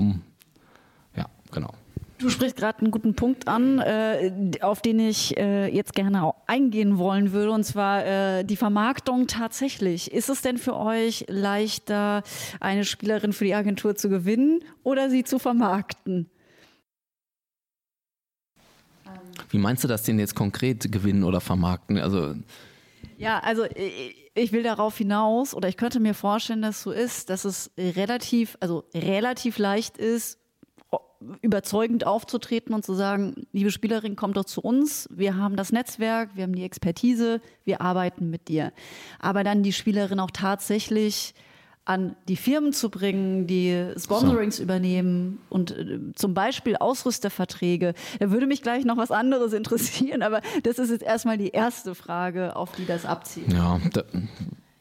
um 1.24 1.52
genau. 1.52 1.72
Du 2.18 2.30
sprichst 2.30 2.56
gerade 2.56 2.78
einen 2.78 2.90
guten 2.90 3.14
Punkt 3.14 3.46
an, 3.46 3.78
äh, 3.78 4.32
auf 4.62 4.80
den 4.80 4.98
ich 5.00 5.36
äh, 5.36 5.68
jetzt 5.68 5.94
gerne 5.94 6.32
eingehen 6.46 6.96
wollen 6.96 7.32
würde, 7.32 7.50
und 7.50 7.64
zwar 7.64 8.06
äh, 8.06 8.44
die 8.44 8.56
Vermarktung 8.56 9.26
tatsächlich. 9.26 10.12
Ist 10.12 10.30
es 10.30 10.40
denn 10.40 10.56
für 10.56 10.76
euch 10.76 11.26
leichter, 11.28 12.22
eine 12.58 12.86
Spielerin 12.86 13.34
für 13.34 13.44
die 13.44 13.54
Agentur 13.54 13.96
zu 13.96 14.08
gewinnen 14.08 14.60
oder 14.82 15.10
sie 15.10 15.24
zu 15.24 15.38
vermarkten? 15.38 16.30
Wie 19.50 19.58
meinst 19.58 19.84
du 19.84 19.88
das 19.88 20.02
denn 20.02 20.18
jetzt 20.18 20.34
konkret 20.34 20.90
gewinnen 20.90 21.22
oder 21.22 21.42
vermarkten? 21.42 21.98
Also 21.98 22.34
ja, 23.18 23.40
also 23.40 23.66
ich 24.34 24.52
will 24.52 24.62
darauf 24.62 24.96
hinaus 24.96 25.54
oder 25.54 25.68
ich 25.68 25.76
könnte 25.76 26.00
mir 26.00 26.14
vorstellen, 26.14 26.62
dass 26.62 26.76
es 26.76 26.82
so 26.82 26.92
ist, 26.92 27.30
dass 27.30 27.44
es 27.44 27.70
relativ, 27.78 28.56
also 28.60 28.84
relativ 28.94 29.58
leicht 29.58 29.98
ist, 29.98 30.38
überzeugend 31.42 32.06
aufzutreten 32.06 32.74
und 32.74 32.84
zu 32.84 32.94
sagen, 32.94 33.46
liebe 33.52 33.70
Spielerin, 33.70 34.16
komm 34.16 34.32
doch 34.32 34.44
zu 34.44 34.60
uns, 34.60 35.08
wir 35.10 35.36
haben 35.36 35.56
das 35.56 35.72
Netzwerk, 35.72 36.30
wir 36.34 36.44
haben 36.44 36.54
die 36.54 36.64
Expertise, 36.64 37.40
wir 37.64 37.80
arbeiten 37.80 38.30
mit 38.30 38.48
dir. 38.48 38.72
Aber 39.18 39.44
dann 39.44 39.62
die 39.62 39.72
Spielerin 39.72 40.20
auch 40.20 40.30
tatsächlich 40.30 41.34
an 41.86 42.16
die 42.28 42.36
Firmen 42.36 42.72
zu 42.72 42.90
bringen, 42.90 43.46
die 43.46 43.92
Sponsorings 43.96 44.56
so. 44.56 44.62
übernehmen 44.64 45.38
und 45.48 45.70
äh, 45.70 46.00
zum 46.14 46.34
Beispiel 46.34 46.76
Ausrüsterverträge. 46.76 47.94
Da 48.18 48.30
würde 48.32 48.46
mich 48.46 48.60
gleich 48.60 48.84
noch 48.84 48.96
was 48.96 49.12
anderes 49.12 49.52
interessieren, 49.54 50.22
aber 50.22 50.40
das 50.64 50.78
ist 50.78 50.90
jetzt 50.90 51.04
erstmal 51.04 51.38
die 51.38 51.50
erste 51.50 51.94
Frage, 51.94 52.56
auf 52.56 52.72
die 52.72 52.86
das 52.86 53.06
abzielt. 53.06 53.52
Ja, 53.52 53.80
da 53.92 54.02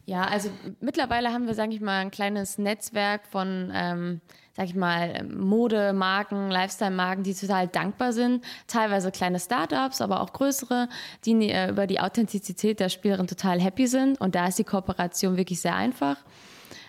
ja, 0.07 0.23
also 0.23 0.49
mittlerweile 0.81 1.33
haben 1.33 1.47
wir, 1.47 1.55
sage 1.55 1.73
ich 1.73 1.81
mal, 1.81 1.99
ein 1.99 2.11
kleines 2.11 2.59
Netzwerk 2.59 3.25
von, 3.25 3.71
ähm, 3.73 4.21
sag 4.55 4.67
ich 4.67 4.75
mal, 4.75 5.23
Modemarken, 5.25 6.49
Lifestyle-Marken, 6.49 7.23
die 7.23 7.33
total 7.33 7.67
dankbar 7.67 8.13
sind. 8.13 8.43
Teilweise 8.67 9.11
kleine 9.11 9.39
Startups, 9.39 9.99
aber 9.99 10.21
auch 10.21 10.31
größere, 10.31 10.87
die 11.25 11.49
äh, 11.49 11.69
über 11.69 11.87
die 11.87 11.99
Authentizität 11.99 12.79
der 12.79 12.89
Spielerin 12.89 13.27
total 13.27 13.59
happy 13.59 13.87
sind. 13.87 14.19
Und 14.21 14.35
da 14.35 14.47
ist 14.47 14.57
die 14.57 14.63
Kooperation 14.63 15.35
wirklich 15.35 15.59
sehr 15.59 15.75
einfach. 15.75 16.17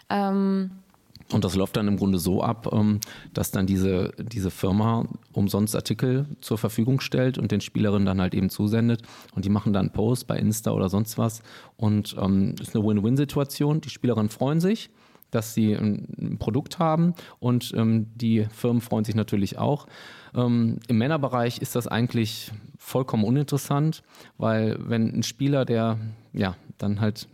Ähm, 0.08 0.70
und 1.32 1.44
das 1.44 1.56
läuft 1.56 1.76
dann 1.76 1.88
im 1.88 1.96
Grunde 1.96 2.18
so 2.20 2.40
ab, 2.40 2.68
ähm, 2.72 3.00
dass 3.34 3.50
dann 3.50 3.66
diese, 3.66 4.12
diese 4.16 4.52
Firma 4.52 5.06
umsonst 5.32 5.74
Artikel 5.74 6.26
zur 6.40 6.58
Verfügung 6.58 7.00
stellt 7.00 7.36
und 7.36 7.50
den 7.50 7.60
Spielerinnen 7.60 8.06
dann 8.06 8.20
halt 8.20 8.32
eben 8.32 8.48
zusendet. 8.48 9.02
Und 9.34 9.44
die 9.44 9.50
machen 9.50 9.72
dann 9.72 9.90
Post 9.90 10.28
bei 10.28 10.38
Insta 10.38 10.70
oder 10.70 10.88
sonst 10.88 11.18
was. 11.18 11.42
Und 11.76 12.14
ähm, 12.16 12.54
ist 12.60 12.76
eine 12.76 12.86
Win-Win-Situation. 12.86 13.80
Die 13.80 13.90
Spielerinnen 13.90 14.30
freuen 14.30 14.60
sich 14.60 14.88
dass 15.36 15.52
sie 15.54 15.74
ein 15.74 16.36
Produkt 16.38 16.78
haben 16.78 17.14
und 17.38 17.72
ähm, 17.76 18.06
die 18.14 18.46
Firmen 18.52 18.80
freuen 18.80 19.04
sich 19.04 19.14
natürlich 19.14 19.58
auch. 19.58 19.86
Ähm, 20.34 20.78
Im 20.88 20.98
Männerbereich 20.98 21.58
ist 21.58 21.76
das 21.76 21.86
eigentlich 21.86 22.50
vollkommen 22.78 23.24
uninteressant, 23.24 24.02
weil 24.38 24.76
wenn 24.80 25.18
ein 25.18 25.22
Spieler, 25.22 25.64
der 25.64 25.98
ja 26.32 26.56
dann 26.78 27.00
halt 27.00 27.28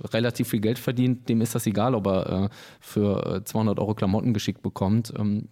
relativ 0.00 0.48
viel 0.48 0.60
Geld 0.60 0.78
verdient, 0.78 1.28
dem 1.28 1.40
ist 1.42 1.54
das 1.54 1.66
egal, 1.66 1.94
ob 1.94 2.06
er 2.06 2.44
äh, 2.44 2.48
für 2.80 3.42
200 3.44 3.76
äh, 3.76 3.80
Euro 3.80 3.94
Klamotten 3.94 4.32
geschickt 4.32 4.62
bekommt. 4.62 5.12
Ähm, 5.18 5.48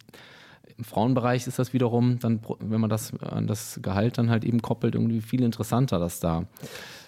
Im 0.78 0.84
Frauenbereich 0.84 1.46
ist 1.46 1.58
das 1.58 1.72
wiederum, 1.72 2.18
dann, 2.18 2.40
wenn 2.60 2.80
man 2.80 2.90
das 2.90 3.12
an 3.20 3.46
das 3.46 3.80
Gehalt 3.82 4.16
dann 4.16 4.30
halt 4.30 4.44
eben 4.44 4.62
koppelt, 4.62 4.94
irgendwie 4.94 5.20
viel 5.20 5.42
interessanter, 5.42 5.98
dass 5.98 6.20
da, 6.20 6.44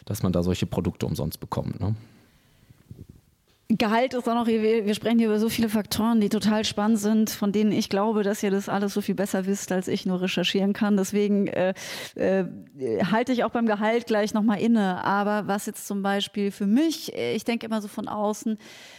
dass 0.04 0.22
man 0.22 0.32
da 0.32 0.42
solche 0.42 0.66
Produkte 0.66 1.06
umsonst 1.06 1.40
bekommt. 1.40 1.80
Ne? 1.80 1.94
Gehalt 3.68 4.14
ist 4.14 4.28
auch 4.28 4.34
noch, 4.34 4.46
wir, 4.46 4.94
sprechen 4.94 5.18
hier 5.18 5.26
über 5.26 5.40
so 5.40 5.48
viele 5.48 5.68
Faktoren, 5.68 6.20
die 6.20 6.28
total 6.28 6.64
spannend 6.64 7.00
sind, 7.00 7.30
von 7.30 7.50
denen 7.50 7.72
ich 7.72 7.88
glaube, 7.88 8.22
dass 8.22 8.40
ihr 8.44 8.52
das 8.52 8.68
alles 8.68 8.94
so 8.94 9.00
viel 9.00 9.16
besser 9.16 9.44
wisst, 9.46 9.72
als 9.72 9.88
ich 9.88 10.06
nur 10.06 10.20
recherchieren 10.22 10.72
kann. 10.72 10.96
Deswegen 10.96 11.48
äh, 11.48 11.74
äh, 12.14 12.44
halte 13.10 13.32
ich 13.32 13.42
auch 13.42 13.50
beim 13.50 13.66
Gehalt 13.66 14.06
gleich 14.06 14.34
nochmal 14.34 14.60
inne. 14.60 15.02
Aber 15.02 15.48
was 15.48 15.66
jetzt 15.66 15.88
zum 15.88 16.00
Beispiel 16.02 16.52
für 16.52 16.66
mich, 16.66 17.12
ich 17.12 17.42
denke 17.42 17.66
immer 17.66 17.82
so 17.82 17.88
von 17.88 18.06
außen, 18.06 18.56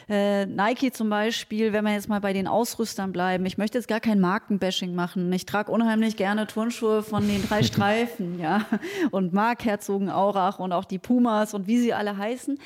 äh, 0.10 0.46
Nike 0.46 0.92
zum 0.92 1.10
Beispiel, 1.10 1.72
wenn 1.72 1.86
wir 1.86 1.94
jetzt 1.94 2.10
mal 2.10 2.20
bei 2.20 2.34
den 2.34 2.46
Ausrüstern 2.48 3.14
bleiben, 3.14 3.46
ich 3.46 3.58
möchte 3.58 3.78
jetzt 3.78 3.88
gar 3.88 4.02
kein 4.02 4.20
Markenbashing 4.20 4.94
machen. 4.94 5.32
Ich 5.32 5.46
trage 5.46 5.72
unheimlich 5.72 6.18
gerne 6.18 6.46
Turnschuhe 6.46 7.04
von 7.04 7.26
den 7.26 7.42
drei 7.48 7.64
Streifen, 7.68 8.38
ja, 8.38 8.66
und 9.12 9.32
Mark 9.32 9.64
Herzogen 9.64 10.10
Aurach 10.10 10.60
und 10.60 10.74
auch 10.74 10.86
die 10.86 11.00
Pumas 11.00 11.54
und 11.54 11.68
wie 11.68 11.78
sie 11.78 11.94
alle 11.94 12.18
heißen. 12.18 12.60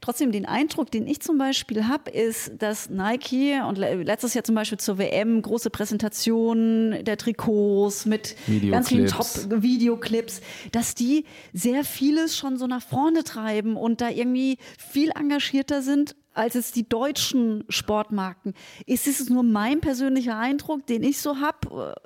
Trotzdem 0.00 0.32
den 0.32 0.46
Eindruck, 0.46 0.90
den 0.90 1.06
ich 1.06 1.20
zum 1.20 1.38
Beispiel 1.38 1.86
habe, 1.86 2.10
ist, 2.10 2.52
dass 2.58 2.90
Nike 2.90 3.60
und 3.66 3.78
letztes 3.78 4.34
Jahr 4.34 4.44
zum 4.44 4.54
Beispiel 4.54 4.78
zur 4.78 4.98
WM 4.98 5.42
große 5.42 5.70
Präsentationen 5.70 7.04
der 7.04 7.16
Trikots 7.16 8.06
mit 8.06 8.36
ganz 8.70 8.88
vielen 8.88 9.06
Top-Videoclips, 9.06 10.40
dass 10.72 10.94
die 10.94 11.24
sehr 11.52 11.84
vieles 11.84 12.36
schon 12.36 12.56
so 12.56 12.66
nach 12.66 12.82
vorne 12.82 13.24
treiben 13.24 13.76
und 13.76 14.00
da 14.00 14.10
irgendwie 14.10 14.58
viel 14.78 15.10
engagierter 15.10 15.82
sind 15.82 16.16
als 16.34 16.54
es 16.54 16.70
die 16.70 16.88
deutschen 16.88 17.64
Sportmarken. 17.68 18.54
Ist 18.86 19.08
es 19.08 19.28
nur 19.28 19.42
mein 19.42 19.80
persönlicher 19.80 20.38
Eindruck, 20.38 20.86
den 20.86 21.02
ich 21.02 21.18
so 21.20 21.40
habe? 21.40 21.96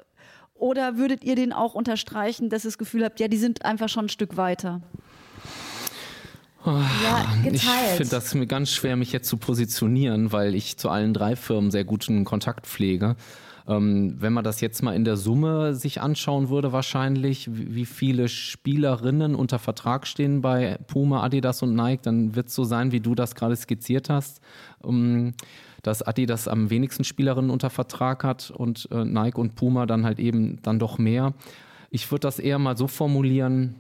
Oder 0.55 0.97
würdet 0.97 1.23
ihr 1.23 1.37
den 1.37 1.53
auch 1.53 1.75
unterstreichen, 1.75 2.49
dass 2.49 2.65
ihr 2.65 2.69
das 2.69 2.79
Gefühl 2.79 3.05
habt, 3.05 3.21
ja, 3.21 3.29
die 3.29 3.37
sind 3.37 3.65
einfach 3.65 3.91
schon 3.91 4.07
ein 4.07 4.09
Stück 4.09 4.37
weiter? 4.37 4.81
Ja, 6.65 7.27
geteilt. 7.43 7.55
Ich 7.55 7.97
finde 7.97 8.11
das 8.11 8.35
mir 8.35 8.47
ganz 8.47 8.71
schwer, 8.71 8.97
mich 8.97 9.13
jetzt 9.13 9.29
zu 9.29 9.37
positionieren, 9.37 10.33
weil 10.33 10.55
ich 10.55 10.77
zu 10.77 10.89
allen 10.89 11.15
drei 11.15 11.37
Firmen 11.37 11.71
sehr 11.71 11.85
guten 11.85 12.25
Kontakt 12.25 12.67
pflege. 12.67 13.17
Ähm, 13.67 14.17
wenn 14.19 14.33
man 14.33 14.45
das 14.45 14.61
jetzt 14.61 14.83
mal 14.83 14.95
in 14.95 15.05
der 15.05 15.17
Summe 15.17 15.75
sich 15.75 16.01
anschauen 16.01 16.49
würde, 16.49 16.73
wahrscheinlich, 16.73 17.49
wie 17.53 17.87
viele 17.87 18.29
Spielerinnen 18.29 19.35
unter 19.35 19.59
Vertrag 19.59 20.07
stehen 20.07 20.41
bei 20.41 20.79
Puma, 20.89 21.23
Adidas 21.23 21.63
und 21.63 21.75
Nike, 21.75 22.03
dann 22.03 22.35
wird 22.35 22.49
es 22.49 22.55
so 22.55 22.65
sein, 22.65 22.93
wie 22.93 23.01
du 23.01 23.15
das 23.15 23.35
gerade 23.35 23.57
skizziert 23.57 24.11
hast. 24.11 24.41
Ähm, 24.85 25.35
dass 25.83 26.03
Adidas 26.03 26.47
am 26.47 26.71
wenigsten 26.71 27.03
Spielerinnen 27.03 27.51
unter 27.51 27.69
Vertrag 27.69 28.23
hat 28.23 28.53
und 28.53 28.89
äh, 28.93 29.05
Nike 29.05 29.39
und 29.39 29.57
Puma 29.57 29.87
dann 29.87 30.05
halt 30.05 30.21
eben 30.21 30.61
dann 30.63 30.79
doch 30.79 30.99
mehr. 30.99 31.35
Ich 31.91 32.11
würde 32.11 32.21
das 32.21 32.39
eher 32.39 32.59
mal 32.59 32.77
so 32.77 32.87
formulieren, 32.87 33.75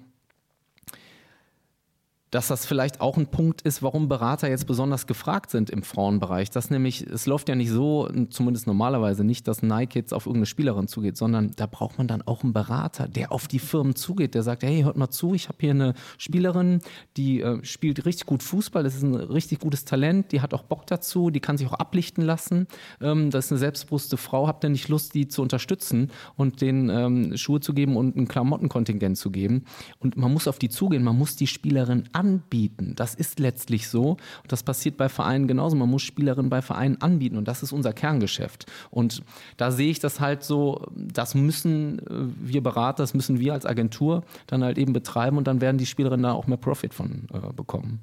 dass 2.33 2.49
das 2.49 2.64
vielleicht 2.64 3.01
auch 3.01 3.18
ein 3.18 3.27
Punkt 3.27 3.61
ist, 3.61 3.83
warum 3.83 4.09
Berater 4.09 4.49
jetzt 4.49 4.66
besonders 4.66 5.07
gefragt 5.07 5.51
sind 5.51 5.68
im 5.68 5.83
Frauenbereich. 5.83 6.51
Das 6.51 6.71
nämlich, 6.71 7.03
es 7.03 7.27
läuft 7.27 7.51
ja 7.51 7.55
nicht 7.55 7.71
so, 7.71 8.09
zumindest 8.31 8.66
normalerweise 8.66 9.23
nicht, 9.23 9.47
dass 9.47 9.62
Nike 9.62 9.97
jetzt 9.97 10.14
auf 10.14 10.25
irgendeine 10.25 10.47
Spielerin 10.47 10.88
zugeht, 10.88 11.18
sondern 11.18 11.53
da 11.57 11.66
braucht 11.66 11.99
man 11.99 12.09
dann 12.09 12.23
auch 12.23 12.42
einen 12.42 12.55
Berater, 12.55 13.07
der 13.07 13.33
auf 13.33 13.49
die 13.49 13.59
Firmen 13.59 13.95
zugeht, 13.95 14.35
der 14.35 14.42
sagt, 14.42 14.62
hey, 14.62 14.83
hört 14.83 14.97
mal 14.97 15.11
zu, 15.11 15.35
ich 15.35 15.49
habe 15.49 15.59
hier 15.61 15.73
eine 15.73 15.92
Spielerin, 16.16 16.81
die 17.18 17.42
äh, 17.42 17.62
spielt 17.64 18.07
richtig 18.07 18.25
gut 18.25 18.42
Fußball, 18.42 18.83
das 18.83 18.95
ist 18.95 19.03
ein 19.03 19.14
richtig 19.14 19.61
gutes 19.61 19.85
Talent, 19.85 20.33
die 20.33 20.40
hat 20.40 20.55
auch 20.55 20.62
Bock 20.62 20.87
dazu, 20.87 21.29
die 21.29 21.40
kann 21.40 21.59
sich 21.59 21.68
auch 21.68 21.75
ablichten 21.75 22.25
lassen, 22.25 22.66
ähm, 23.03 23.31
das 23.31 23.47
ist 23.47 23.53
eine 23.53 23.59
selbstbewusste 23.59 24.16
Frau, 24.16 24.47
habt 24.47 24.64
ihr 24.64 24.71
nicht 24.71 24.88
Lust, 24.88 25.14
die 25.14 25.29
zu 25.29 25.42
unterstützen 25.42 26.11
und 26.37 26.62
den 26.62 26.88
ähm, 26.88 27.37
Schuhe 27.37 27.61
zu 27.61 27.75
geben 27.75 27.95
und 27.99 28.16
ein 28.16 28.27
Klamottenkontingent 28.27 29.18
zu 29.18 29.31
geben. 29.31 29.66
Und 29.99 30.16
man 30.16 30.33
muss 30.33 30.49
auf 30.49 30.59
die 30.59 30.71
zugehen, 30.71 31.05
man 31.05 31.18
muss 31.18 31.37
die 31.37 31.47
Spielerin 31.47 32.05
an 32.12 32.21
anbieten. 32.22 32.92
Das 32.94 33.14
ist 33.16 33.40
letztlich 33.40 33.88
so. 33.88 34.11
Und 34.42 34.52
das 34.52 34.62
passiert 34.62 34.96
bei 34.96 35.08
Vereinen 35.08 35.48
genauso. 35.48 35.74
Man 35.74 35.90
muss 35.90 36.02
Spielerinnen 36.02 36.50
bei 36.50 36.62
Vereinen 36.62 37.00
anbieten. 37.02 37.37
Und 37.37 37.48
das 37.48 37.62
ist 37.62 37.72
unser 37.72 37.92
Kerngeschäft. 37.92 38.66
Und 38.90 39.22
da 39.56 39.72
sehe 39.72 39.90
ich 39.90 39.98
das 39.98 40.20
halt 40.20 40.44
so, 40.44 40.87
das 40.94 41.35
müssen 41.35 41.98
äh, 41.98 42.02
wir 42.40 42.62
Berater, 42.62 43.02
das 43.02 43.14
müssen 43.14 43.40
wir 43.40 43.52
als 43.52 43.66
Agentur 43.66 44.22
dann 44.46 44.62
halt 44.62 44.78
eben 44.78 44.92
betreiben. 44.92 45.37
Und 45.37 45.48
dann 45.48 45.61
werden 45.61 45.78
die 45.78 45.87
Spielerinnen 45.87 46.22
da 46.22 46.32
auch 46.32 46.46
mehr 46.46 46.58
Profit 46.58 46.94
von 46.94 47.26
äh, 47.32 47.52
bekommen. 47.52 48.00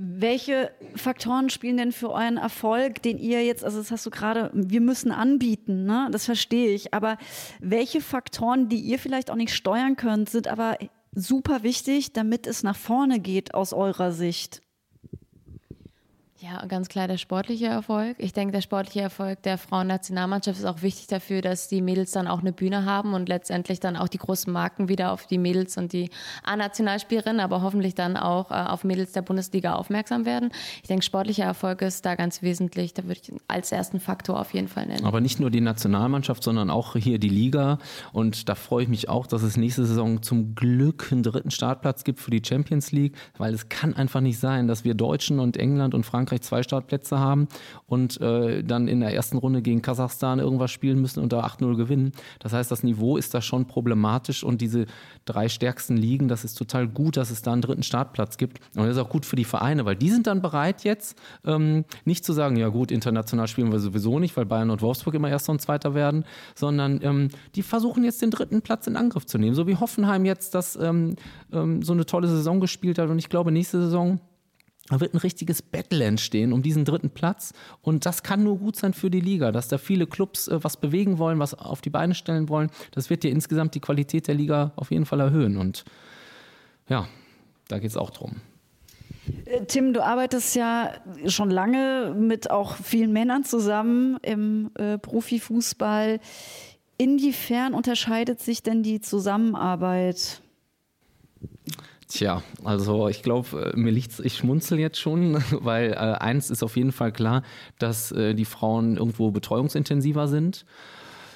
Welche 0.00 0.70
Faktoren 0.94 1.50
spielen 1.50 1.76
denn 1.76 1.90
für 1.90 2.10
euren 2.10 2.36
Erfolg, 2.36 3.02
den 3.02 3.18
ihr 3.18 3.44
jetzt, 3.44 3.64
also 3.64 3.78
das 3.78 3.90
hast 3.90 4.06
du 4.06 4.10
gerade, 4.10 4.48
wir 4.54 4.80
müssen 4.80 5.10
anbieten, 5.10 5.86
ne? 5.86 6.08
das 6.12 6.24
verstehe 6.24 6.72
ich, 6.72 6.94
aber 6.94 7.18
welche 7.58 8.00
Faktoren, 8.00 8.68
die 8.68 8.78
ihr 8.78 9.00
vielleicht 9.00 9.28
auch 9.28 9.34
nicht 9.34 9.52
steuern 9.52 9.96
könnt, 9.96 10.30
sind 10.30 10.46
aber 10.46 10.78
super 11.18 11.62
wichtig, 11.62 12.12
damit 12.12 12.46
es 12.46 12.62
nach 12.62 12.76
vorne 12.76 13.20
geht 13.20 13.54
aus 13.54 13.72
eurer 13.72 14.12
Sicht? 14.12 14.62
Ja, 16.40 16.64
ganz 16.66 16.88
klar 16.88 17.08
der 17.08 17.16
sportliche 17.16 17.66
Erfolg. 17.66 18.14
Ich 18.18 18.32
denke, 18.32 18.52
der 18.52 18.60
sportliche 18.60 19.00
Erfolg 19.00 19.42
der 19.42 19.58
Frauennationalmannschaft 19.58 20.56
ist 20.60 20.66
auch 20.66 20.82
wichtig 20.82 21.08
dafür, 21.08 21.42
dass 21.42 21.66
die 21.66 21.82
Mädels 21.82 22.12
dann 22.12 22.28
auch 22.28 22.38
eine 22.38 22.52
Bühne 22.52 22.84
haben 22.84 23.14
und 23.14 23.28
letztendlich 23.28 23.80
dann 23.80 23.96
auch 23.96 24.06
die 24.06 24.18
großen 24.18 24.52
Marken 24.52 24.88
wieder 24.88 25.10
auf 25.10 25.26
die 25.26 25.36
Mädels 25.36 25.76
und 25.76 25.92
die 25.92 26.10
A-Nationalspielerinnen, 26.44 27.40
aber 27.40 27.62
hoffentlich 27.62 27.96
dann 27.96 28.16
auch 28.16 28.52
äh, 28.52 28.54
auf 28.54 28.84
Mädels 28.84 29.10
der 29.10 29.22
Bundesliga 29.22 29.74
aufmerksam 29.74 30.26
werden. 30.26 30.52
Ich 30.80 30.86
denke, 30.86 31.04
sportlicher 31.04 31.42
Erfolg 31.42 31.82
ist 31.82 32.06
da 32.06 32.14
ganz 32.14 32.40
wesentlich. 32.40 32.94
Da 32.94 33.02
würde 33.02 33.20
ich 33.20 33.32
als 33.48 33.72
ersten 33.72 33.98
Faktor 33.98 34.38
auf 34.38 34.54
jeden 34.54 34.68
Fall 34.68 34.86
nennen. 34.86 35.06
Aber 35.06 35.20
nicht 35.20 35.40
nur 35.40 35.50
die 35.50 35.60
Nationalmannschaft, 35.60 36.44
sondern 36.44 36.70
auch 36.70 36.94
hier 36.94 37.18
die 37.18 37.30
Liga. 37.30 37.80
Und 38.12 38.48
da 38.48 38.54
freue 38.54 38.84
ich 38.84 38.88
mich 38.88 39.08
auch, 39.08 39.26
dass 39.26 39.42
es 39.42 39.56
nächste 39.56 39.84
Saison 39.84 40.22
zum 40.22 40.54
Glück 40.54 41.08
einen 41.10 41.24
dritten 41.24 41.50
Startplatz 41.50 42.04
gibt 42.04 42.20
für 42.20 42.30
die 42.30 42.42
Champions 42.46 42.92
League, 42.92 43.16
weil 43.38 43.54
es 43.54 43.68
kann 43.68 43.94
einfach 43.94 44.20
nicht 44.20 44.38
sein, 44.38 44.68
dass 44.68 44.84
wir 44.84 44.94
Deutschen 44.94 45.40
und 45.40 45.56
England 45.56 45.94
und 45.94 46.06
Frankreich 46.06 46.27
Frankreich 46.28 46.42
zwei 46.42 46.62
Startplätze 46.62 47.18
haben 47.18 47.48
und 47.86 48.20
äh, 48.20 48.62
dann 48.62 48.86
in 48.88 49.00
der 49.00 49.14
ersten 49.14 49.38
Runde 49.38 49.62
gegen 49.62 49.82
Kasachstan 49.82 50.38
irgendwas 50.38 50.70
spielen 50.70 51.00
müssen 51.00 51.20
und 51.20 51.32
da 51.32 51.44
8-0 51.44 51.76
gewinnen. 51.76 52.12
Das 52.38 52.52
heißt, 52.52 52.70
das 52.70 52.82
Niveau 52.82 53.16
ist 53.16 53.32
da 53.34 53.40
schon 53.40 53.66
problematisch 53.66 54.44
und 54.44 54.60
diese 54.60 54.86
drei 55.24 55.48
stärksten 55.48 55.96
Ligen, 55.96 56.28
das 56.28 56.44
ist 56.44 56.54
total 56.54 56.86
gut, 56.86 57.16
dass 57.16 57.30
es 57.30 57.42
da 57.42 57.52
einen 57.52 57.62
dritten 57.62 57.82
Startplatz 57.82 58.36
gibt. 58.36 58.60
Und 58.76 58.84
das 58.84 58.96
ist 58.96 59.02
auch 59.02 59.08
gut 59.08 59.24
für 59.24 59.36
die 59.36 59.44
Vereine, 59.44 59.84
weil 59.84 59.96
die 59.96 60.10
sind 60.10 60.26
dann 60.26 60.42
bereit 60.42 60.84
jetzt 60.84 61.18
ähm, 61.44 61.84
nicht 62.04 62.24
zu 62.24 62.32
sagen, 62.32 62.56
ja 62.56 62.68
gut, 62.68 62.90
international 62.90 63.48
spielen 63.48 63.72
wir 63.72 63.80
sowieso 63.80 64.18
nicht, 64.18 64.36
weil 64.36 64.44
Bayern 64.44 64.70
und 64.70 64.82
Wolfsburg 64.82 65.14
immer 65.14 65.30
erster 65.30 65.52
und 65.52 65.62
zweiter 65.62 65.94
werden, 65.94 66.24
sondern 66.54 67.00
ähm, 67.02 67.28
die 67.54 67.62
versuchen 67.62 68.04
jetzt 68.04 68.20
den 68.20 68.30
dritten 68.30 68.60
Platz 68.62 68.86
in 68.86 68.96
Angriff 68.96 69.26
zu 69.26 69.38
nehmen. 69.38 69.54
So 69.54 69.66
wie 69.66 69.76
Hoffenheim 69.76 70.24
jetzt 70.24 70.54
das 70.54 70.76
ähm, 70.76 71.16
ähm 71.52 71.82
so 71.82 71.92
eine 71.92 72.04
tolle 72.04 72.28
Saison 72.28 72.60
gespielt 72.60 72.98
hat 72.98 73.08
und 73.08 73.18
ich 73.18 73.28
glaube 73.28 73.52
nächste 73.52 73.80
Saison 73.80 74.20
da 74.88 75.00
wird 75.00 75.14
ein 75.14 75.18
richtiges 75.18 75.62
Battle 75.62 76.04
entstehen 76.04 76.52
um 76.52 76.62
diesen 76.62 76.84
dritten 76.84 77.10
Platz. 77.10 77.52
Und 77.82 78.06
das 78.06 78.22
kann 78.22 78.42
nur 78.42 78.58
gut 78.58 78.76
sein 78.76 78.94
für 78.94 79.10
die 79.10 79.20
Liga, 79.20 79.52
dass 79.52 79.68
da 79.68 79.78
viele 79.78 80.06
Clubs 80.06 80.48
äh, 80.48 80.62
was 80.62 80.76
bewegen 80.76 81.18
wollen, 81.18 81.38
was 81.38 81.54
auf 81.54 81.80
die 81.80 81.90
Beine 81.90 82.14
stellen 82.14 82.48
wollen. 82.48 82.70
Das 82.92 83.10
wird 83.10 83.24
ja 83.24 83.30
insgesamt 83.30 83.74
die 83.74 83.80
Qualität 83.80 84.28
der 84.28 84.34
Liga 84.34 84.72
auf 84.76 84.90
jeden 84.90 85.06
Fall 85.06 85.20
erhöhen. 85.20 85.56
Und 85.56 85.84
ja, 86.88 87.06
da 87.68 87.78
geht 87.78 87.90
es 87.90 87.96
auch 87.96 88.10
drum. 88.10 88.36
Äh, 89.44 89.64
Tim, 89.66 89.92
du 89.92 90.02
arbeitest 90.02 90.56
ja 90.56 90.92
schon 91.26 91.50
lange 91.50 92.14
mit 92.18 92.50
auch 92.50 92.76
vielen 92.76 93.12
Männern 93.12 93.44
zusammen 93.44 94.18
im 94.22 94.70
äh, 94.74 94.98
Profifußball. 94.98 96.20
Inwiefern 96.96 97.74
unterscheidet 97.74 98.40
sich 98.40 98.62
denn 98.62 98.82
die 98.82 99.00
Zusammenarbeit? 99.00 100.42
Tja, 102.08 102.42
also 102.64 103.08
ich 103.08 103.22
glaube, 103.22 103.72
äh, 103.74 103.78
mir 103.78 103.90
liegt's, 103.92 104.18
ich 104.18 104.36
schmunzel 104.36 104.78
jetzt 104.78 104.98
schon, 104.98 105.34
weil 105.60 105.92
äh, 105.92 105.96
eins 105.96 106.50
ist 106.50 106.62
auf 106.62 106.76
jeden 106.76 106.92
Fall 106.92 107.12
klar, 107.12 107.42
dass 107.78 108.12
äh, 108.12 108.34
die 108.34 108.46
Frauen 108.46 108.96
irgendwo 108.96 109.30
betreuungsintensiver 109.30 110.26
sind. 110.26 110.64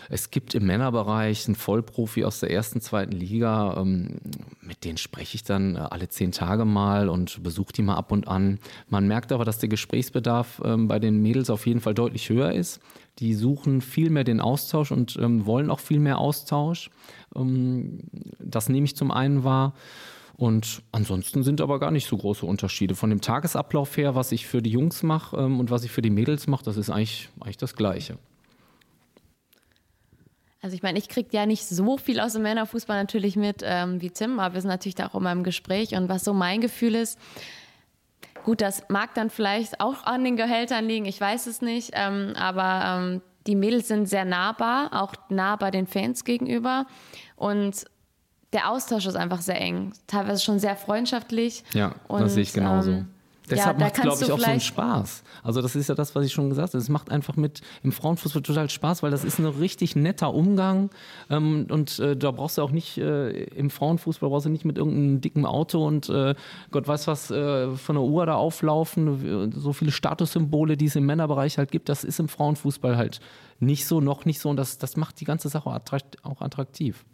Es 0.09 0.31
gibt 0.31 0.55
im 0.55 0.66
Männerbereich 0.66 1.47
einen 1.47 1.55
Vollprofi 1.55 2.25
aus 2.25 2.41
der 2.41 2.51
ersten, 2.51 2.81
zweiten 2.81 3.12
Liga, 3.12 3.77
ähm, 3.79 4.16
mit 4.61 4.85
denen 4.85 4.99
spreche 4.99 5.37
ich 5.37 5.45
dann 5.45 5.77
äh, 5.77 5.79
alle 5.79 6.09
zehn 6.09 6.33
Tage 6.33 6.64
mal 6.64 7.09
und 7.09 7.43
besuche 7.43 7.73
die 7.73 7.83
mal 7.83 7.97
ab 7.97 8.11
und 8.11 8.27
an. 8.27 8.59
Man 8.89 9.07
merkt 9.07 9.31
aber, 9.33 9.45
dass 9.45 9.59
der 9.59 9.68
Gesprächsbedarf 9.68 10.61
ähm, 10.64 10.89
bei 10.89 10.99
den 10.99 11.20
Mädels 11.20 11.51
auf 11.51 11.66
jeden 11.66 11.81
Fall 11.81 11.95
deutlich 11.95 12.31
höher 12.31 12.53
ist. 12.53 12.81
Die 13.18 13.35
suchen 13.35 13.83
viel 13.83 14.09
mehr 14.09 14.25
den 14.25 14.41
Austausch 14.41 14.91
und 14.91 15.16
ähm, 15.20 15.45
wollen 15.45 15.70
auch 15.70 15.81
viel 15.81 16.01
mehr 16.01 16.18
Austausch. 16.18 16.91
Ähm, 17.37 18.01
das 18.39 18.70
nehme 18.70 18.85
ich 18.85 18.97
zum 18.97 19.11
einen 19.11 19.45
wahr. 19.45 19.75
Und 20.37 20.83
ansonsten 20.93 21.43
sind 21.43 21.61
aber 21.61 21.78
gar 21.78 21.91
nicht 21.91 22.07
so 22.07 22.16
große 22.16 22.47
Unterschiede. 22.47 22.95
Von 22.95 23.11
dem 23.11 23.20
Tagesablauf 23.20 23.97
her, 23.97 24.14
was 24.14 24.33
ich 24.33 24.47
für 24.47 24.62
die 24.62 24.70
Jungs 24.70 25.03
mache 25.03 25.37
ähm, 25.37 25.61
und 25.61 25.70
was 25.70 25.85
ich 25.85 25.91
für 25.91 26.03
die 26.03 26.11
Mädels 26.11 26.47
mache, 26.47 26.64
das 26.64 26.76
ist 26.76 26.91
eigentlich, 26.91 27.28
eigentlich 27.41 27.59
das 27.59 27.76
Gleiche. 27.76 28.18
Also 30.62 30.76
ich 30.76 30.83
meine, 30.83 30.99
ich 30.99 31.09
kriege 31.09 31.28
ja 31.33 31.45
nicht 31.45 31.66
so 31.66 31.97
viel 31.99 32.20
aus 32.20 32.35
dem 32.35 32.43
Männerfußball 32.43 32.97
natürlich 32.97 33.35
mit 33.35 33.62
ähm, 33.64 34.01
wie 34.01 34.11
Tim, 34.11 34.39
aber 34.39 34.55
wir 34.55 34.61
sind 34.61 34.70
natürlich 34.70 34.95
da 34.95 35.09
auch 35.09 35.16
immer 35.16 35.33
im 35.33 35.43
Gespräch. 35.43 35.95
Und 35.95 36.09
was 36.09 36.24
so 36.24 36.33
mein 36.33 36.61
Gefühl 36.61 36.95
ist, 36.95 37.18
gut, 38.45 38.61
das 38.61 38.89
mag 38.89 39.12
dann 39.14 39.28
vielleicht 39.28 39.80
auch 39.80 40.05
an 40.05 40.22
den 40.22 40.37
Gehältern 40.37 40.87
liegen, 40.87 41.05
ich 41.05 41.20
weiß 41.20 41.49
es 41.49 41.62
nicht, 41.62 41.91
ähm, 41.95 42.35
aber 42.37 42.83
ähm, 42.85 43.22
die 43.49 43.57
Mädels 43.57 43.89
sind 43.89 44.09
sehr 44.09 44.24
nahbar, 44.24 44.91
auch 44.93 45.14
nah 45.28 45.57
bei 45.57 45.72
den 45.72 45.89
Fans 45.89 46.24
gegenüber. 46.24 46.87
Und 47.35 47.85
der 48.53 48.71
Austausch 48.71 49.07
ist 49.07 49.17
einfach 49.17 49.41
sehr 49.41 49.61
eng, 49.61 49.93
teilweise 50.07 50.43
schon 50.43 50.59
sehr 50.59 50.77
freundschaftlich. 50.77 51.65
Ja, 51.73 51.95
und, 52.09 52.21
das 52.21 52.35
sehe 52.35 52.43
ich 52.43 52.53
genauso. 52.53 52.91
Ähm, 52.91 53.09
Deshalb 53.51 53.79
ja, 53.79 53.87
macht 53.87 53.97
es, 53.97 54.03
glaube 54.03 54.25
ich, 54.25 54.33
auch 54.33 54.39
so 54.39 54.45
einen 54.45 54.61
Spaß. 54.61 55.25
Also 55.43 55.63
das 55.63 55.75
ist 55.75 55.89
ja 55.89 55.95
das, 55.95 56.15
was 56.15 56.25
ich 56.25 56.33
schon 56.33 56.49
gesagt 56.49 56.75
habe. 56.75 56.79
Es 56.79 56.89
macht 56.89 57.11
einfach 57.11 57.37
mit 57.37 57.61
im 57.83 57.91
Frauenfußball 57.91 58.43
total 58.43 58.71
Spaß, 58.71 59.03
weil 59.03 59.11
das 59.11 59.25
ist 59.25 59.39
ein 59.39 59.47
richtig 59.47 59.97
netter 59.97 60.33
Umgang. 60.33 60.91
Ähm, 61.29 61.67
und 61.69 61.99
äh, 61.99 62.17
da 62.17 62.31
brauchst 62.31 62.59
du 62.59 62.63
auch 62.63 62.71
nicht, 62.71 62.99
äh, 62.99 63.45
im 63.45 63.71
Frauenfußball 63.71 64.31
brauchst 64.31 64.47
du 64.47 64.51
nicht 64.51 64.65
mit 64.65 64.79
irgendeinem 64.79 65.21
dicken 65.21 65.45
Auto 65.45 65.85
und 65.85 66.09
äh, 66.09 66.35
Gott 66.71 66.87
weiß 66.87 67.09
was 67.09 67.31
äh, 67.31 67.75
von 67.77 67.97
der 67.97 68.05
Uhr 68.05 68.27
da 68.27 68.35
auflaufen. 68.35 69.53
So 69.57 69.73
viele 69.73 69.91
Statussymbole, 69.91 70.77
die 70.77 70.87
es 70.87 70.97
im 70.97 71.07
Männerbereich 71.07 71.59
halt 71.59 71.73
gibt, 71.73 71.89
das 71.89 72.05
ist 72.05 72.21
im 72.21 72.29
Frauenfußball 72.29 72.97
halt 72.97 73.21
nicht 73.59 73.87
so, 73.87 74.01
noch 74.01 74.25
nicht 74.25 74.41
so. 74.41 74.51
Und 74.51 74.57
das, 74.57 74.79
das 74.79 74.97
macht 74.97 75.21
die 75.21 75.25
ganze 75.25 75.49
Sache 75.49 75.69
auch 75.69 76.41
attraktiv. 76.41 77.05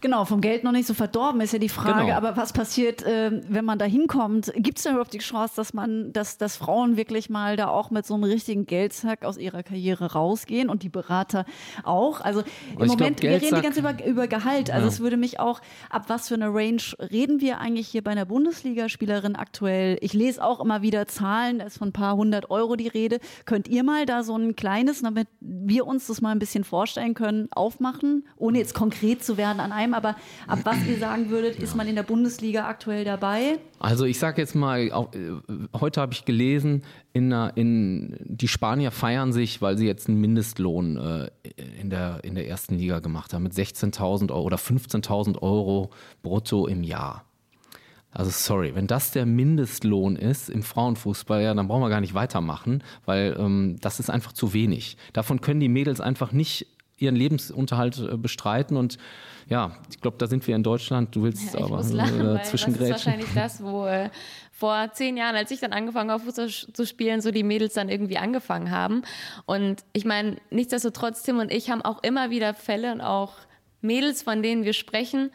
Genau, 0.00 0.24
vom 0.24 0.40
Geld 0.40 0.64
noch 0.64 0.72
nicht 0.72 0.86
so 0.86 0.94
verdorben 0.94 1.40
ist 1.40 1.52
ja 1.52 1.58
die 1.58 1.68
Frage. 1.68 2.06
Genau. 2.06 2.16
Aber 2.16 2.36
was 2.36 2.52
passiert, 2.52 3.02
äh, 3.02 3.42
wenn 3.48 3.64
man 3.64 3.78
da 3.78 3.84
hinkommt? 3.84 4.52
Gibt 4.56 4.78
es 4.78 4.84
denn 4.84 4.92
überhaupt 4.92 5.12
die 5.12 5.18
Chance, 5.18 5.54
dass 5.56 5.74
man, 5.74 6.12
dass, 6.12 6.38
dass 6.38 6.56
Frauen 6.56 6.96
wirklich 6.96 7.28
mal 7.28 7.56
da 7.56 7.68
auch 7.68 7.90
mit 7.90 8.06
so 8.06 8.14
einem 8.14 8.24
richtigen 8.24 8.66
Geldsack 8.66 9.24
aus 9.24 9.36
ihrer 9.36 9.62
Karriere 9.62 10.12
rausgehen 10.12 10.70
und 10.70 10.82
die 10.82 10.88
Berater 10.88 11.44
auch? 11.84 12.20
Also 12.20 12.42
im 12.78 12.86
Moment, 12.86 13.20
glaub, 13.20 13.32
wir 13.32 13.42
reden 13.42 13.56
die 13.56 13.62
ganze 13.62 13.80
über, 13.80 14.06
über 14.06 14.26
Gehalt. 14.26 14.70
Also 14.70 14.86
ja. 14.86 14.92
es 14.92 15.00
würde 15.00 15.16
mich 15.16 15.38
auch, 15.40 15.60
ab 15.90 16.04
was 16.08 16.28
für 16.28 16.34
eine 16.34 16.48
Range 16.54 16.82
reden 16.98 17.40
wir 17.40 17.58
eigentlich 17.58 17.88
hier 17.88 18.02
bei 18.02 18.12
einer 18.12 18.24
Bundesligaspielerin 18.24 19.36
aktuell? 19.36 19.98
Ich 20.00 20.14
lese 20.14 20.42
auch 20.42 20.60
immer 20.60 20.82
wieder 20.82 21.08
Zahlen, 21.08 21.58
da 21.58 21.66
ist 21.66 21.78
von 21.78 21.88
ein 21.88 21.92
paar 21.92 22.16
hundert 22.16 22.50
Euro 22.50 22.76
die 22.76 22.88
Rede. 22.88 23.18
Könnt 23.44 23.68
ihr 23.68 23.84
mal 23.84 24.06
da 24.06 24.22
so 24.22 24.36
ein 24.36 24.56
kleines, 24.56 25.02
damit 25.02 25.28
wir 25.40 25.86
uns 25.86 26.06
das 26.06 26.20
mal 26.20 26.30
ein 26.30 26.38
bisschen 26.38 26.64
vorstellen 26.64 27.14
können, 27.14 27.48
aufmachen, 27.52 28.24
ohne 28.36 28.58
jetzt 28.58 28.74
konkret 28.74 29.22
zu 29.24 29.36
werden 29.36 29.60
an 29.60 29.72
einem, 29.72 29.79
aber 29.94 30.16
ab 30.46 30.60
was 30.64 30.84
ihr 30.86 30.98
sagen 30.98 31.30
würdet, 31.30 31.56
ist 31.56 31.74
man 31.74 31.88
in 31.88 31.94
der 31.94 32.02
Bundesliga 32.02 32.68
aktuell 32.68 33.04
dabei? 33.04 33.58
Also 33.78 34.04
ich 34.04 34.18
sage 34.18 34.40
jetzt 34.40 34.54
mal, 34.54 34.92
auch, 34.92 35.12
äh, 35.14 35.32
heute 35.78 36.00
habe 36.00 36.12
ich 36.12 36.24
gelesen, 36.24 36.82
in, 37.12 37.32
in, 37.32 38.16
die 38.24 38.48
Spanier 38.48 38.90
feiern 38.90 39.32
sich, 39.32 39.60
weil 39.62 39.76
sie 39.78 39.86
jetzt 39.86 40.08
einen 40.08 40.20
Mindestlohn 40.20 40.96
äh, 40.96 41.30
in, 41.80 41.90
der, 41.90 42.20
in 42.22 42.34
der 42.34 42.48
ersten 42.48 42.76
Liga 42.76 43.00
gemacht 43.00 43.32
haben 43.32 43.42
mit 43.42 43.52
16.000 43.52 44.30
Euro 44.30 44.42
oder 44.42 44.58
15.000 44.58 45.40
Euro 45.42 45.90
brutto 46.22 46.66
im 46.66 46.82
Jahr. 46.82 47.24
Also 48.12 48.30
sorry, 48.30 48.74
wenn 48.74 48.88
das 48.88 49.12
der 49.12 49.24
Mindestlohn 49.24 50.16
ist 50.16 50.50
im 50.50 50.62
Frauenfußball, 50.62 51.42
ja, 51.42 51.54
dann 51.54 51.68
brauchen 51.68 51.82
wir 51.82 51.90
gar 51.90 52.00
nicht 52.00 52.14
weitermachen, 52.14 52.82
weil 53.04 53.36
ähm, 53.38 53.76
das 53.80 54.00
ist 54.00 54.10
einfach 54.10 54.32
zu 54.32 54.52
wenig. 54.52 54.96
Davon 55.12 55.40
können 55.40 55.60
die 55.60 55.68
Mädels 55.68 56.00
einfach 56.00 56.32
nicht 56.32 56.66
ihren 56.98 57.14
Lebensunterhalt 57.14 57.98
äh, 57.98 58.16
bestreiten 58.16 58.76
und 58.76 58.98
ja, 59.50 59.76
ich 59.90 60.00
glaube, 60.00 60.16
da 60.16 60.28
sind 60.28 60.46
wir 60.46 60.54
in 60.54 60.62
Deutschland. 60.62 61.14
Du 61.14 61.24
willst 61.24 61.54
ja, 61.54 61.64
aber 61.64 61.82
lachen, 61.82 62.36
äh, 62.36 62.42
zwischengrätschen. 62.42 62.88
Das 62.88 63.00
ist 63.00 63.06
wahrscheinlich 63.06 63.34
das, 63.34 63.62
wo 63.62 63.84
äh, 63.84 64.08
vor 64.52 64.92
zehn 64.92 65.16
Jahren, 65.16 65.34
als 65.34 65.50
ich 65.50 65.58
dann 65.58 65.72
angefangen 65.72 66.12
habe, 66.12 66.22
Fußball 66.22 66.48
zu 66.48 66.86
spielen, 66.86 67.20
so 67.20 67.32
die 67.32 67.42
Mädels 67.42 67.74
dann 67.74 67.88
irgendwie 67.88 68.16
angefangen 68.16 68.70
haben. 68.70 69.02
Und 69.46 69.82
ich 69.92 70.04
meine, 70.04 70.36
nichtsdestotrotz, 70.50 71.24
Tim 71.24 71.40
und 71.40 71.52
ich 71.52 71.68
haben 71.68 71.82
auch 71.82 72.00
immer 72.04 72.30
wieder 72.30 72.54
Fälle 72.54 72.92
und 72.92 73.00
auch 73.00 73.32
Mädels, 73.80 74.22
von 74.22 74.40
denen 74.40 74.64
wir 74.64 74.72
sprechen, 74.72 75.32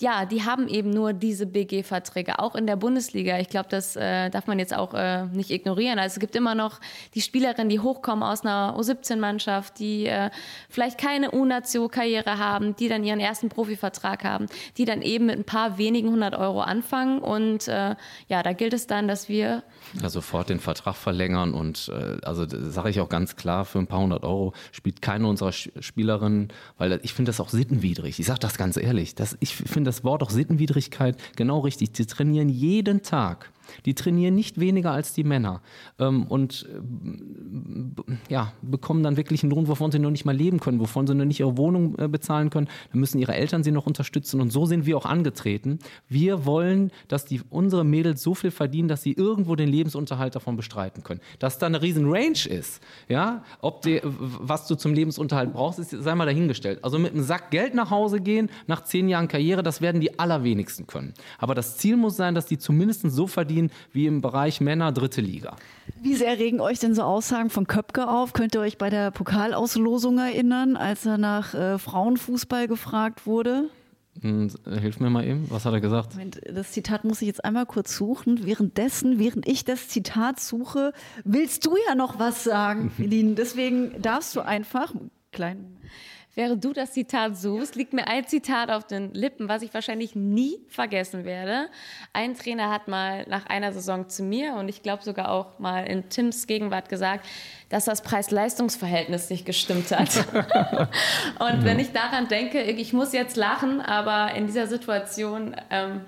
ja, 0.00 0.26
die 0.26 0.44
haben 0.44 0.68
eben 0.68 0.90
nur 0.90 1.12
diese 1.12 1.44
BG-Verträge, 1.44 2.38
auch 2.38 2.54
in 2.54 2.68
der 2.68 2.76
Bundesliga. 2.76 3.38
Ich 3.40 3.48
glaube, 3.48 3.68
das 3.68 3.96
äh, 3.96 4.30
darf 4.30 4.46
man 4.46 4.60
jetzt 4.60 4.72
auch 4.72 4.94
äh, 4.94 5.26
nicht 5.26 5.50
ignorieren. 5.50 5.98
Also 5.98 6.14
es 6.14 6.20
gibt 6.20 6.36
immer 6.36 6.54
noch 6.54 6.80
die 7.14 7.20
Spielerinnen, 7.20 7.68
die 7.68 7.80
hochkommen 7.80 8.22
aus 8.22 8.42
einer 8.42 8.76
U17-Mannschaft, 8.78 9.80
die 9.80 10.06
äh, 10.06 10.30
vielleicht 10.68 10.98
keine 10.98 11.32
U-Nazio-Karriere 11.32 12.38
haben, 12.38 12.76
die 12.76 12.88
dann 12.88 13.02
ihren 13.02 13.18
ersten 13.18 13.48
Profivertrag 13.48 14.22
haben, 14.22 14.46
die 14.76 14.84
dann 14.84 15.02
eben 15.02 15.26
mit 15.26 15.36
ein 15.36 15.44
paar 15.44 15.78
wenigen 15.78 16.10
hundert 16.10 16.36
Euro 16.36 16.60
anfangen. 16.60 17.18
Und 17.18 17.66
äh, 17.66 17.96
ja, 18.28 18.42
da 18.44 18.52
gilt 18.52 18.74
es 18.74 18.86
dann, 18.86 19.08
dass 19.08 19.28
wir 19.28 19.64
ja, 20.00 20.08
sofort 20.10 20.48
den 20.48 20.60
Vertrag 20.60 20.94
verlängern 20.94 21.54
und 21.54 21.90
äh, 21.92 22.18
also 22.24 22.46
sage 22.48 22.90
ich 22.90 23.00
auch 23.00 23.08
ganz 23.08 23.34
klar, 23.34 23.64
für 23.64 23.80
ein 23.80 23.88
paar 23.88 24.00
hundert 24.00 24.22
Euro 24.22 24.52
spielt 24.70 25.02
keine 25.02 25.26
unserer 25.26 25.50
Spielerinnen, 25.50 26.52
weil 26.76 27.00
ich 27.02 27.14
finde 27.14 27.30
das 27.30 27.40
auch 27.40 27.48
sittenwidrig. 27.48 28.20
Ich 28.20 28.26
sage 28.26 28.38
das 28.38 28.58
ganz 28.58 28.76
ehrlich. 28.76 29.16
Das, 29.16 29.36
ich 29.40 29.56
finde 29.56 29.87
das 29.88 30.04
Wort 30.04 30.22
auch 30.22 30.30
Sittenwidrigkeit 30.30 31.16
genau 31.36 31.60
richtig. 31.60 31.90
Sie 31.94 32.06
trainieren 32.06 32.48
jeden 32.48 33.02
Tag 33.02 33.50
Die 33.84 33.94
trainieren 33.94 34.34
nicht 34.34 34.60
weniger 34.60 34.92
als 34.92 35.12
die 35.12 35.24
Männer 35.24 35.62
ähm, 35.98 36.24
und 36.24 36.68
äh, 36.68 38.32
ja, 38.32 38.52
bekommen 38.62 39.02
dann 39.02 39.16
wirklich 39.16 39.42
einen 39.42 39.50
Lohn, 39.50 39.68
wovon 39.68 39.92
sie 39.92 39.98
noch 39.98 40.10
nicht 40.10 40.24
mal 40.24 40.36
leben 40.36 40.60
können, 40.60 40.80
wovon 40.80 41.06
sie 41.06 41.14
noch 41.14 41.24
nicht 41.24 41.40
ihre 41.40 41.56
Wohnung 41.56 41.98
äh, 41.98 42.08
bezahlen 42.08 42.50
können. 42.50 42.68
Dann 42.92 43.00
müssen 43.00 43.18
ihre 43.18 43.34
Eltern 43.34 43.62
sie 43.62 43.72
noch 43.72 43.86
unterstützen 43.86 44.40
und 44.40 44.52
so 44.52 44.66
sind 44.66 44.86
wir 44.86 44.96
auch 44.96 45.06
angetreten. 45.06 45.78
Wir 46.08 46.46
wollen, 46.46 46.90
dass 47.08 47.24
die, 47.24 47.40
unsere 47.50 47.84
Mädels 47.84 48.22
so 48.22 48.34
viel 48.34 48.50
verdienen, 48.50 48.88
dass 48.88 49.02
sie 49.02 49.12
irgendwo 49.12 49.56
den 49.56 49.68
Lebensunterhalt 49.68 50.34
davon 50.34 50.56
bestreiten 50.56 51.02
können. 51.02 51.20
Dass 51.38 51.58
da 51.58 51.66
eine 51.66 51.82
riesen 51.82 52.10
Range 52.10 52.46
ist, 52.48 52.82
ja, 53.08 53.42
ob 53.60 53.82
die, 53.82 54.00
was 54.04 54.66
du 54.66 54.74
zum 54.74 54.94
Lebensunterhalt 54.94 55.52
brauchst, 55.52 55.78
ist, 55.78 55.90
sei 55.90 56.14
mal 56.14 56.26
dahingestellt. 56.26 56.82
Also 56.84 56.98
mit 56.98 57.12
einem 57.12 57.22
Sack 57.22 57.50
Geld 57.50 57.74
nach 57.74 57.90
Hause 57.90 58.20
gehen, 58.20 58.50
nach 58.66 58.84
zehn 58.84 59.08
Jahren 59.08 59.28
Karriere, 59.28 59.62
das 59.62 59.80
werden 59.80 60.00
die 60.00 60.18
allerwenigsten 60.18 60.86
können. 60.86 61.14
Aber 61.38 61.54
das 61.54 61.76
Ziel 61.76 61.96
muss 61.96 62.16
sein, 62.16 62.34
dass 62.34 62.46
die 62.46 62.58
zumindest 62.58 63.02
so 63.10 63.26
verdienen 63.26 63.57
wie 63.92 64.06
im 64.06 64.20
Bereich 64.20 64.60
Männer 64.60 64.92
dritte 64.92 65.20
Liga. 65.20 65.56
Wie 66.00 66.14
sehr 66.14 66.38
regen 66.38 66.60
euch 66.60 66.78
denn 66.78 66.94
so 66.94 67.02
Aussagen 67.02 67.50
von 67.50 67.66
Köpke 67.66 68.08
auf? 68.08 68.32
Könnt 68.32 68.54
ihr 68.54 68.60
euch 68.60 68.78
bei 68.78 68.90
der 68.90 69.10
Pokalauslosung 69.10 70.18
erinnern, 70.18 70.76
als 70.76 71.06
er 71.06 71.18
nach 71.18 71.54
äh, 71.54 71.78
Frauenfußball 71.78 72.68
gefragt 72.68 73.26
wurde? 73.26 73.70
Hm, 74.22 74.50
hilf 74.64 75.00
mir 75.00 75.10
mal 75.10 75.24
eben, 75.24 75.50
was 75.50 75.64
hat 75.64 75.72
er 75.72 75.80
gesagt? 75.80 76.14
Moment, 76.14 76.40
das 76.44 76.72
Zitat 76.72 77.04
muss 77.04 77.22
ich 77.22 77.28
jetzt 77.28 77.44
einmal 77.44 77.66
kurz 77.66 77.96
suchen. 77.96 78.44
Währenddessen, 78.44 79.18
während 79.18 79.46
ich 79.46 79.64
das 79.64 79.88
Zitat 79.88 80.40
suche, 80.40 80.92
willst 81.24 81.66
du 81.66 81.76
ja 81.88 81.94
noch 81.94 82.18
was 82.18 82.44
sagen, 82.44 82.90
Feline. 82.96 83.34
Deswegen 83.34 84.00
darfst 84.02 84.34
du 84.34 84.40
einfach, 84.40 84.92
klein. 85.32 85.76
Während 86.34 86.64
du 86.64 86.72
das 86.72 86.92
Zitat 86.92 87.36
suchst, 87.36 87.74
liegt 87.74 87.92
mir 87.92 88.06
ein 88.06 88.26
Zitat 88.26 88.70
auf 88.70 88.86
den 88.86 89.12
Lippen, 89.12 89.48
was 89.48 89.62
ich 89.62 89.74
wahrscheinlich 89.74 90.14
nie 90.14 90.58
vergessen 90.68 91.24
werde. 91.24 91.68
Ein 92.12 92.36
Trainer 92.36 92.70
hat 92.70 92.86
mal 92.86 93.26
nach 93.28 93.46
einer 93.46 93.72
Saison 93.72 94.08
zu 94.08 94.22
mir 94.22 94.54
und 94.54 94.68
ich 94.68 94.82
glaube 94.82 95.02
sogar 95.02 95.30
auch 95.30 95.58
mal 95.58 95.84
in 95.84 96.08
Tims 96.10 96.46
Gegenwart 96.46 96.88
gesagt, 96.88 97.26
dass 97.70 97.86
das 97.86 98.02
Preis-Leistungs-Verhältnis 98.02 99.30
nicht 99.30 99.46
gestimmt 99.46 99.90
hat. 99.90 100.16
und 101.38 101.64
wenn 101.64 101.80
ich 101.80 101.92
daran 101.92 102.28
denke, 102.28 102.62
ich 102.62 102.92
muss 102.92 103.12
jetzt 103.12 103.36
lachen, 103.36 103.80
aber 103.80 104.34
in 104.34 104.46
dieser 104.46 104.68
Situation 104.68 105.56
ähm, 105.70 106.02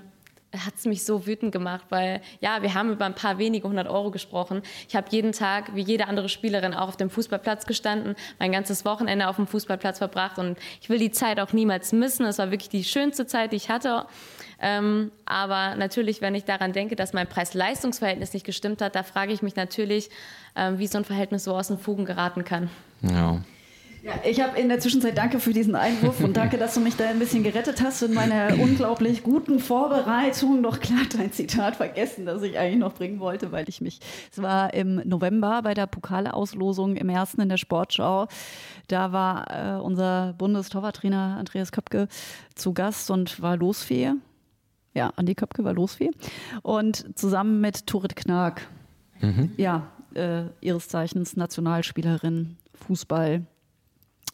hat 0.53 0.75
es 0.77 0.85
mich 0.85 1.05
so 1.05 1.25
wütend 1.25 1.51
gemacht, 1.51 1.85
weil 1.89 2.21
ja, 2.41 2.61
wir 2.61 2.73
haben 2.73 2.91
über 2.91 3.05
ein 3.05 3.15
paar 3.15 3.37
wenige 3.37 3.67
hundert 3.67 3.87
Euro 3.87 4.11
gesprochen. 4.11 4.61
Ich 4.87 4.95
habe 4.95 5.07
jeden 5.09 5.31
Tag, 5.31 5.75
wie 5.75 5.81
jede 5.81 6.07
andere 6.07 6.29
Spielerin, 6.29 6.73
auch 6.73 6.89
auf 6.89 6.97
dem 6.97 7.09
Fußballplatz 7.09 7.65
gestanden, 7.65 8.15
mein 8.39 8.51
ganzes 8.51 8.83
Wochenende 8.83 9.27
auf 9.27 9.37
dem 9.37 9.47
Fußballplatz 9.47 9.99
verbracht 9.99 10.37
und 10.37 10.57
ich 10.81 10.89
will 10.89 10.99
die 10.99 11.11
Zeit 11.11 11.39
auch 11.39 11.53
niemals 11.53 11.93
missen. 11.93 12.25
Es 12.25 12.37
war 12.37 12.51
wirklich 12.51 12.69
die 12.69 12.83
schönste 12.83 13.25
Zeit, 13.25 13.53
die 13.53 13.57
ich 13.57 13.69
hatte. 13.69 14.05
Ähm, 14.59 15.11
aber 15.25 15.75
natürlich, 15.75 16.21
wenn 16.21 16.35
ich 16.35 16.45
daran 16.45 16.71
denke, 16.71 16.95
dass 16.95 17.13
mein 17.13 17.27
Preis-Leistungs-Verhältnis 17.27 18.33
nicht 18.33 18.45
gestimmt 18.45 18.81
hat, 18.81 18.95
da 18.95 19.03
frage 19.03 19.33
ich 19.33 19.41
mich 19.41 19.55
natürlich, 19.55 20.09
ähm, 20.55 20.77
wie 20.77 20.87
so 20.87 20.99
ein 20.99 21.05
Verhältnis 21.05 21.45
so 21.45 21.55
aus 21.55 21.69
den 21.69 21.79
Fugen 21.79 22.05
geraten 22.05 22.43
kann. 22.43 22.69
Ja. 23.01 23.41
Ja, 24.03 24.13
ich 24.27 24.41
habe 24.41 24.59
in 24.59 24.67
der 24.67 24.79
Zwischenzeit 24.79 25.15
danke 25.15 25.39
für 25.39 25.53
diesen 25.53 25.75
Einwurf 25.75 26.21
und 26.21 26.35
danke, 26.35 26.57
dass 26.57 26.73
du 26.73 26.79
mich 26.79 26.95
da 26.95 27.07
ein 27.07 27.19
bisschen 27.19 27.43
gerettet 27.43 27.83
hast 27.83 28.01
in 28.01 28.15
meiner 28.15 28.57
unglaublich 28.59 29.21
guten 29.21 29.59
Vorbereitung. 29.59 30.63
Doch 30.63 30.79
klar, 30.79 31.01
dein 31.15 31.31
Zitat 31.31 31.75
vergessen, 31.75 32.25
das 32.25 32.41
ich 32.41 32.57
eigentlich 32.57 32.79
noch 32.79 32.93
bringen 32.93 33.19
wollte, 33.19 33.51
weil 33.51 33.69
ich 33.69 33.79
mich, 33.79 33.99
es 34.31 34.41
war 34.41 34.73
im 34.73 35.07
November 35.07 35.61
bei 35.61 35.75
der 35.75 35.85
Pokalauslosung 35.85 36.95
im 36.95 37.09
ersten 37.09 37.41
in 37.41 37.49
der 37.49 37.57
Sportschau. 37.57 38.27
Da 38.87 39.11
war 39.11 39.77
äh, 39.77 39.79
unser 39.79 40.33
Bundestorwarttrainer 40.33 41.37
Andreas 41.37 41.71
Köpke 41.71 42.07
zu 42.55 42.73
Gast 42.73 43.11
und 43.11 43.39
war 43.39 43.55
Losfee. 43.55 44.13
Ja, 44.95 45.13
Andi 45.15 45.35
Köpke 45.35 45.63
war 45.63 45.73
Losfee. 45.73 46.09
Und 46.63 47.17
zusammen 47.17 47.61
mit 47.61 47.85
Turit 47.85 48.15
Knag, 48.15 48.61
mhm. 49.19 49.51
ja, 49.57 49.91
äh, 50.15 50.45
ihres 50.59 50.87
Zeichens 50.87 51.37
Nationalspielerin, 51.37 52.57
Fußball, 52.73 53.45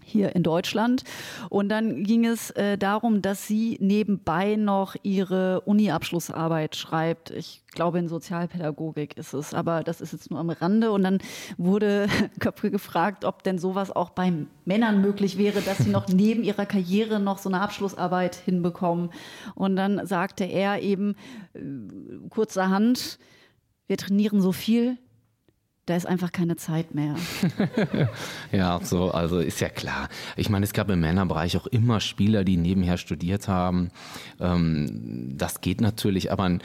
hier 0.08 0.36
in 0.36 0.44
Deutschland. 0.44 1.04
Und 1.50 1.70
dann 1.70 2.04
ging 2.04 2.26
es 2.26 2.52
äh, 2.52 2.78
darum, 2.78 3.22
dass 3.22 3.46
sie 3.46 3.78
nebenbei 3.82 4.56
noch 4.56 4.96
ihre 5.04 5.62
Uni-Abschlussarbeit 5.62 6.76
schreibt. 6.76 7.32
Ich 7.32 7.62
glaube, 7.74 8.00
in 8.00 8.08
Sozialpädagogik 8.08 9.18
ist 9.18 9.34
es, 9.34 9.54
aber 9.54 9.84
das 9.84 10.02
ist 10.02 10.14
jetzt 10.14 10.32
nur 10.32 10.40
am 10.40 10.50
Rande. 10.50 10.92
Und 10.92 11.04
dann 11.04 11.20
wurde 11.58 12.08
Köpfe 12.40 12.72
gefragt, 12.72 13.26
ob 13.26 13.44
denn 13.44 13.60
sowas 13.60 13.92
auch 13.92 14.12
bei 14.12 14.34
Männern 14.66 15.02
möglich 15.02 15.38
wäre, 15.38 15.62
dass 15.62 15.80
sie 15.80 15.90
noch 15.90 16.08
neben 16.14 16.44
ihrer 16.44 16.66
Karriere 16.66 17.20
noch 17.20 17.38
so 17.38 17.50
eine 17.50 17.62
Abschlussarbeit 17.62 18.36
hinbekommen. 18.36 19.12
Und 19.56 19.76
dann 19.76 20.06
sagte 20.08 20.46
er 20.46 20.82
eben 20.82 21.16
äh, 21.54 21.60
kurzerhand, 22.30 23.20
wir 23.88 23.98
trainieren 23.98 24.42
so 24.42 24.52
viel, 24.52 24.98
da 25.88 25.96
ist 25.96 26.06
einfach 26.06 26.32
keine 26.34 26.58
Zeit 26.58 26.94
mehr. 26.94 27.16
ja, 28.52 28.80
so, 28.84 29.10
also 29.12 29.40
ist 29.40 29.62
ja 29.62 29.70
klar. 29.70 30.10
Ich 30.36 30.50
meine, 30.50 30.66
es 30.66 30.74
gab 30.74 30.90
im 30.90 31.00
Männerbereich 31.00 31.56
auch 31.58 31.66
immer 31.66 32.02
Spieler, 32.02 32.44
die 32.44 32.58
nebenher 32.58 32.98
studiert 32.98 33.48
haben. 33.48 33.90
Ähm, 34.40 35.34
das 35.38 35.62
geht 35.62 35.80
natürlich, 35.80 36.32
aber 36.32 36.44
ein 36.44 36.62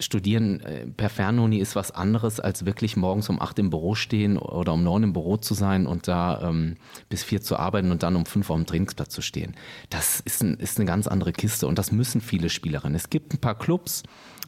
Studieren 0.00 0.60
äh, 0.60 0.86
per 0.86 1.08
Fernuni 1.08 1.58
ist 1.58 1.74
was 1.74 1.90
anderes, 1.90 2.38
als 2.38 2.64
wirklich 2.64 2.96
morgens 2.96 3.28
um 3.28 3.40
acht 3.40 3.58
im 3.58 3.70
Büro 3.70 3.94
stehen 3.94 4.38
oder 4.38 4.74
um 4.74 4.84
neun 4.84 5.02
im 5.02 5.12
Büro 5.12 5.36
zu 5.36 5.54
sein 5.54 5.86
und 5.86 6.06
da 6.06 6.40
ähm, 6.48 6.76
bis 7.08 7.24
vier 7.24 7.42
zu 7.42 7.56
arbeiten 7.56 7.90
und 7.90 8.02
dann 8.02 8.14
um 8.14 8.24
fünf 8.24 8.48
auf 8.50 8.56
dem 8.56 8.66
Trainingsplatz 8.66 9.12
zu 9.12 9.22
stehen. 9.22 9.54
Das 9.90 10.20
ist, 10.20 10.42
ein, 10.42 10.54
ist 10.54 10.78
eine 10.78 10.86
ganz 10.86 11.08
andere 11.08 11.32
Kiste 11.32 11.66
und 11.66 11.78
das 11.78 11.90
müssen 11.90 12.20
viele 12.20 12.48
Spielerinnen. 12.48 12.94
Es 12.94 13.10
gibt 13.10 13.34
ein 13.34 13.38
paar 13.38 13.58
Clubs, 13.58 14.04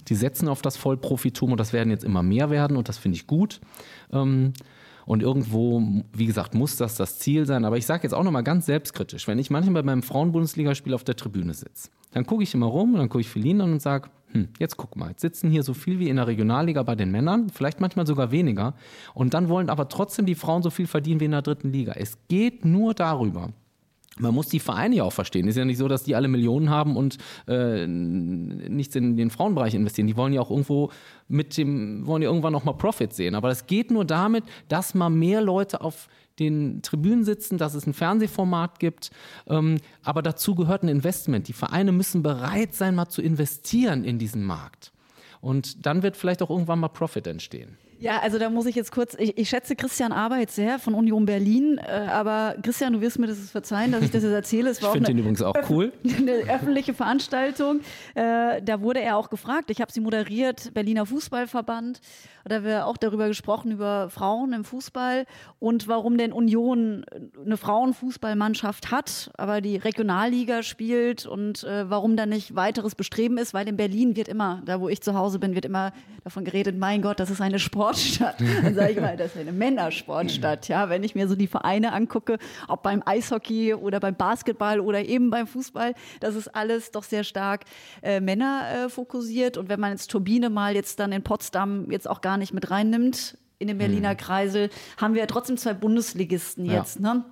die 0.09 0.15
setzen 0.15 0.49
auf 0.49 0.63
das 0.63 0.77
Vollprofitum 0.77 1.53
und 1.53 1.59
das 1.59 1.73
werden 1.73 1.91
jetzt 1.91 2.05
immer 2.05 2.23
mehr 2.23 2.51
werden 2.51 2.77
und 2.77 2.89
das 2.89 2.99
finde 2.99 3.17
ich 3.17 3.27
gut. 3.27 3.61
Ähm, 4.13 4.53
und 5.07 5.23
irgendwo, 5.23 5.83
wie 6.13 6.27
gesagt, 6.27 6.55
muss 6.55 6.77
das 6.77 6.95
das 6.95 7.19
Ziel 7.19 7.45
sein. 7.45 7.65
Aber 7.65 7.77
ich 7.77 7.87
sage 7.87 8.05
jetzt 8.05 8.13
auch 8.13 8.23
nochmal 8.23 8.45
ganz 8.45 8.67
selbstkritisch, 8.67 9.27
wenn 9.27 9.41
ich 9.41 9.51
manchmal 9.51 9.83
bei 9.83 9.87
meinem 9.87 10.05
Frauenbundesligaspiel 10.05 10.95
auf 10.95 11.03
der 11.03 11.17
Tribüne 11.17 11.53
sitze, 11.55 11.91
dann 12.13 12.27
gucke 12.27 12.45
ich 12.45 12.55
immer 12.55 12.67
rum 12.67 12.95
und 12.95 13.01
dann 13.01 13.09
gucke 13.09 13.23
ich 13.23 13.29
Feline 13.29 13.65
an 13.65 13.73
und 13.73 13.83
sage, 13.83 14.11
hm, 14.33 14.49
jetzt 14.59 14.77
guck 14.77 14.97
mal, 14.97 15.11
jetzt 15.11 15.21
sitzen 15.21 15.51
hier 15.51 15.63
so 15.63 15.75
viel 15.75 15.99
wie 15.99 16.09
in 16.09 16.17
der 16.17 16.27
Regionalliga 16.27 16.83
bei 16.83 16.95
den 16.95 17.11
Männern, 17.11 17.51
vielleicht 17.51 17.81
manchmal 17.81 18.07
sogar 18.07 18.31
weniger. 18.31 18.75
Und 19.15 19.35
dann 19.35 19.49
wollen 19.49 19.71
aber 19.71 19.89
trotzdem 19.89 20.27
die 20.27 20.35
Frauen 20.35 20.63
so 20.63 20.71
viel 20.71 20.87
verdienen 20.87 21.21
wie 21.21 21.25
in 21.27 21.33
der 21.33 21.43
dritten 21.43 21.73
Liga. 21.73 21.95
Es 21.97 22.19
geht 22.29 22.65
nur 22.65 22.95
darüber, 22.95 23.51
man 24.21 24.35
muss 24.35 24.49
die 24.49 24.61
Vereine 24.61 24.97
ja 24.97 25.05
auch 25.05 25.13
verstehen. 25.13 25.47
Es 25.47 25.55
ist 25.55 25.59
ja 25.59 25.65
nicht 25.65 25.79
so, 25.79 25.89
dass 25.89 26.03
die 26.03 26.15
alle 26.15 26.29
Millionen 26.29 26.71
haben 26.71 26.97
und 26.97 27.19
äh, 27.49 27.87
nichts 27.87 28.95
in 28.95 29.17
den 29.17 29.31
Frauenbereich 29.31 29.75
investieren. 29.75 30.07
Die 30.07 30.17
wollen 30.17 30.33
ja 30.33 30.41
auch 30.41 30.51
irgendwo 30.51 30.91
mit 31.29 31.57
dem, 31.57 32.07
wollen 32.07 32.23
ja 32.23 32.29
irgendwann 32.29 32.53
noch 32.53 32.65
mal 32.65 32.73
Profit 32.73 33.13
sehen. 33.13 33.35
Aber 33.35 33.51
es 33.51 33.67
geht 33.67 33.91
nur 33.91 34.05
damit, 34.05 34.45
dass 34.69 34.95
mal 34.95 35.11
mehr 35.11 35.41
Leute 35.41 35.81
auf 35.81 36.09
den 36.39 36.83
Tribünen 36.83 37.25
sitzen, 37.25 37.59
dass 37.59 37.75
es 37.75 37.87
ein 37.87 37.93
Fernsehformat 37.93 38.79
gibt. 38.79 39.11
Ähm, 39.47 39.79
aber 40.03 40.23
dazu 40.23 40.55
gehört 40.55 40.83
ein 40.83 40.89
Investment. 40.89 41.49
Die 41.49 41.53
Vereine 41.53 41.93
müssen 41.93 42.23
bereit 42.23 42.75
sein, 42.75 42.95
mal 42.95 43.09
zu 43.09 43.23
investieren 43.23 44.05
in 44.05 44.19
diesen 44.19 44.45
Markt. 44.45 44.93
Und 45.41 45.87
dann 45.87 46.03
wird 46.03 46.17
vielleicht 46.17 46.43
auch 46.43 46.51
irgendwann 46.51 46.81
mal 46.81 46.89
Profit 46.89 47.27
entstehen. 47.27 47.77
Ja, 48.01 48.21
also 48.21 48.39
da 48.39 48.49
muss 48.49 48.65
ich 48.65 48.75
jetzt 48.75 48.93
kurz, 48.93 49.15
ich, 49.19 49.37
ich 49.37 49.51
schätze 49.51 49.77
Christian 49.77 50.11
Arbeit 50.11 50.51
sehr 50.51 50.79
von 50.79 50.95
Union 50.95 51.27
Berlin, 51.27 51.79
äh, 51.79 51.91
aber 51.91 52.55
Christian, 52.63 52.95
du 52.95 53.03
wirst 53.03 53.19
mir 53.19 53.27
das 53.27 53.51
verzeihen, 53.51 53.93
dass 53.93 54.03
ich 54.03 54.11
das 54.11 54.23
jetzt 54.23 54.33
erzähle. 54.33 54.71
Es 54.71 54.83
war 54.83 54.89
ich 54.89 54.95
finde 54.95 55.11
ihn 55.11 55.19
übrigens 55.19 55.43
auch 55.43 55.55
cool. 55.69 55.93
Eine 56.17 56.33
öffentliche 56.51 56.95
Veranstaltung. 56.95 57.81
Äh, 58.15 58.63
da 58.63 58.81
wurde 58.81 59.03
er 59.03 59.19
auch 59.19 59.29
gefragt. 59.29 59.71
Ich 59.71 59.83
habe 59.83 59.93
sie 59.93 60.01
moderiert, 60.01 60.73
Berliner 60.73 61.05
Fußballverband. 61.05 62.01
Da 62.47 62.55
haben 62.57 62.65
wir 62.65 62.87
auch 62.87 62.97
darüber 62.97 63.29
gesprochen, 63.29 63.71
über 63.71 64.09
Frauen 64.09 64.55
im 64.55 64.65
Fußball 64.65 65.27
und 65.59 65.87
warum 65.87 66.17
denn 66.17 66.33
Union 66.33 67.05
eine 67.45 67.59
Frauenfußballmannschaft 67.59 68.91
hat, 68.91 69.31
aber 69.37 69.61
die 69.61 69.77
Regionalliga 69.77 70.63
spielt 70.63 71.27
und 71.27 71.65
äh, 71.65 71.91
warum 71.91 72.17
da 72.17 72.25
nicht 72.25 72.57
weiteres 72.57 72.95
Bestreben 72.95 73.37
ist, 73.37 73.53
weil 73.53 73.69
in 73.69 73.77
Berlin 73.77 74.17
wird 74.17 74.29
immer, 74.29 74.63
da 74.65 74.81
wo 74.81 74.89
ich 74.89 75.03
zu 75.03 75.15
Hause 75.15 75.39
bin, 75.39 75.55
wird 75.55 75.67
immer 75.67 75.93
davon 76.25 76.45
geredet, 76.45 76.79
mein 76.79 77.03
Gott, 77.03 77.21
das 77.21 77.29
ist 77.29 77.43
eine 77.43 77.59
Sport 77.59 77.90
Sportstadt. 77.93 78.41
Dann 78.63 78.75
sage 78.75 78.93
ich 78.93 79.01
mal, 79.01 79.17
das 79.17 79.35
ist 79.35 79.41
eine 79.41 79.53
Männersportstadt. 79.53 80.69
Ja, 80.69 80.89
wenn 80.89 81.03
ich 81.03 81.15
mir 81.15 81.29
so 81.29 81.35
die 81.35 81.47
Vereine 81.47 81.93
angucke, 81.93 82.39
ob 82.69 82.83
beim 82.83 83.03
Eishockey 83.05 83.75
oder 83.75 84.01
beim 84.01 84.15
Basketball 84.15 84.81
oder 84.81 85.05
eben 85.05 85.31
beim 85.31 85.47
Fußball, 85.47 85.95
das 86.21 86.35
ist 86.35 86.49
alles 86.49 86.91
doch 86.91 87.03
sehr 87.03 87.25
stark 87.25 87.65
äh, 88.03 88.21
Männer 88.21 88.63
äh, 88.87 88.89
fokussiert. 88.89 89.57
Und 89.57 89.69
wenn 89.69 89.81
man 89.81 89.93
jetzt 89.93 90.11
Turbine 90.11 90.51
mal 90.51 90.75
jetzt 90.75 91.01
dann 91.01 91.13
in 91.13 91.23
Potsdam 91.23 91.91
jetzt 91.91 92.09
auch 92.09 92.21
gar 92.21 92.37
nicht 92.37 92.53
mit 92.53 92.71
reinnimmt, 92.71 93.37
in 93.59 93.69
den 93.69 93.79
Berliner 93.79 94.15
mhm. 94.15 94.17
Kreisel, 94.17 94.71
haben 94.97 95.15
wir 95.15 95.21
ja 95.21 95.27
trotzdem 95.27 95.59
zwei 95.59 95.75
Bundesligisten 95.75 96.65
jetzt. 96.65 97.01
Ja. 97.01 97.15
Ne? 97.15 97.25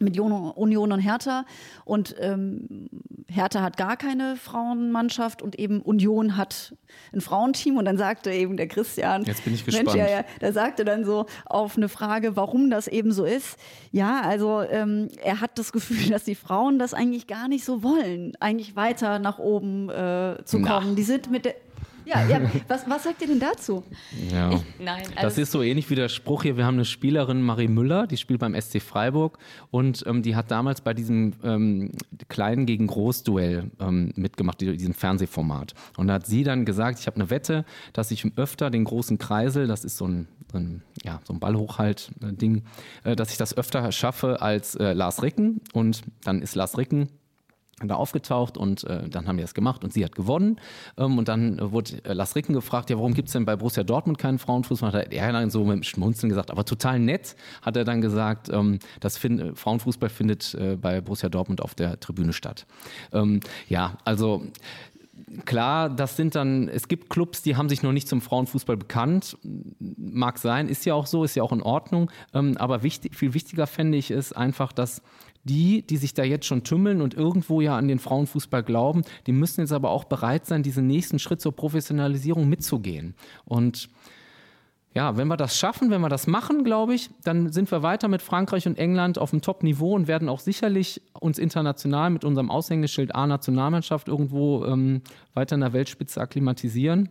Mit 0.00 0.18
Union 0.18 0.92
und 0.92 0.98
Hertha. 0.98 1.44
Und 1.84 2.14
ähm, 2.18 2.88
Hertha 3.28 3.62
hat 3.62 3.76
gar 3.76 3.96
keine 3.96 4.36
Frauenmannschaft 4.36 5.42
und 5.42 5.58
eben 5.58 5.80
Union 5.80 6.36
hat 6.36 6.74
ein 7.12 7.20
Frauenteam. 7.20 7.76
Und 7.76 7.84
dann 7.84 7.96
sagte 7.96 8.30
eben 8.30 8.56
der 8.56 8.68
Christian, 8.68 9.24
jetzt 9.24 9.44
bin 9.44 9.54
ich 9.54 9.64
gespannt. 9.64 9.86
Mensch, 9.86 9.98
ja, 9.98 10.08
ja, 10.08 10.24
der 10.40 10.52
sagte 10.52 10.84
dann 10.84 11.04
so 11.04 11.26
auf 11.46 11.76
eine 11.76 11.88
Frage, 11.88 12.36
warum 12.36 12.70
das 12.70 12.88
eben 12.88 13.12
so 13.12 13.24
ist. 13.24 13.58
Ja, 13.90 14.20
also 14.22 14.62
ähm, 14.62 15.08
er 15.22 15.40
hat 15.40 15.58
das 15.58 15.72
Gefühl, 15.72 16.08
dass 16.10 16.24
die 16.24 16.34
Frauen 16.34 16.78
das 16.78 16.94
eigentlich 16.94 17.26
gar 17.26 17.48
nicht 17.48 17.64
so 17.64 17.82
wollen, 17.82 18.32
eigentlich 18.40 18.76
weiter 18.76 19.18
nach 19.18 19.38
oben 19.38 19.88
äh, 19.88 20.38
zu 20.44 20.60
kommen. 20.60 20.90
Na. 20.90 20.94
Die 20.94 21.02
sind 21.02 21.30
mit 21.30 21.44
der 21.44 21.54
Ja, 22.04 22.26
ja. 22.26 22.40
Was, 22.68 22.88
was 22.88 23.04
sagt 23.04 23.20
ihr 23.22 23.28
denn 23.28 23.40
dazu? 23.40 23.84
Ja. 24.30 24.52
Ich, 24.52 24.62
nein, 24.78 25.02
also 25.16 25.22
Das 25.22 25.38
ist 25.38 25.52
so 25.52 25.62
ähnlich 25.62 25.88
wie 25.90 25.94
der 25.94 26.08
Spruch 26.08 26.42
hier. 26.42 26.56
Wir 26.56 26.64
haben 26.66 26.74
eine 26.74 26.84
Spielerin, 26.84 27.42
Marie 27.42 27.68
Müller, 27.68 28.06
die 28.06 28.16
spielt 28.16 28.40
beim 28.40 28.54
SC 28.60 28.80
Freiburg 28.82 29.38
und 29.70 30.04
ähm, 30.06 30.22
die 30.22 30.34
hat 30.36 30.50
damals 30.50 30.80
bei 30.80 30.94
diesem 30.94 31.32
ähm, 31.44 31.92
Klein 32.28 32.66
gegen 32.66 32.86
Groß-Duell 32.86 33.70
ähm, 33.80 34.12
mitgemacht, 34.16 34.60
die- 34.60 34.76
diesem 34.76 34.94
Fernsehformat. 34.94 35.74
Und 35.96 36.08
da 36.08 36.14
hat 36.14 36.26
sie 36.26 36.44
dann 36.44 36.64
gesagt, 36.64 36.98
ich 36.98 37.06
habe 37.06 37.16
eine 37.16 37.30
Wette, 37.30 37.64
dass 37.92 38.10
ich 38.10 38.24
öfter 38.36 38.70
den 38.70 38.84
großen 38.84 39.18
Kreisel, 39.18 39.66
das 39.66 39.84
ist 39.84 39.96
so 39.96 40.06
ein, 40.06 40.28
ein, 40.54 40.82
ja, 41.04 41.20
so 41.24 41.32
ein 41.32 41.40
Ballhochhalt-Ding, 41.40 42.62
äh, 43.04 43.16
dass 43.16 43.30
ich 43.32 43.38
das 43.38 43.56
öfter 43.56 43.90
schaffe 43.92 44.42
als 44.42 44.74
äh, 44.74 44.92
Lars 44.92 45.22
Ricken. 45.22 45.60
Und 45.72 46.02
dann 46.24 46.42
ist 46.42 46.54
Lars 46.54 46.76
Ricken 46.78 47.08
da 47.88 47.96
aufgetaucht 47.96 48.56
und 48.56 48.84
äh, 48.84 49.08
dann 49.08 49.26
haben 49.26 49.38
wir 49.38 49.44
es 49.44 49.54
gemacht 49.54 49.84
und 49.84 49.92
sie 49.92 50.04
hat 50.04 50.14
gewonnen. 50.14 50.60
Ähm, 50.96 51.18
und 51.18 51.28
dann 51.28 51.58
äh, 51.58 51.72
wurde 51.72 52.04
äh, 52.04 52.12
Lars 52.12 52.34
Ricken 52.36 52.54
gefragt, 52.54 52.90
ja, 52.90 52.96
warum 52.96 53.14
gibt 53.14 53.28
es 53.28 53.32
denn 53.32 53.44
bei 53.44 53.56
Borussia 53.56 53.84
Dortmund 53.84 54.18
keinen 54.18 54.38
Frauenfußball? 54.38 54.92
Hat 54.92 55.12
er 55.12 55.32
dann 55.32 55.50
so 55.50 55.64
mit 55.64 55.76
dem 55.76 55.82
Schmunzeln 55.82 56.28
gesagt, 56.28 56.50
aber 56.50 56.64
total 56.64 56.98
nett, 56.98 57.36
hat 57.62 57.76
er 57.76 57.84
dann 57.84 58.00
gesagt, 58.00 58.48
ähm, 58.50 58.78
das 59.00 59.18
fin 59.18 59.38
äh, 59.38 59.54
Frauenfußball 59.54 60.08
findet 60.08 60.54
äh, 60.54 60.76
bei 60.76 61.00
Borussia 61.00 61.28
Dortmund 61.28 61.62
auf 61.62 61.74
der 61.74 62.00
Tribüne 62.00 62.32
statt. 62.32 62.66
Ähm, 63.12 63.40
ja, 63.68 63.96
also 64.04 64.42
klar, 65.44 65.90
das 65.90 66.16
sind 66.16 66.34
dann, 66.34 66.68
es 66.68 66.88
gibt 66.88 67.10
Clubs, 67.10 67.42
die 67.42 67.56
haben 67.56 67.68
sich 67.68 67.82
noch 67.82 67.92
nicht 67.92 68.08
zum 68.08 68.20
Frauenfußball 68.20 68.76
bekannt. 68.76 69.36
Mag 69.96 70.38
sein, 70.38 70.68
ist 70.68 70.84
ja 70.84 70.94
auch 70.94 71.06
so, 71.06 71.24
ist 71.24 71.34
ja 71.34 71.42
auch 71.42 71.52
in 71.52 71.62
Ordnung. 71.62 72.10
Ähm, 72.34 72.56
aber 72.58 72.82
wichtig, 72.82 73.16
viel 73.16 73.34
wichtiger 73.34 73.66
fände 73.66 73.98
ich 73.98 74.10
es 74.10 74.32
einfach, 74.32 74.72
dass 74.72 75.02
die, 75.44 75.86
die 75.86 75.96
sich 75.96 76.14
da 76.14 76.22
jetzt 76.22 76.46
schon 76.46 76.64
tümmeln 76.64 77.00
und 77.00 77.14
irgendwo 77.14 77.60
ja 77.60 77.76
an 77.76 77.88
den 77.88 77.98
Frauenfußball 77.98 78.62
glauben, 78.62 79.02
die 79.26 79.32
müssen 79.32 79.60
jetzt 79.60 79.72
aber 79.72 79.90
auch 79.90 80.04
bereit 80.04 80.46
sein, 80.46 80.62
diesen 80.62 80.86
nächsten 80.86 81.18
Schritt 81.18 81.40
zur 81.40 81.54
Professionalisierung 81.54 82.48
mitzugehen. 82.48 83.14
Und 83.44 83.88
ja, 84.94 85.16
wenn 85.16 85.26
wir 85.28 85.38
das 85.38 85.58
schaffen, 85.58 85.90
wenn 85.90 86.02
wir 86.02 86.10
das 86.10 86.26
machen, 86.26 86.64
glaube 86.64 86.94
ich, 86.94 87.08
dann 87.24 87.50
sind 87.50 87.70
wir 87.70 87.82
weiter 87.82 88.08
mit 88.08 88.20
Frankreich 88.20 88.66
und 88.66 88.78
England 88.78 89.18
auf 89.18 89.30
dem 89.30 89.40
Top-Niveau 89.40 89.94
und 89.94 90.06
werden 90.06 90.28
auch 90.28 90.40
sicherlich 90.40 91.00
uns 91.18 91.38
international 91.38 92.10
mit 92.10 92.24
unserem 92.24 92.50
Aushängeschild 92.50 93.14
A-Nationalmannschaft 93.14 94.08
irgendwo 94.08 94.66
ähm, 94.66 95.00
weiter 95.32 95.54
in 95.54 95.62
der 95.62 95.72
Weltspitze 95.72 96.20
akklimatisieren. 96.20 97.08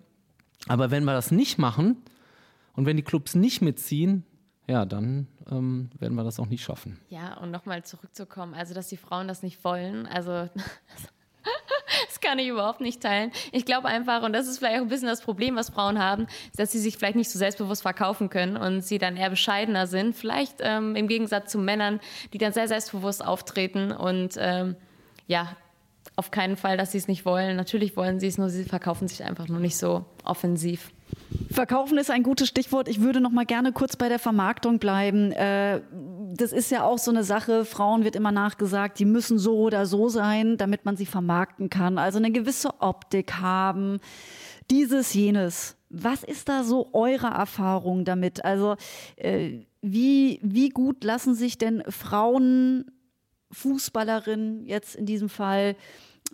Aber 0.68 0.92
wenn 0.92 1.04
wir 1.06 1.14
das 1.14 1.32
nicht 1.32 1.58
machen 1.58 1.98
und 2.74 2.86
wenn 2.86 2.98
die 2.98 3.04
Clubs 3.04 3.34
nicht 3.34 3.62
mitziehen, 3.62 4.26
ja, 4.68 4.86
dann 4.86 5.28
ähm, 5.50 5.90
werden 6.00 6.16
wir 6.16 6.24
das 6.24 6.40
auch 6.40 6.48
nicht 6.48 6.64
schaffen. 6.64 7.00
Ja, 7.10 7.38
und 7.38 7.52
nochmal 7.52 7.84
zurückzukommen, 7.84 8.54
also 8.54 8.74
dass 8.74 8.88
die 8.88 8.98
Frauen 8.98 9.28
das 9.28 9.44
nicht 9.44 9.64
wollen, 9.64 10.08
also 10.08 10.32
das 12.08 12.22
kann 12.22 12.40
ich 12.40 12.48
überhaupt 12.48 12.82
nicht 12.82 13.02
teilen. 13.02 13.32
Ich 13.52 13.66
glaube 13.66 13.88
einfach, 13.88 14.24
und 14.24 14.34
das 14.34 14.48
ist 14.48 14.60
vielleicht 14.60 14.78
auch 14.78 14.84
ein 14.84 14.90
bisschen 14.90 15.08
das 15.08 15.22
Problem, 15.22 15.56
was 15.56 15.70
Frauen 15.70 16.00
haben, 16.00 16.28
dass 16.56 16.72
sie 16.72 16.80
sich 16.80 16.98
vielleicht 16.98 17.16
nicht 17.16 17.30
so 17.30 17.40
selbstbewusst 17.40 17.82
verkaufen 17.82 18.30
können 18.30 18.58
und 18.58 18.82
sie 18.82 18.98
dann 18.98 19.18
eher 19.18 19.30
bescheidener 19.30 19.88
sind. 19.88 20.16
Vielleicht 20.16 20.58
ähm, 20.60 20.96
im 20.96 21.08
Gegensatz 21.08 21.52
zu 21.52 21.58
Männern, 21.58 22.00
die 22.34 22.38
dann 22.38 22.54
sehr 22.54 22.68
selbstbewusst 22.68 23.26
auftreten 23.26 23.92
und 23.92 24.36
ähm, 24.38 24.76
ja, 25.28 25.56
auf 26.16 26.32
keinen 26.32 26.58
Fall, 26.58 26.78
dass 26.78 26.92
sie 26.92 26.98
es 26.98 27.08
nicht 27.08 27.26
wollen. 27.26 27.56
Natürlich 27.56 27.96
wollen 27.96 28.20
sie 28.20 28.28
es, 28.28 28.38
nur 28.38 28.50
sie 28.50 28.64
verkaufen 28.64 29.08
sich 29.08 29.24
einfach 29.24 29.48
nur 29.48 29.60
nicht 29.60 29.78
so 29.78 30.06
offensiv. 30.24 30.92
Verkaufen 31.52 31.98
ist 31.98 32.10
ein 32.10 32.24
gutes 32.24 32.48
Stichwort. 32.48 32.88
Ich 32.88 33.02
würde 33.02 33.20
noch 33.20 33.32
mal 33.32 33.46
gerne 33.46 33.74
kurz 33.74 33.96
bei 33.96 34.08
der 34.08 34.20
Vermarktung 34.20 34.80
bleiben. 34.80 35.32
Äh, 35.32 35.82
das 36.34 36.54
ist 36.54 36.72
ja 36.72 36.84
auch 36.84 36.98
so 36.98 37.12
eine 37.12 37.24
Sache. 37.24 37.66
Frauen 37.66 38.04
wird 38.04 38.16
immer 38.16 38.32
nachgesagt, 38.32 39.00
die 39.00 39.06
müssen 39.06 39.38
so 39.38 39.58
oder 39.58 39.86
so 39.86 40.08
sein, 40.08 40.58
damit 40.58 40.86
man 40.86 40.96
sie 40.96 41.06
vermarkten 41.06 41.70
kann. 41.70 41.98
Also 41.98 42.20
eine 42.20 42.32
gewisse 42.32 42.82
Optik 42.82 43.40
haben, 43.42 44.00
dieses, 44.70 45.14
jenes. 45.14 45.76
Was 45.90 46.24
ist 46.24 46.48
da 46.48 46.64
so 46.64 46.90
eure 46.94 47.28
Erfahrung 47.28 48.06
damit? 48.06 48.46
Also 48.46 48.76
äh, 49.18 49.60
wie, 49.82 50.40
wie 50.42 50.70
gut 50.70 51.04
lassen 51.04 51.36
sich 51.36 51.58
denn 51.58 51.84
Frauen, 51.90 52.92
Fußballerinnen 53.52 54.66
jetzt 54.66 54.96
in 54.96 55.06
diesem 55.06 55.28
Fall, 55.28 55.76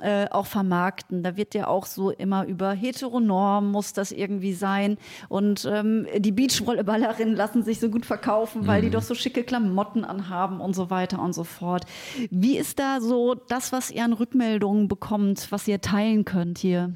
äh, 0.02 0.28
auch 0.30 0.46
vermarkten. 0.46 1.24
Da 1.24 1.38
wird 1.38 1.54
ja 1.54 1.68
auch 1.68 1.86
so 1.86 2.12
immer 2.12 2.46
über 2.46 2.72
Heteronorm 2.72 3.72
muss 3.72 3.94
das 3.94 4.12
irgendwie 4.12 4.54
sein. 4.54 4.98
Und 5.30 5.68
ähm, 5.72 6.08
die 6.18 6.32
Beachvolleyballerinnen 6.32 7.36
lassen 7.36 7.64
sich 7.64 7.80
so 7.80 7.90
gut 7.90 8.06
verkaufen, 8.06 8.68
weil 8.68 8.82
die 8.82 8.90
doch 8.90 9.02
so 9.02 9.16
schicke 9.16 9.44
Klamotten 9.44 10.04
anhaben 10.06 10.62
und 10.62 10.76
so 10.76 10.90
weiter 10.90 11.22
und 11.22 11.34
so 11.34 11.44
fort. 11.44 11.86
Wie 12.30 12.58
ist 12.58 12.80
da 12.80 13.02
so 13.02 13.36
das, 13.36 13.72
was 13.72 13.92
ihr 13.92 14.04
an 14.04 14.14
Rückmeldungen 14.14 14.88
bekommt, 14.88 15.52
was 15.52 15.68
ihr 15.68 15.82
teilen 15.82 16.26
könnt 16.26 16.60
hier? 16.60 16.96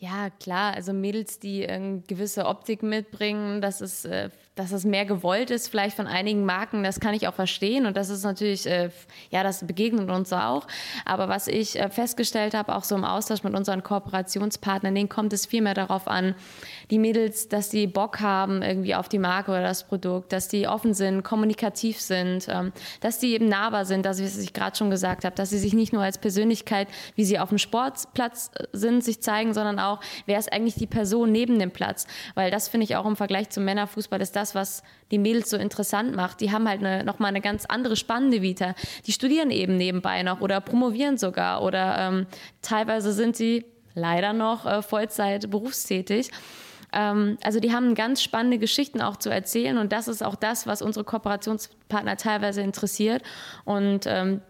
Ja, 0.00 0.30
klar, 0.30 0.74
also 0.74 0.92
Mädels, 0.92 1.40
die 1.40 1.68
eine 1.68 2.02
gewisse 2.06 2.46
Optik 2.46 2.84
mitbringen, 2.84 3.60
dass 3.60 3.80
es, 3.80 4.04
äh, 4.04 4.30
dass 4.58 4.72
es 4.72 4.84
mehr 4.84 5.06
gewollt 5.06 5.50
ist, 5.50 5.68
vielleicht 5.68 5.96
von 5.96 6.08
einigen 6.08 6.44
Marken, 6.44 6.82
das 6.82 6.98
kann 6.98 7.14
ich 7.14 7.28
auch 7.28 7.34
verstehen 7.34 7.86
und 7.86 7.96
das 7.96 8.10
ist 8.10 8.24
natürlich, 8.24 8.66
äh, 8.66 8.90
ja, 9.30 9.44
das 9.44 9.64
begegnet 9.64 10.10
uns 10.10 10.32
auch. 10.32 10.66
Aber 11.04 11.28
was 11.28 11.46
ich 11.46 11.78
äh, 11.78 11.88
festgestellt 11.90 12.54
habe, 12.54 12.74
auch 12.74 12.82
so 12.82 12.96
im 12.96 13.04
Austausch 13.04 13.44
mit 13.44 13.54
unseren 13.54 13.84
Kooperationspartnern, 13.84 14.94
denen 14.94 15.08
kommt 15.08 15.32
es 15.32 15.46
viel 15.46 15.62
mehr 15.62 15.74
darauf 15.74 16.08
an, 16.08 16.34
die 16.90 16.98
Mädels, 16.98 17.48
dass 17.48 17.68
die 17.68 17.86
Bock 17.86 18.20
haben 18.20 18.62
irgendwie 18.62 18.96
auf 18.96 19.08
die 19.08 19.20
Marke 19.20 19.52
oder 19.52 19.62
das 19.62 19.84
Produkt, 19.84 20.32
dass 20.32 20.48
die 20.48 20.66
offen 20.66 20.92
sind, 20.92 21.22
kommunikativ 21.22 22.00
sind, 22.00 22.48
ähm, 22.48 22.72
dass 23.00 23.20
die 23.20 23.34
eben 23.34 23.48
nahbar 23.48 23.84
sind, 23.84 24.04
das, 24.04 24.20
was 24.20 24.38
ich 24.38 24.52
gerade 24.52 24.76
schon 24.76 24.90
gesagt 24.90 25.24
habe, 25.24 25.36
dass 25.36 25.50
sie 25.50 25.58
sich 25.58 25.72
nicht 25.72 25.92
nur 25.92 26.02
als 26.02 26.18
Persönlichkeit, 26.18 26.88
wie 27.14 27.24
sie 27.24 27.38
auf 27.38 27.50
dem 27.50 27.58
Sportplatz 27.58 28.50
äh, 28.54 28.64
sind, 28.72 29.04
sich 29.04 29.22
zeigen, 29.22 29.54
sondern 29.54 29.78
auch, 29.78 30.00
wer 30.26 30.38
ist 30.38 30.52
eigentlich 30.52 30.74
die 30.74 30.88
Person 30.88 31.30
neben 31.30 31.60
dem 31.60 31.70
Platz? 31.70 32.08
Weil 32.34 32.50
das 32.50 32.68
finde 32.68 32.84
ich 32.84 32.96
auch 32.96 33.06
im 33.06 33.14
Vergleich 33.14 33.50
zum 33.50 33.64
Männerfußball 33.64 34.20
ist 34.20 34.34
das, 34.34 34.47
was 34.54 34.82
die 35.10 35.18
Mädels 35.18 35.50
so 35.50 35.56
interessant 35.56 36.14
macht. 36.14 36.40
Die 36.40 36.52
haben 36.52 36.68
halt 36.68 36.80
eine, 36.80 37.04
nochmal 37.04 37.28
eine 37.28 37.40
ganz 37.40 37.64
andere 37.64 37.96
spannende 37.96 38.42
Vita. 38.42 38.74
Die 39.06 39.12
studieren 39.12 39.50
eben 39.50 39.76
nebenbei 39.76 40.22
noch 40.22 40.40
oder 40.40 40.60
promovieren 40.60 41.16
sogar 41.16 41.62
oder 41.62 41.96
ähm, 41.98 42.26
teilweise 42.62 43.12
sind 43.12 43.36
sie 43.36 43.64
leider 43.94 44.32
noch 44.32 44.66
äh, 44.66 44.82
Vollzeit 44.82 45.50
berufstätig. 45.50 46.30
Ähm, 46.92 47.38
also 47.42 47.60
die 47.60 47.72
haben 47.72 47.94
ganz 47.94 48.22
spannende 48.22 48.58
Geschichten 48.58 49.00
auch 49.00 49.16
zu 49.16 49.30
erzählen 49.30 49.78
und 49.78 49.92
das 49.92 50.08
ist 50.08 50.22
auch 50.22 50.36
das, 50.36 50.66
was 50.66 50.82
unsere 50.82 51.04
Kooperationspartner 51.04 52.16
teilweise 52.16 52.62
interessiert 52.62 53.22
und 53.64 54.06
ähm, 54.06 54.40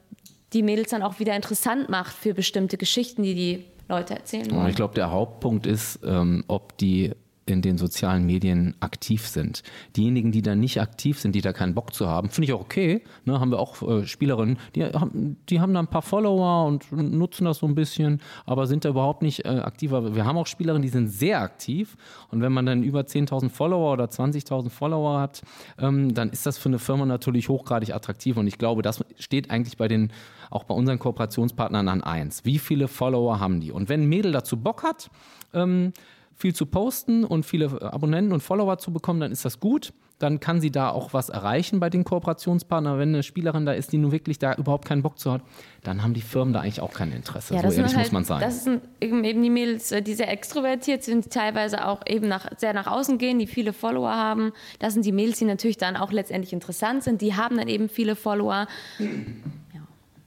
die 0.53 0.63
Mädels 0.63 0.91
dann 0.91 1.03
auch 1.03 1.19
wieder 1.19 1.35
interessant 1.35 1.89
macht 1.89 2.15
für 2.15 2.35
bestimmte 2.35 2.79
Geschichten, 2.79 3.23
die 3.23 3.35
die 3.35 3.65
Leute 3.89 4.15
erzählen 4.15 4.51
wollen. 4.51 4.69
ich 4.69 4.77
glaube, 4.77 4.95
der 4.95 5.11
Hauptpunkt 5.11 5.67
ist, 5.67 6.01
ähm, 6.05 6.45
ob 6.47 6.77
die 6.79 7.13
in 7.51 7.63
den 7.63 7.79
sozialen 7.79 8.27
Medien 8.27 8.75
aktiv 8.81 9.27
sind. 9.27 9.63
Diejenigen, 9.97 10.33
die 10.33 10.43
da 10.43 10.55
nicht 10.55 10.81
aktiv 10.81 11.19
sind, 11.19 11.35
die 11.35 11.41
da 11.41 11.53
keinen 11.53 11.75
Bock 11.75 11.95
zu 11.95 12.09
haben, 12.09 12.31
finde 12.31 12.47
ich 12.47 12.53
auch 12.53 12.61
okay. 12.61 13.03
Ne, 13.25 13.41
haben 13.41 13.51
wir 13.51 13.59
auch 13.59 13.83
äh, 13.83 14.07
Spielerinnen, 14.07 14.59
die 14.75 14.85
haben, 14.85 15.37
die 15.49 15.61
haben 15.61 15.75
da 15.75 15.81
ein 15.81 15.87
paar 15.87 16.03
Follower 16.03 16.67
und 16.67 16.91
nutzen 16.93 17.45
das 17.45 17.59
so 17.59 17.67
ein 17.67 17.75
bisschen, 17.75 18.21
aber 18.47 18.67
sind 18.67 18.85
da 18.85 18.91
überhaupt 18.91 19.23
nicht 19.23 19.45
äh, 19.45 19.49
aktiver. 19.49 20.15
Wir 20.15 20.25
haben 20.25 20.37
auch 20.37 20.47
Spielerinnen, 20.47 20.83
die 20.83 20.89
sind 20.89 21.09
sehr 21.09 21.41
aktiv 21.41 21.97
und 22.31 22.41
wenn 22.41 22.53
man 22.53 22.67
dann 22.67 22.83
über 22.83 23.01
10.000 23.01 23.51
Follower 23.51 23.93
oder 23.93 24.05
20.000 24.05 24.71
Follower 24.71 25.21
hat, 25.21 25.43
ähm, 25.79 26.15
dann 26.15 26.31
ist 26.31 26.47
das 26.47 26.59
für 26.59 26.69
eine 26.69 26.79
Firma 26.79 27.07
natürlich 27.07 27.49
hochgradig 27.49 27.95
attraktiv 27.95 28.37
und 28.37 28.47
ich 28.47 28.59
glaube, 28.59 28.83
das 28.83 29.05
steht 29.19 29.51
eigentlich 29.51 29.77
bei 29.77 29.89
den, 29.89 30.13
auch 30.51 30.65
bei 30.65 30.75
unseren 30.75 30.99
Kooperationspartnern 30.99 31.89
an 31.89 32.03
eins. 32.03 32.45
Wie 32.45 32.59
viele 32.59 32.89
Follower 32.89 33.41
haben 33.41 33.61
die? 33.61 33.73
Und 33.73 33.89
wenn 33.89 34.03
ein 34.03 34.09
Mädel 34.09 34.33
dazu 34.33 34.57
Bock 34.57 34.83
hat, 34.83 35.11
ähm, 35.55 35.93
viel 36.39 36.55
zu 36.55 36.67
posten 36.67 37.25
und 37.25 37.45
viele 37.45 37.83
Abonnenten 37.93 38.33
und 38.33 38.43
Follower 38.43 38.79
zu 38.79 38.93
bekommen, 38.93 39.21
dann 39.21 39.33
ist 39.33 39.45
das 39.45 39.59
gut. 39.59 39.93
Dann 40.21 40.41
kann 40.41 40.61
sie 40.61 40.73
da 40.73 40.91
auch 40.91 41.13
was 41.13 41.29
erreichen 41.29 41.79
bei 41.79 41.91
den 41.91 42.03
Kooperationspartnern. 42.03 42.99
Wenn 42.99 43.11
eine 43.11 43.23
Spielerin 43.23 43.67
da 43.67 43.73
ist, 43.73 43.93
die 43.93 43.99
nun 43.99 44.11
wirklich 44.11 44.39
da 44.39 44.55
überhaupt 44.55 44.85
keinen 44.85 45.03
Bock 45.03 45.19
zu 45.19 45.31
hat, 45.31 45.43
dann 45.85 46.03
haben 46.03 46.13
die 46.15 46.23
Firmen 46.23 46.53
da 46.53 46.61
eigentlich 46.61 46.81
auch 46.81 46.93
kein 46.93 47.13
Interesse. 47.13 47.55
so 47.55 47.55
das 47.55 47.63
ehrlich 47.63 47.77
sind 47.77 47.85
muss 47.85 47.97
halt, 47.97 48.13
man 48.13 48.25
sein. 48.25 48.41
Das 48.41 48.65
sind 48.65 48.83
eben 49.01 49.23
eben 49.23 49.43
die 49.43 49.51
Mädels, 49.51 49.93
äh, 49.93 50.03
die 50.03 50.15
sehr 50.15 50.31
extrovertiert 50.31 51.05
sind, 51.05 51.27
die 51.27 51.29
teilweise 51.29 51.87
auch 51.87 52.03
eben 52.07 52.27
nach, 52.27 52.49
sehr 52.57 52.73
nach 52.73 52.89
außen 52.89 53.19
gehen, 53.19 53.39
die 53.39 53.47
viele 53.47 53.73
Follower 53.73 54.11
haben. 54.11 54.53
Das 54.81 54.95
sind 54.95 55.05
die 55.05 55.13
Mädels, 55.13 55.39
die 55.39 55.45
natürlich 55.45 55.77
dann 55.77 55.97
auch 55.97 56.11
letztendlich 56.11 56.53
interessant 56.53 57.05
sind. 57.05 57.21
Die 57.21 57.35
haben 57.35 57.57
dann 57.57 57.69
eben 57.69 57.89
viele 57.89 58.17
Follower. 58.17 58.67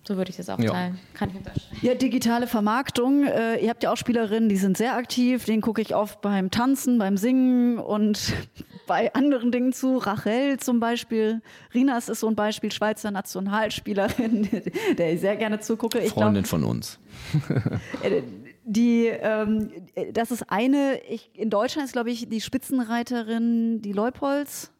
So 0.03 0.17
würde 0.17 0.31
ich 0.31 0.37
das 0.37 0.49
auch 0.49 0.57
Ja. 0.57 0.71
teilen. 0.71 0.99
Kann 1.13 1.29
ich 1.29 1.35
unterschreiben. 1.35 1.77
Ja, 1.81 1.93
digitale 1.93 2.47
Vermarktung. 2.47 3.23
Äh, 3.25 3.63
ihr 3.63 3.69
habt 3.69 3.83
ja 3.83 3.91
auch 3.91 3.97
Spielerinnen, 3.97 4.49
die 4.49 4.57
sind 4.57 4.75
sehr 4.75 4.95
aktiv. 4.95 5.45
Den 5.45 5.61
gucke 5.61 5.79
ich 5.81 5.95
oft 5.95 6.21
beim 6.21 6.49
Tanzen, 6.49 6.97
beim 6.97 7.17
Singen 7.17 7.77
und 7.77 8.33
bei 8.87 9.13
anderen 9.13 9.51
Dingen 9.51 9.73
zu. 9.73 9.97
Rachel 9.97 10.57
zum 10.57 10.79
Beispiel. 10.79 11.41
Rinas 11.73 12.09
ist 12.09 12.21
so 12.21 12.27
ein 12.27 12.35
Beispiel, 12.35 12.71
Schweizer 12.71 13.11
Nationalspielerin, 13.11 14.49
der 14.97 15.13
ich 15.13 15.21
sehr 15.21 15.35
gerne 15.35 15.59
zugucke. 15.59 15.99
Ich 15.99 16.13
glaub, 16.13 16.23
Freundin 16.25 16.45
von 16.45 16.63
uns. 16.63 16.99
äh, 18.03 18.23
die, 18.63 19.05
ähm, 19.07 19.71
äh, 19.95 20.11
das 20.11 20.31
ist 20.31 20.49
eine, 20.49 20.99
ich, 21.09 21.29
in 21.35 21.49
Deutschland 21.51 21.85
ist, 21.85 21.93
glaube 21.93 22.09
ich, 22.09 22.27
die 22.27 22.41
Spitzenreiterin, 22.41 23.81
die 23.81 23.93
Leupolz. 23.93 24.70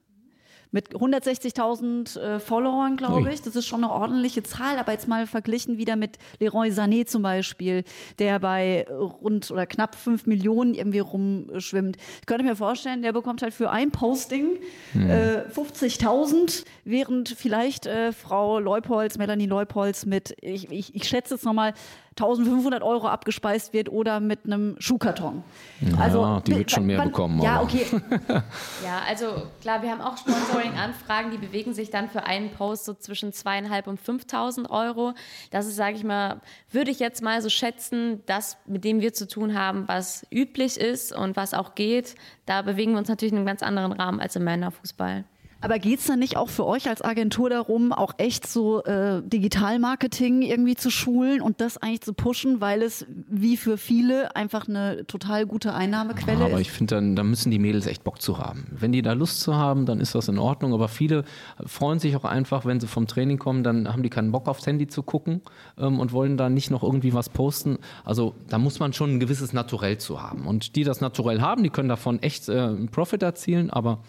Mit 0.72 0.96
160.000 0.96 2.20
äh, 2.20 2.40
Followern, 2.40 2.98
glaube 2.98 3.32
ich. 3.32 3.42
Das 3.42 3.56
ist 3.56 3.68
schon 3.68 3.84
eine 3.84 3.92
ordentliche 3.94 4.42
Zahl, 4.44 4.78
aber 4.78 4.94
jetzt 4.94 5.08
mal 5.08 5.28
verglichen 5.28 5.78
wieder 5.78 5.96
mit 5.96 6.18
Leroy 6.40 6.70
Sané 6.70 7.06
zum 7.06 7.24
Beispiel, 7.24 7.84
der 8.20 8.40
bei 8.40 8.88
rund 8.90 9.52
oder 9.52 9.66
knapp 9.66 9.96
5 9.96 10.26
Millionen 10.26 10.74
irgendwie 10.74 11.00
rumschwimmt. 11.00 11.98
Ich 12.22 12.26
könnte 12.26 12.46
mir 12.46 12.56
vorstellen, 12.56 13.02
der 13.02 13.12
bekommt 13.12 13.42
halt 13.42 13.54
für 13.54 13.70
ein 13.70 13.92
Posting 13.92 14.58
hm. 14.94 15.10
äh, 15.10 15.44
50.000, 15.54 16.64
während 16.86 17.30
vielleicht 17.30 17.86
äh, 17.86 18.14
Frau 18.14 18.60
Leupolz, 18.60 19.18
Melanie 19.18 19.48
Leupolz 19.48 20.06
mit, 20.06 20.36
ich, 20.42 20.72
ich, 20.72 20.96
ich 20.96 21.04
schätze 21.04 21.36
es 21.36 21.44
nochmal, 21.44 21.74
1500 22.12 22.84
Euro 22.84 23.08
abgespeist 23.08 23.72
wird 23.72 23.88
oder 23.90 24.20
mit 24.20 24.46
einem 24.46 24.76
Schuhkarton. 24.80 25.44
Ja, 25.80 25.98
also 25.98 26.42
die 26.46 26.58
wird 26.58 26.70
schon 26.70 26.86
mehr 26.86 26.98
wann, 26.98 27.08
bekommen. 27.08 27.42
Ja, 27.42 27.62
okay. 27.62 27.86
ja, 28.84 29.02
also 29.08 29.44
klar, 29.62 29.82
wir 29.82 29.92
haben 29.92 30.02
auch 30.02 30.18
Sponsoring-Anfragen, 30.18 31.32
die 31.32 31.38
bewegen 31.38 31.74
sich 31.74 31.90
dann 31.90 32.10
für 32.10 32.24
einen 32.24 32.52
Post 32.52 32.84
so 32.84 32.94
zwischen 32.94 33.32
zweieinhalb 33.32 33.88
und 33.88 33.98
5000 33.98 34.70
Euro. 34.70 35.14
Das 35.52 35.68
ist, 35.68 35.78
sage 35.78 35.96
ich 35.96 36.04
mal, 36.04 36.42
würde 36.70 36.92
ich 36.92 37.00
jetzt 37.00 37.22
mal 37.22 37.42
so 37.42 37.50
schätzen, 37.50 38.22
das, 38.26 38.58
mit 38.66 38.84
dem 38.84 39.00
wir 39.00 39.14
zu 39.14 39.26
tun 39.26 39.58
haben, 39.58 39.88
was 39.88 40.28
üblich 40.32 40.78
ist 40.78 41.16
und 41.16 41.38
was 41.38 41.54
auch 41.54 41.76
geht. 41.76 42.16
Da 42.46 42.62
bewegen 42.62 42.92
wir 42.92 43.00
uns 43.00 43.08
natürlich 43.08 43.32
in 43.32 43.38
einem 43.38 43.48
ganz 43.48 43.64
anderen 43.64 43.94
Rahmen 43.94 44.20
als 44.20 44.36
im 44.36 44.44
Männerfußball. 44.44 45.24
Aber 45.62 45.78
geht 45.78 46.00
es 46.00 46.08
dann 46.08 46.20
nicht 46.20 46.38
auch 46.38 46.50
für 46.50 46.66
euch 46.66 46.90
als 46.90 47.04
Agentur 47.04 47.50
darum, 47.50 47.92
auch 47.92 48.14
echt 48.18 48.48
so 48.48 48.84
äh, 48.84 49.22
Digitalmarketing 49.24 50.42
irgendwie 50.42 50.76
zu 50.76 50.90
schulen 50.90 51.42
und 51.42 51.62
das 51.62 51.78
eigentlich 51.78 52.02
zu 52.02 52.14
pushen, 52.14 52.62
weil 52.62 52.82
es 52.82 53.06
wie 53.30 53.58
für 53.58 53.78
viele 53.78 54.36
einfach 54.36 54.68
eine 54.68 55.06
total 55.06 55.46
gute 55.46 55.74
Einnahmequelle 55.74 56.38
aber 56.38 56.48
ist? 56.48 56.54
Aber 56.54 56.62
ich 56.62 56.72
finde, 56.72 56.96
dann, 56.96 57.16
dann 57.16 57.30
müssen 57.30 57.52
die 57.52 57.60
Mädels 57.60 57.86
echt 57.86 58.04
Bock 58.04 58.22
zu 58.22 58.40
haben. 58.40 58.66
Wenn 58.72 58.92
die 58.92 59.04
da 59.04 59.14
Lust 59.14 59.42
zu 59.42 59.56
haben, 59.56 59.86
dann 59.86 60.00
ist 60.00 60.16
das 60.16 60.28
in 60.28 60.40
Ordnung. 60.40 60.74
Aber 60.74 60.88
viele 60.88 61.24
freuen 61.66 62.00
sich 62.00 62.16
auch 62.16 62.26
einfach, 62.26 62.66
wenn 62.66 62.80
sie 62.80 62.88
vom 62.88 63.06
Training 63.06 63.38
kommen, 63.38 63.64
dann 63.64 63.88
haben 63.88 64.02
die 64.02 64.10
keinen 64.10 64.32
Bock 64.32 64.48
aufs 64.48 64.66
Handy 64.66 64.88
zu 64.88 65.04
gucken 65.04 65.42
ähm, 65.78 66.00
und 66.00 66.12
wollen 66.12 66.38
da 66.38 66.50
nicht 66.50 66.72
noch 66.72 66.82
irgendwie 66.82 67.14
was 67.14 67.30
posten. 67.30 67.78
Also 68.04 68.34
da 68.50 68.58
muss 68.58 68.80
man 68.80 68.94
schon 68.94 69.16
ein 69.16 69.20
gewisses 69.20 69.54
Naturell 69.54 70.00
zu 70.00 70.22
haben. 70.24 70.48
Und 70.48 70.76
die 70.76 70.84
das 70.84 71.02
Naturell 71.02 71.42
haben, 71.42 71.62
die 71.62 71.70
können 71.70 71.90
davon 71.90 72.20
echt 72.24 72.50
äh, 72.50 72.60
einen 72.60 72.90
Profit 72.90 73.22
erzielen, 73.22 73.70
aber 73.70 74.00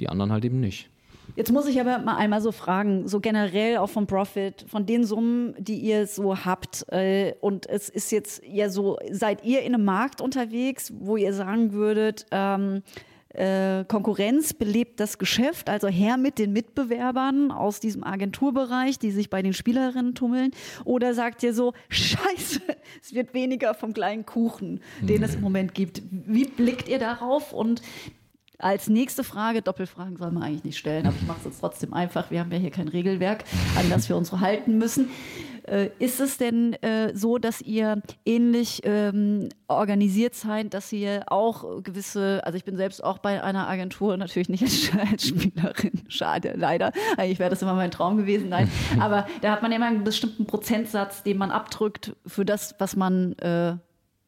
die 0.00 0.08
anderen 0.08 0.32
halt 0.32 0.44
eben 0.44 0.60
nicht. 0.60 0.90
Jetzt 1.36 1.50
muss 1.52 1.66
ich 1.66 1.80
aber 1.80 1.98
mal 1.98 2.16
einmal 2.16 2.40
so 2.40 2.52
fragen, 2.52 3.08
so 3.08 3.20
generell 3.20 3.78
auch 3.78 3.88
vom 3.88 4.06
Profit, 4.06 4.64
von 4.68 4.86
den 4.86 5.04
Summen, 5.04 5.54
die 5.58 5.78
ihr 5.78 6.06
so 6.06 6.44
habt. 6.44 6.84
Äh, 6.92 7.34
und 7.40 7.68
es 7.68 7.88
ist 7.88 8.12
jetzt 8.12 8.42
ja 8.46 8.68
so, 8.68 8.98
seid 9.10 9.44
ihr 9.44 9.62
in 9.62 9.74
einem 9.74 9.84
Markt 9.84 10.20
unterwegs, 10.20 10.92
wo 10.96 11.16
ihr 11.16 11.32
sagen 11.32 11.72
würdet, 11.72 12.26
ähm, 12.30 12.82
äh, 13.34 13.84
Konkurrenz 13.86 14.54
belebt 14.54 15.00
das 15.00 15.18
Geschäft, 15.18 15.68
also 15.68 15.88
her 15.88 16.16
mit 16.16 16.38
den 16.38 16.52
Mitbewerbern 16.52 17.50
aus 17.50 17.80
diesem 17.80 18.04
Agenturbereich, 18.04 19.00
die 19.00 19.10
sich 19.10 19.28
bei 19.28 19.42
den 19.42 19.52
Spielerinnen 19.52 20.14
tummeln? 20.14 20.52
Oder 20.84 21.14
sagt 21.14 21.42
ihr 21.42 21.52
so, 21.52 21.72
scheiße, 21.88 22.60
es 23.02 23.12
wird 23.12 23.34
weniger 23.34 23.74
vom 23.74 23.92
kleinen 23.92 24.24
Kuchen, 24.24 24.80
den 25.00 25.18
mhm. 25.18 25.24
es 25.24 25.34
im 25.34 25.40
Moment 25.40 25.74
gibt? 25.74 26.00
Wie 26.10 26.44
blickt 26.44 26.88
ihr 26.88 27.00
darauf? 27.00 27.52
Und 27.52 27.82
als 28.58 28.88
nächste 28.88 29.24
Frage, 29.24 29.62
Doppelfragen 29.62 30.16
soll 30.16 30.30
man 30.30 30.42
eigentlich 30.42 30.64
nicht 30.64 30.78
stellen, 30.78 31.06
aber 31.06 31.16
ich 31.20 31.26
mache 31.26 31.38
es 31.38 31.44
jetzt 31.44 31.60
trotzdem 31.60 31.92
einfach. 31.92 32.30
Wir 32.30 32.40
haben 32.40 32.52
ja 32.52 32.58
hier 32.58 32.70
kein 32.70 32.88
Regelwerk, 32.88 33.44
an 33.76 33.90
das 33.90 34.08
wir 34.08 34.16
uns 34.16 34.32
halten 34.32 34.78
müssen. 34.78 35.10
Äh, 35.64 35.90
ist 35.98 36.20
es 36.20 36.36
denn 36.36 36.74
äh, 36.82 37.16
so, 37.16 37.38
dass 37.38 37.62
ihr 37.62 38.02
ähnlich 38.26 38.82
ähm, 38.84 39.48
organisiert 39.66 40.34
seid, 40.34 40.74
dass 40.74 40.92
ihr 40.92 41.24
auch 41.28 41.82
gewisse, 41.82 42.42
also 42.44 42.56
ich 42.56 42.64
bin 42.64 42.76
selbst 42.76 43.02
auch 43.02 43.16
bei 43.16 43.42
einer 43.42 43.66
Agentur, 43.66 44.16
natürlich 44.18 44.50
nicht 44.50 44.62
als, 44.62 44.90
als 45.10 45.28
Spielerin, 45.28 46.02
schade, 46.08 46.52
leider. 46.54 46.92
Eigentlich 47.16 47.38
wäre 47.38 47.48
das 47.48 47.62
immer 47.62 47.74
mein 47.74 47.90
Traum 47.90 48.18
gewesen, 48.18 48.50
nein. 48.50 48.70
Aber 49.00 49.26
da 49.40 49.52
hat 49.52 49.62
man 49.62 49.72
immer 49.72 49.86
einen 49.86 50.04
bestimmten 50.04 50.44
Prozentsatz, 50.44 51.22
den 51.22 51.38
man 51.38 51.50
abdrückt 51.50 52.14
für 52.26 52.44
das, 52.44 52.74
was 52.78 52.94
man 52.94 53.32
äh, 53.38 53.76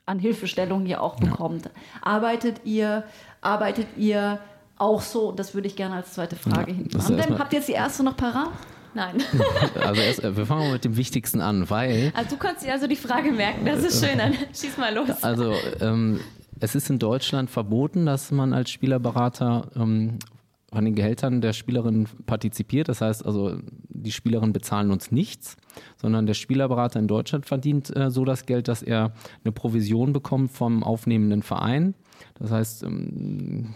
an 0.07 0.19
Hilfestellung 0.19 0.87
hier 0.87 1.03
auch 1.03 1.17
bekommt. 1.17 1.69
Arbeitet 2.01 2.63
ihr 2.65 3.05
arbeitet 3.47 3.87
ihr 3.97 4.41
auch 4.77 5.01
so? 5.01 5.33
Das 5.33 5.55
würde 5.55 5.69
ich 5.69 5.77
gerne 5.77 5.97
als 5.97 6.13
zweite 6.13 6.37
Frage 6.37 6.73
ja, 6.73 6.77
hinten 6.77 7.01
an. 7.01 7.39
Habt 7.39 7.53
ihr 7.53 7.61
jetzt 7.61 7.69
die 7.69 7.73
erste 7.73 8.03
noch 8.03 8.17
parat? 8.17 8.51
Nein. 8.95 9.23
Also 9.81 10.01
erst, 10.01 10.25
äh, 10.25 10.37
wir 10.37 10.47
fangen 10.47 10.63
mal 10.63 10.73
mit 10.73 10.85
dem 10.85 10.97
Wichtigsten 10.97 11.41
an, 11.41 11.69
weil. 11.71 12.13
Also 12.17 12.31
du 12.31 12.37
kannst 12.39 12.65
dir 12.65 12.73
also 12.73 12.87
die 12.87 12.97
Frage 12.97 13.31
merken, 13.31 13.65
das 13.65 13.85
ist 13.85 14.05
schön, 14.05 14.19
dann 14.19 14.33
schieß 14.55 14.79
mal 14.79 14.95
los. 14.95 15.23
Also 15.23 15.55
ähm, 15.81 16.21
es 16.61 16.75
ist 16.75 16.91
in 16.91 16.99
Deutschland 16.99 17.51
verboten, 17.51 18.07
dass 18.07 18.31
man 18.31 18.53
als 18.53 18.71
Spielerberater 18.71 19.69
ähm, 19.77 20.19
von 20.73 20.85
den 20.85 20.95
Gehältern 20.95 21.41
der 21.41 21.53
Spielerin 21.53 22.09
partizipiert. 22.25 22.89
Das 22.89 23.01
heißt 23.01 23.25
also, 23.25 23.59
die 23.89 24.13
Spielerinnen 24.13 24.53
bezahlen 24.53 24.91
uns 24.91 25.13
nichts, 25.13 25.57
sondern 26.01 26.27
der 26.27 26.35
Spielerberater 26.35 26.99
in 26.99 27.07
Deutschland 27.07 27.47
verdient 27.47 27.95
äh, 27.95 28.11
so 28.11 28.25
das 28.25 28.47
Geld, 28.47 28.67
dass 28.69 28.83
er 28.83 29.13
eine 29.45 29.53
Provision 29.53 30.13
bekommt 30.13 30.51
vom 30.53 30.83
aufnehmenden 30.83 31.43
Verein. 31.43 31.95
Das 32.39 32.51
heißt, 32.51 32.83
ähm, 32.83 33.75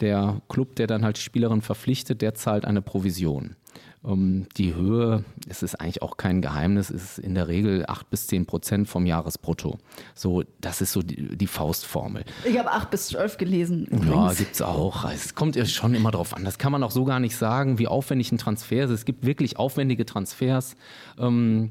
der 0.00 0.40
Club, 0.48 0.76
der 0.76 0.86
dann 0.86 1.04
halt 1.04 1.18
die 1.18 1.22
Spielerin 1.22 1.62
verpflichtet, 1.62 2.22
der 2.22 2.34
zahlt 2.34 2.64
eine 2.64 2.82
Provision. 2.82 3.56
Ähm, 4.02 4.46
die 4.56 4.74
Höhe, 4.74 5.24
es 5.48 5.62
ist 5.62 5.74
eigentlich 5.74 6.02
auch 6.02 6.16
kein 6.16 6.40
Geheimnis, 6.40 6.90
ist 6.90 7.18
in 7.18 7.34
der 7.34 7.48
Regel 7.48 7.84
8 7.86 8.08
bis 8.08 8.26
10 8.28 8.46
Prozent 8.46 8.88
vom 8.88 9.04
Jahresbrutto. 9.04 9.78
So, 10.14 10.42
das 10.60 10.80
ist 10.80 10.92
so 10.92 11.02
die, 11.02 11.36
die 11.36 11.46
Faustformel. 11.46 12.24
Ich 12.44 12.58
habe 12.58 12.70
8 12.70 12.90
bis 12.90 13.08
12 13.08 13.36
gelesen. 13.36 13.86
Übrigens. 13.86 14.08
Ja, 14.08 14.32
gibt 14.32 14.54
es 14.54 14.62
auch. 14.62 15.04
Es 15.10 15.34
kommt 15.34 15.56
ja 15.56 15.66
schon 15.66 15.94
immer 15.94 16.10
drauf 16.10 16.34
an. 16.34 16.44
Das 16.44 16.58
kann 16.58 16.72
man 16.72 16.82
auch 16.82 16.90
so 16.90 17.04
gar 17.04 17.20
nicht 17.20 17.36
sagen, 17.36 17.78
wie 17.78 17.88
aufwendig 17.88 18.32
ein 18.32 18.38
Transfer 18.38 18.84
ist. 18.84 18.90
Es 18.90 19.04
gibt 19.04 19.26
wirklich 19.26 19.58
aufwendige 19.58 20.06
Transfers. 20.06 20.76
Ähm, 21.18 21.70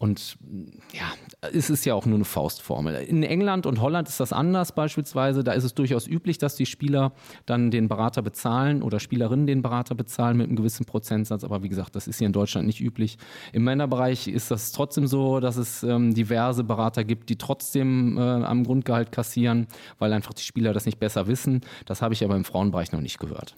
und 0.00 0.38
ja, 0.94 1.12
es 1.52 1.68
ist 1.68 1.84
ja 1.84 1.92
auch 1.92 2.06
nur 2.06 2.14
eine 2.14 2.24
Faustformel. 2.24 2.94
In 2.94 3.22
England 3.22 3.66
und 3.66 3.82
Holland 3.82 4.08
ist 4.08 4.18
das 4.18 4.32
anders 4.32 4.72
beispielsweise. 4.72 5.44
Da 5.44 5.52
ist 5.52 5.64
es 5.64 5.74
durchaus 5.74 6.06
üblich, 6.06 6.38
dass 6.38 6.56
die 6.56 6.64
Spieler 6.64 7.12
dann 7.44 7.70
den 7.70 7.86
Berater 7.86 8.22
bezahlen 8.22 8.82
oder 8.82 8.98
Spielerinnen 8.98 9.46
den 9.46 9.60
Berater 9.60 9.94
bezahlen 9.94 10.38
mit 10.38 10.46
einem 10.46 10.56
gewissen 10.56 10.86
Prozentsatz. 10.86 11.44
Aber 11.44 11.62
wie 11.62 11.68
gesagt, 11.68 11.96
das 11.96 12.08
ist 12.08 12.16
hier 12.16 12.28
in 12.28 12.32
Deutschland 12.32 12.66
nicht 12.66 12.80
üblich. 12.80 13.18
Im 13.52 13.64
Männerbereich 13.64 14.26
ist 14.26 14.50
das 14.50 14.72
trotzdem 14.72 15.06
so, 15.06 15.38
dass 15.38 15.58
es 15.58 15.82
ähm, 15.82 16.14
diverse 16.14 16.64
Berater 16.64 17.04
gibt, 17.04 17.28
die 17.28 17.36
trotzdem 17.36 18.16
äh, 18.16 18.22
am 18.22 18.64
Grundgehalt 18.64 19.12
kassieren, 19.12 19.66
weil 19.98 20.14
einfach 20.14 20.32
die 20.32 20.44
Spieler 20.44 20.72
das 20.72 20.86
nicht 20.86 20.98
besser 20.98 21.26
wissen. 21.26 21.60
Das 21.84 22.00
habe 22.00 22.14
ich 22.14 22.24
aber 22.24 22.36
im 22.36 22.44
Frauenbereich 22.46 22.92
noch 22.92 23.02
nicht 23.02 23.18
gehört. 23.18 23.54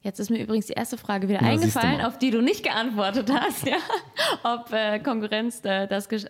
Jetzt 0.00 0.20
ist 0.20 0.30
mir 0.30 0.40
übrigens 0.40 0.66
die 0.66 0.74
erste 0.74 0.96
Frage 0.96 1.28
wieder 1.28 1.40
Na, 1.42 1.48
eingefallen, 1.48 2.00
auf 2.00 2.18
die 2.18 2.30
du 2.30 2.40
nicht 2.40 2.62
geantwortet 2.62 3.30
hast, 3.32 3.66
ja. 3.66 3.76
Ob 4.44 4.72
äh, 4.72 5.00
Konkurrenz 5.00 5.64
äh, 5.64 5.88
das, 5.88 6.08
Gesch 6.08 6.26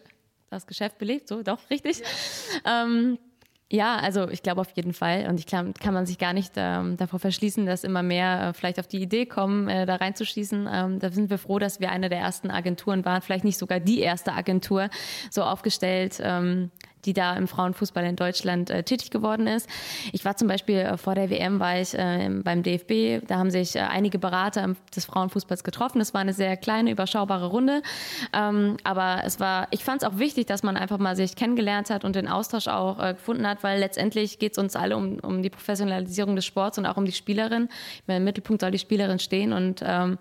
das 0.50 0.66
Geschäft 0.66 0.96
belebt, 0.98 1.28
so 1.28 1.42
doch, 1.42 1.58
richtig. 1.68 2.02
Ja, 2.64 2.84
ähm, 2.84 3.18
ja 3.70 3.96
also 3.96 4.28
ich 4.30 4.42
glaube 4.42 4.62
auf 4.62 4.70
jeden 4.70 4.94
Fall. 4.94 5.26
Und 5.28 5.38
ich 5.38 5.44
glaube, 5.44 5.74
kann 5.74 5.92
man 5.92 6.06
sich 6.06 6.16
gar 6.16 6.32
nicht 6.32 6.52
ähm, 6.56 6.96
davor 6.96 7.18
verschließen, 7.18 7.66
dass 7.66 7.84
immer 7.84 8.02
mehr 8.02 8.48
äh, 8.48 8.52
vielleicht 8.54 8.80
auf 8.80 8.86
die 8.86 9.02
Idee 9.02 9.26
kommen, 9.26 9.68
äh, 9.68 9.84
da 9.84 9.96
reinzuschießen. 9.96 10.66
Ähm, 10.72 10.98
da 10.98 11.10
sind 11.10 11.28
wir 11.28 11.36
froh, 11.36 11.58
dass 11.58 11.78
wir 11.78 11.90
eine 11.90 12.08
der 12.08 12.20
ersten 12.20 12.50
Agenturen 12.50 13.04
waren, 13.04 13.20
vielleicht 13.20 13.44
nicht 13.44 13.58
sogar 13.58 13.80
die 13.80 14.00
erste 14.00 14.32
Agentur 14.32 14.88
so 15.30 15.42
aufgestellt, 15.42 16.18
ähm, 16.22 16.70
die 17.04 17.12
da 17.12 17.34
im 17.36 17.48
Frauenfußball 17.48 18.04
in 18.04 18.16
Deutschland 18.16 18.70
äh, 18.70 18.82
tätig 18.82 19.10
geworden 19.10 19.46
ist. 19.46 19.68
Ich 20.12 20.24
war 20.24 20.36
zum 20.36 20.48
Beispiel 20.48 20.78
äh, 20.78 20.96
vor 20.96 21.14
der 21.14 21.30
WM 21.30 21.60
war 21.60 21.80
ich 21.80 21.94
äh, 21.94 22.28
beim 22.42 22.62
DFB. 22.62 23.26
Da 23.26 23.38
haben 23.38 23.50
sich 23.50 23.76
äh, 23.76 23.80
einige 23.80 24.18
Berater 24.18 24.74
des 24.94 25.04
Frauenfußballs 25.04 25.64
getroffen. 25.64 26.00
Es 26.00 26.14
war 26.14 26.20
eine 26.20 26.32
sehr 26.32 26.56
kleine, 26.56 26.90
überschaubare 26.90 27.46
Runde. 27.46 27.82
Ähm, 28.32 28.76
aber 28.84 29.22
es 29.24 29.40
war, 29.40 29.68
ich 29.70 29.84
fand 29.84 30.02
es 30.02 30.08
auch 30.08 30.18
wichtig, 30.18 30.46
dass 30.46 30.62
man 30.62 30.76
einfach 30.76 30.98
mal 30.98 31.16
sich 31.16 31.36
kennengelernt 31.36 31.90
hat 31.90 32.04
und 32.04 32.16
den 32.16 32.28
Austausch 32.28 32.68
auch 32.68 33.02
äh, 33.02 33.14
gefunden 33.14 33.46
hat, 33.46 33.62
weil 33.62 33.80
letztendlich 33.80 34.38
geht 34.38 34.52
es 34.52 34.58
uns 34.58 34.76
alle 34.76 34.96
um, 34.96 35.18
um 35.20 35.42
die 35.42 35.50
Professionalisierung 35.50 36.36
des 36.36 36.44
Sports 36.44 36.78
und 36.78 36.86
auch 36.86 36.96
um 36.96 37.04
die 37.04 37.12
Spielerin. 37.12 37.68
Im 38.06 38.24
Mittelpunkt 38.24 38.60
soll 38.62 38.70
die 38.70 38.78
Spielerin 38.78 39.18
stehen 39.18 39.52
und 39.52 39.82
ähm, 39.84 40.18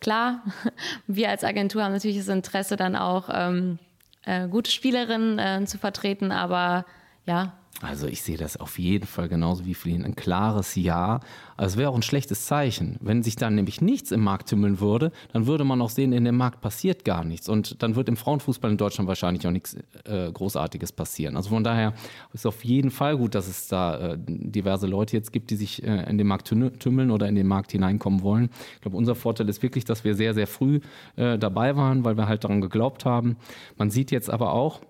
klar, 0.00 0.42
wir 1.06 1.30
als 1.30 1.44
Agentur 1.44 1.82
haben 1.82 1.92
natürlich 1.92 2.18
das 2.18 2.28
Interesse 2.28 2.76
dann 2.76 2.96
auch 2.96 3.28
ähm, 3.32 3.78
äh, 4.26 4.48
gute 4.48 4.70
Spielerin 4.70 5.38
äh, 5.38 5.64
zu 5.64 5.78
vertreten, 5.78 6.32
aber 6.32 6.84
ja, 7.26 7.54
also 7.80 8.06
ich 8.06 8.22
sehe 8.22 8.36
das 8.36 8.56
auf 8.56 8.78
jeden 8.78 9.06
Fall 9.06 9.28
genauso 9.28 9.66
wie 9.66 9.74
Fliehen. 9.74 10.04
Ein 10.04 10.14
klares 10.14 10.76
Ja. 10.76 11.20
Also 11.56 11.74
es 11.74 11.76
wäre 11.76 11.90
auch 11.90 11.96
ein 11.96 12.02
schlechtes 12.02 12.46
Zeichen. 12.46 12.96
Wenn 13.00 13.22
sich 13.22 13.36
dann 13.36 13.56
nämlich 13.56 13.80
nichts 13.80 14.12
im 14.12 14.22
Markt 14.22 14.48
tümmeln 14.48 14.80
würde, 14.80 15.10
dann 15.32 15.46
würde 15.46 15.64
man 15.64 15.82
auch 15.82 15.90
sehen, 15.90 16.12
in 16.12 16.24
dem 16.24 16.36
Markt 16.36 16.60
passiert 16.60 17.04
gar 17.04 17.24
nichts. 17.24 17.48
Und 17.48 17.82
dann 17.82 17.96
wird 17.96 18.08
im 18.08 18.16
Frauenfußball 18.16 18.70
in 18.70 18.76
Deutschland 18.76 19.08
wahrscheinlich 19.08 19.46
auch 19.46 19.50
nichts 19.50 19.76
äh, 20.04 20.30
Großartiges 20.32 20.92
passieren. 20.92 21.36
Also 21.36 21.50
von 21.50 21.64
daher 21.64 21.94
ist 22.32 22.40
es 22.40 22.46
auf 22.46 22.64
jeden 22.64 22.90
Fall 22.90 23.16
gut, 23.16 23.34
dass 23.34 23.48
es 23.48 23.66
da 23.66 24.12
äh, 24.12 24.18
diverse 24.18 24.86
Leute 24.86 25.16
jetzt 25.16 25.32
gibt, 25.32 25.50
die 25.50 25.56
sich 25.56 25.82
äh, 25.82 26.08
in 26.08 26.16
den 26.16 26.28
Markt 26.28 26.46
tümmeln 26.46 27.10
oder 27.10 27.28
in 27.28 27.34
den 27.34 27.46
Markt 27.46 27.72
hineinkommen 27.72 28.22
wollen. 28.22 28.50
Ich 28.76 28.82
glaube, 28.82 28.96
unser 28.96 29.16
Vorteil 29.16 29.48
ist 29.48 29.62
wirklich, 29.62 29.84
dass 29.84 30.04
wir 30.04 30.14
sehr, 30.14 30.32
sehr 30.32 30.46
früh 30.46 30.80
äh, 31.16 31.38
dabei 31.38 31.76
waren, 31.76 32.04
weil 32.04 32.16
wir 32.16 32.28
halt 32.28 32.44
daran 32.44 32.60
geglaubt 32.60 33.04
haben. 33.04 33.36
Man 33.76 33.90
sieht 33.90 34.10
jetzt 34.12 34.30
aber 34.30 34.52
auch, 34.52 34.80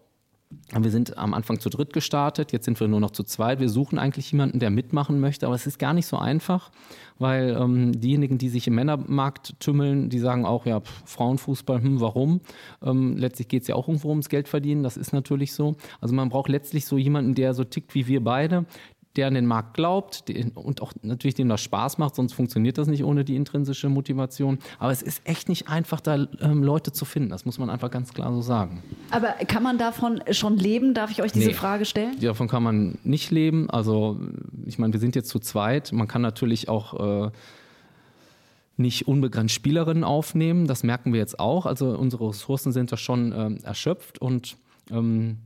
wir 0.76 0.90
sind 0.90 1.18
am 1.18 1.34
Anfang 1.34 1.60
zu 1.60 1.70
dritt 1.70 1.92
gestartet, 1.92 2.52
jetzt 2.52 2.64
sind 2.64 2.78
wir 2.80 2.88
nur 2.88 3.00
noch 3.00 3.10
zu 3.10 3.22
zweit. 3.22 3.60
Wir 3.60 3.68
suchen 3.68 3.98
eigentlich 3.98 4.30
jemanden, 4.32 4.58
der 4.58 4.70
mitmachen 4.70 5.20
möchte, 5.20 5.46
aber 5.46 5.54
es 5.54 5.66
ist 5.66 5.78
gar 5.78 5.92
nicht 5.92 6.06
so 6.06 6.18
einfach, 6.18 6.70
weil 7.18 7.56
ähm, 7.58 7.98
diejenigen, 8.00 8.38
die 8.38 8.48
sich 8.48 8.66
im 8.66 8.74
Männermarkt 8.74 9.58
tümmeln, 9.60 10.10
die 10.10 10.18
sagen 10.18 10.44
auch, 10.44 10.66
ja, 10.66 10.80
pff, 10.80 11.02
Frauenfußball, 11.06 11.82
hm, 11.82 12.00
warum? 12.00 12.40
Ähm, 12.82 13.16
letztlich 13.16 13.48
geht 13.48 13.62
es 13.62 13.68
ja 13.68 13.74
auch 13.74 13.88
irgendwo 13.88 14.08
ums 14.10 14.28
Geld 14.28 14.48
verdienen, 14.48 14.82
das 14.82 14.96
ist 14.96 15.12
natürlich 15.12 15.52
so. 15.52 15.76
Also 16.00 16.14
man 16.14 16.28
braucht 16.28 16.48
letztlich 16.48 16.86
so 16.86 16.98
jemanden, 16.98 17.34
der 17.34 17.54
so 17.54 17.64
tickt 17.64 17.94
wie 17.94 18.06
wir 18.06 18.22
beide, 18.22 18.66
der 19.16 19.28
an 19.28 19.34
den 19.34 19.46
Markt 19.46 19.74
glaubt 19.74 20.24
und 20.54 20.82
auch 20.82 20.92
natürlich 21.02 21.34
dem 21.34 21.48
das 21.48 21.62
Spaß 21.62 21.98
macht, 21.98 22.16
sonst 22.16 22.32
funktioniert 22.32 22.78
das 22.78 22.88
nicht 22.88 23.04
ohne 23.04 23.24
die 23.24 23.36
intrinsische 23.36 23.88
Motivation. 23.88 24.58
Aber 24.78 24.90
es 24.90 25.02
ist 25.02 25.22
echt 25.24 25.48
nicht 25.48 25.68
einfach, 25.68 26.00
da 26.00 26.26
ähm, 26.40 26.62
Leute 26.62 26.90
zu 26.92 27.04
finden. 27.04 27.28
Das 27.30 27.44
muss 27.44 27.58
man 27.58 27.70
einfach 27.70 27.90
ganz 27.90 28.12
klar 28.12 28.32
so 28.32 28.40
sagen. 28.42 28.82
Aber 29.10 29.28
kann 29.46 29.62
man 29.62 29.78
davon 29.78 30.20
schon 30.32 30.56
leben? 30.56 30.94
Darf 30.94 31.10
ich 31.10 31.22
euch 31.22 31.32
diese 31.32 31.48
Nee. 31.48 31.54
Frage 31.54 31.84
stellen? 31.84 32.18
Davon 32.20 32.48
kann 32.48 32.62
man 32.62 32.98
nicht 33.04 33.30
leben. 33.30 33.70
Also 33.70 34.18
ich 34.66 34.78
meine, 34.78 34.92
wir 34.92 35.00
sind 35.00 35.14
jetzt 35.14 35.28
zu 35.28 35.38
zweit. 35.38 35.92
Man 35.92 36.08
kann 36.08 36.22
natürlich 36.22 36.68
auch 36.68 37.26
äh, 37.26 37.30
nicht 38.76 39.06
unbegrenzt 39.06 39.54
Spielerinnen 39.54 40.02
aufnehmen. 40.02 40.66
Das 40.66 40.82
merken 40.82 41.12
wir 41.12 41.20
jetzt 41.20 41.38
auch. 41.38 41.66
Also 41.66 41.90
unsere 41.96 42.28
Ressourcen 42.30 42.72
sind 42.72 42.90
da 42.90 42.96
schon 42.96 43.32
ähm, 43.32 43.58
erschöpft 43.62 44.20
und 44.20 44.56
ähm, 44.90 45.38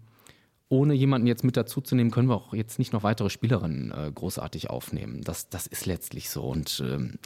ohne 0.69 0.95
jemanden 0.95 1.27
jetzt 1.27 1.45
mit 1.45 1.57
dazuzunehmen, 1.57 2.11
können 2.11 2.29
wir 2.29 2.37
auch 2.37 2.53
jetzt 2.53 2.79
nicht 2.79 2.93
noch 2.93 3.03
weitere 3.03 3.31
Spielerinnen 3.31 3.91
äh, 3.91 4.13
großartig 4.15 4.71
aufnehmen. 4.71 5.23
Das, 5.23 5.49
das 5.49 5.67
ist 5.67 5.87
letztlich 5.87 6.29
so. 6.31 6.43
Und 6.43 6.83
ähm, 6.85 7.19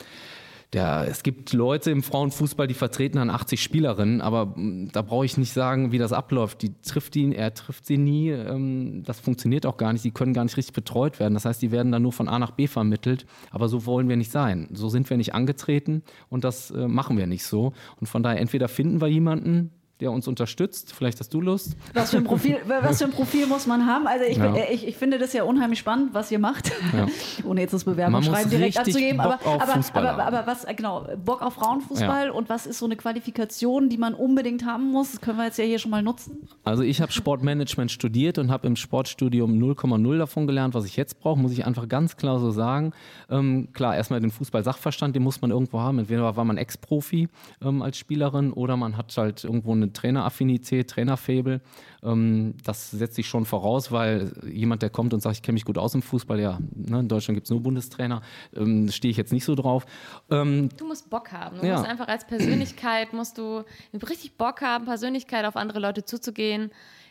der, 0.72 1.06
es 1.06 1.22
gibt 1.22 1.52
Leute 1.52 1.90
im 1.90 2.02
Frauenfußball, 2.02 2.66
die 2.66 2.74
vertreten 2.74 3.18
dann 3.18 3.28
80 3.28 3.62
Spielerinnen, 3.62 4.22
aber 4.22 4.54
mh, 4.56 4.90
da 4.92 5.02
brauche 5.02 5.26
ich 5.26 5.36
nicht 5.36 5.52
sagen, 5.52 5.92
wie 5.92 5.98
das 5.98 6.12
abläuft. 6.12 6.62
Die 6.62 6.72
trifft 6.80 7.14
ihn, 7.16 7.32
er 7.32 7.52
trifft 7.52 7.84
sie 7.84 7.98
nie. 7.98 8.30
Ähm, 8.30 9.02
das 9.04 9.20
funktioniert 9.20 9.66
auch 9.66 9.76
gar 9.76 9.92
nicht. 9.92 10.04
Die 10.04 10.12
können 10.12 10.32
gar 10.32 10.44
nicht 10.44 10.56
richtig 10.56 10.74
betreut 10.74 11.20
werden. 11.20 11.34
Das 11.34 11.44
heißt, 11.44 11.60
die 11.60 11.72
werden 11.72 11.92
dann 11.92 12.02
nur 12.02 12.12
von 12.12 12.28
A 12.28 12.38
nach 12.38 12.52
B 12.52 12.68
vermittelt. 12.68 13.26
Aber 13.50 13.68
so 13.68 13.84
wollen 13.84 14.08
wir 14.08 14.16
nicht 14.16 14.30
sein. 14.30 14.68
So 14.72 14.88
sind 14.88 15.10
wir 15.10 15.18
nicht 15.18 15.34
angetreten 15.34 16.02
und 16.30 16.44
das 16.44 16.70
äh, 16.70 16.88
machen 16.88 17.18
wir 17.18 17.26
nicht 17.26 17.44
so. 17.44 17.72
Und 18.00 18.06
von 18.06 18.22
daher 18.22 18.40
entweder 18.40 18.68
finden 18.68 19.00
wir 19.00 19.08
jemanden, 19.08 19.72
der 20.02 20.10
uns 20.12 20.26
unterstützt. 20.28 20.92
Vielleicht 20.92 21.20
hast 21.20 21.32
du 21.32 21.40
Lust. 21.40 21.76
Was 21.94 22.10
für 22.10 22.16
ein 22.18 22.24
Profil, 22.24 22.58
was 22.66 22.98
für 22.98 23.04
ein 23.06 23.12
Profil 23.12 23.46
muss 23.46 23.66
man 23.66 23.86
haben? 23.86 24.06
Also 24.06 24.24
ich, 24.24 24.36
Ja. 24.36 24.54
ich, 24.70 24.86
ich 24.86 24.96
finde 24.96 25.18
das 25.18 25.32
ja 25.32 25.44
unheimlich 25.44 25.78
spannend, 25.78 26.12
was 26.12 26.30
ihr 26.30 26.38
macht. 26.40 26.72
Ja. 26.92 27.06
Ohne 27.44 27.60
jetzt 27.62 27.72
das 27.72 27.84
Bewerbungsschreiben 27.84 28.50
direkt 28.50 28.78
abzugeben. 28.78 29.20
Aber, 29.20 29.38
aber, 29.44 29.74
aber, 29.94 30.24
aber 30.24 30.46
was, 30.46 30.64
äh, 30.64 30.74
genau, 30.74 31.06
Bock 31.24 31.40
auf 31.42 31.54
Frauenfußball 31.54 32.30
und 32.30 32.48
was 32.48 32.66
ist 32.66 32.78
so 32.78 32.84
eine 32.86 32.96
Qualifikation, 32.96 33.88
die 33.88 33.96
man 33.96 34.14
unbedingt 34.14 34.66
haben 34.66 34.90
muss? 34.90 35.12
Das 35.12 35.20
können 35.20 35.38
wir 35.38 35.44
jetzt 35.44 35.58
ja 35.58 35.64
hier 35.64 35.78
schon 35.78 35.90
mal 35.92 36.02
nutzen. 36.02 36.48
Also 36.64 36.82
ich 36.82 37.00
habe 37.00 37.12
Sportmanagement 37.12 37.90
studiert 37.92 38.38
und 38.38 38.50
habe 38.50 38.66
im 38.66 38.74
Sportstudium 38.76 39.52
0,0 39.52 40.18
davon 40.18 40.46
gelernt, 40.48 40.74
was 40.74 40.84
ich 40.84 40.96
jetzt 40.96 41.20
brauche, 41.20 41.38
muss 41.38 41.52
ich 41.52 41.64
einfach 41.64 41.88
ganz 41.88 42.16
klar 42.16 42.40
so 42.40 42.50
sagen. 42.50 42.92
Ähm, 43.30 43.68
klar, 43.72 43.94
erstmal 43.96 44.20
den 44.20 44.32
Fußball-Sachverstand, 44.32 45.14
den 45.14 45.22
muss 45.22 45.40
man 45.40 45.52
irgendwo 45.52 45.80
haben. 45.80 46.00
Entweder 46.00 46.36
war 46.36 46.44
man 46.44 46.56
Ex-Profi 46.58 47.28
ähm, 47.62 47.82
als 47.82 47.96
Spielerin 47.98 48.52
oder 48.52 48.76
man 48.76 48.96
hat 48.96 49.16
halt 49.16 49.44
irgendwo 49.44 49.72
eine 49.72 49.91
Traineraffinität, 49.92 50.90
Trainerfabel. 50.90 51.60
Ähm, 52.02 52.54
das 52.64 52.90
setzt 52.90 53.14
sich 53.16 53.26
schon 53.28 53.44
voraus, 53.44 53.92
weil 53.92 54.32
jemand, 54.50 54.82
der 54.82 54.90
kommt 54.90 55.14
und 55.14 55.20
sagt, 55.20 55.36
ich 55.36 55.42
kenne 55.42 55.54
mich 55.54 55.64
gut 55.64 55.78
aus 55.78 55.94
im 55.94 56.02
Fußball, 56.02 56.40
ja, 56.40 56.58
ne, 56.74 57.00
in 57.00 57.08
Deutschland 57.08 57.36
gibt 57.36 57.46
es 57.46 57.50
nur 57.50 57.60
Bundestrainer, 57.60 58.22
ähm, 58.56 58.90
stehe 58.90 59.10
ich 59.10 59.16
jetzt 59.16 59.32
nicht 59.32 59.44
so 59.44 59.54
drauf. 59.54 59.86
Ähm, 60.30 60.68
Du 60.76 60.86
musst 60.86 61.08
Bock 61.10 61.32
haben. 61.32 61.58
Du 61.60 61.66
Ja. 61.66 61.74
musst 61.78 61.88
einfach 61.88 62.08
als 62.08 62.26
Persönlichkeit, 62.26 63.12
musst 63.12 63.38
du 63.38 63.64
richtig 63.92 64.36
Bock 64.36 64.60
haben, 64.62 64.84
Persönlichkeit 64.84 65.44
auf 65.44 65.56
andere 65.56 65.78
Leute 65.78 66.04
zuzugehen, 66.04 66.70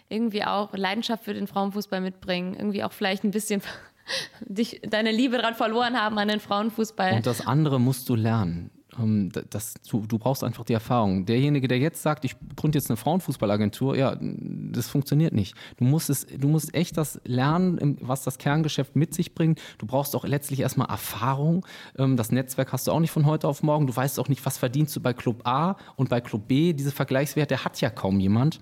irgendwie 0.09 0.43
auch 0.43 0.73
Leidenschaft 0.75 1.23
für 1.23 1.33
den 1.33 1.47
Frauenfußball 1.47 2.01
mitbringen, 2.01 2.53
irgendwie 2.55 2.83
auch 2.83 2.91
vielleicht 2.91 3.23
ein 3.23 3.31
bisschen 3.31 3.61
dich, 4.41 4.81
deine 4.89 5.11
Liebe 5.11 5.37
dran 5.37 5.55
verloren 5.55 5.95
haben 5.99 6.17
an 6.17 6.27
den 6.27 6.39
Frauenfußball. 6.39 7.13
Und 7.13 7.25
das 7.27 7.45
andere 7.45 7.79
musst 7.79 8.09
du 8.09 8.15
lernen. 8.15 8.71
Ähm, 8.99 9.29
Das, 9.49 9.73
du, 9.89 10.05
du 10.05 10.17
brauchst 10.17 10.43
einfach 10.43 10.63
die 10.65 10.73
Erfahrung. 10.73 11.25
Derjenige, 11.25 11.67
der 11.67 11.79
jetzt 11.79 12.01
sagt, 12.01 12.25
ich 12.25 12.35
gründe 12.55 12.77
jetzt 12.77 12.89
eine 12.89 12.97
Frauenfußballagentur, 12.97 13.95
ja, 13.97 14.17
das 14.19 14.87
funktioniert 14.89 15.33
nicht. 15.33 15.55
Du 15.77 15.85
musst, 15.85 16.09
es, 16.09 16.25
du 16.25 16.47
musst 16.47 16.73
echt 16.73 16.97
das 16.97 17.19
lernen, 17.25 17.97
was 18.01 18.23
das 18.23 18.37
Kerngeschäft 18.37 18.95
mit 18.95 19.13
sich 19.13 19.33
bringt. 19.33 19.59
Du 19.77 19.85
brauchst 19.85 20.15
auch 20.15 20.25
letztlich 20.25 20.59
erstmal 20.59 20.89
Erfahrung. 20.89 21.65
Ähm, 21.97 22.17
Das 22.17 22.31
Netzwerk 22.31 22.71
hast 22.73 22.87
du 22.87 22.91
auch 22.91 22.99
nicht 22.99 23.11
von 23.11 23.25
heute 23.25 23.47
auf 23.47 23.63
morgen. 23.63 23.87
Du 23.87 23.95
weißt 23.95 24.19
auch 24.19 24.27
nicht, 24.29 24.45
was 24.45 24.57
verdienst 24.57 24.95
du 24.95 24.99
bei 25.01 25.13
Club 25.13 25.47
A 25.47 25.77
und 25.95 26.09
bei 26.09 26.21
Club 26.21 26.47
B. 26.47 26.73
Diese 26.73 26.91
Vergleichswerte 26.91 27.63
hat 27.63 27.79
ja 27.81 27.89
kaum 27.89 28.19
jemand. 28.19 28.59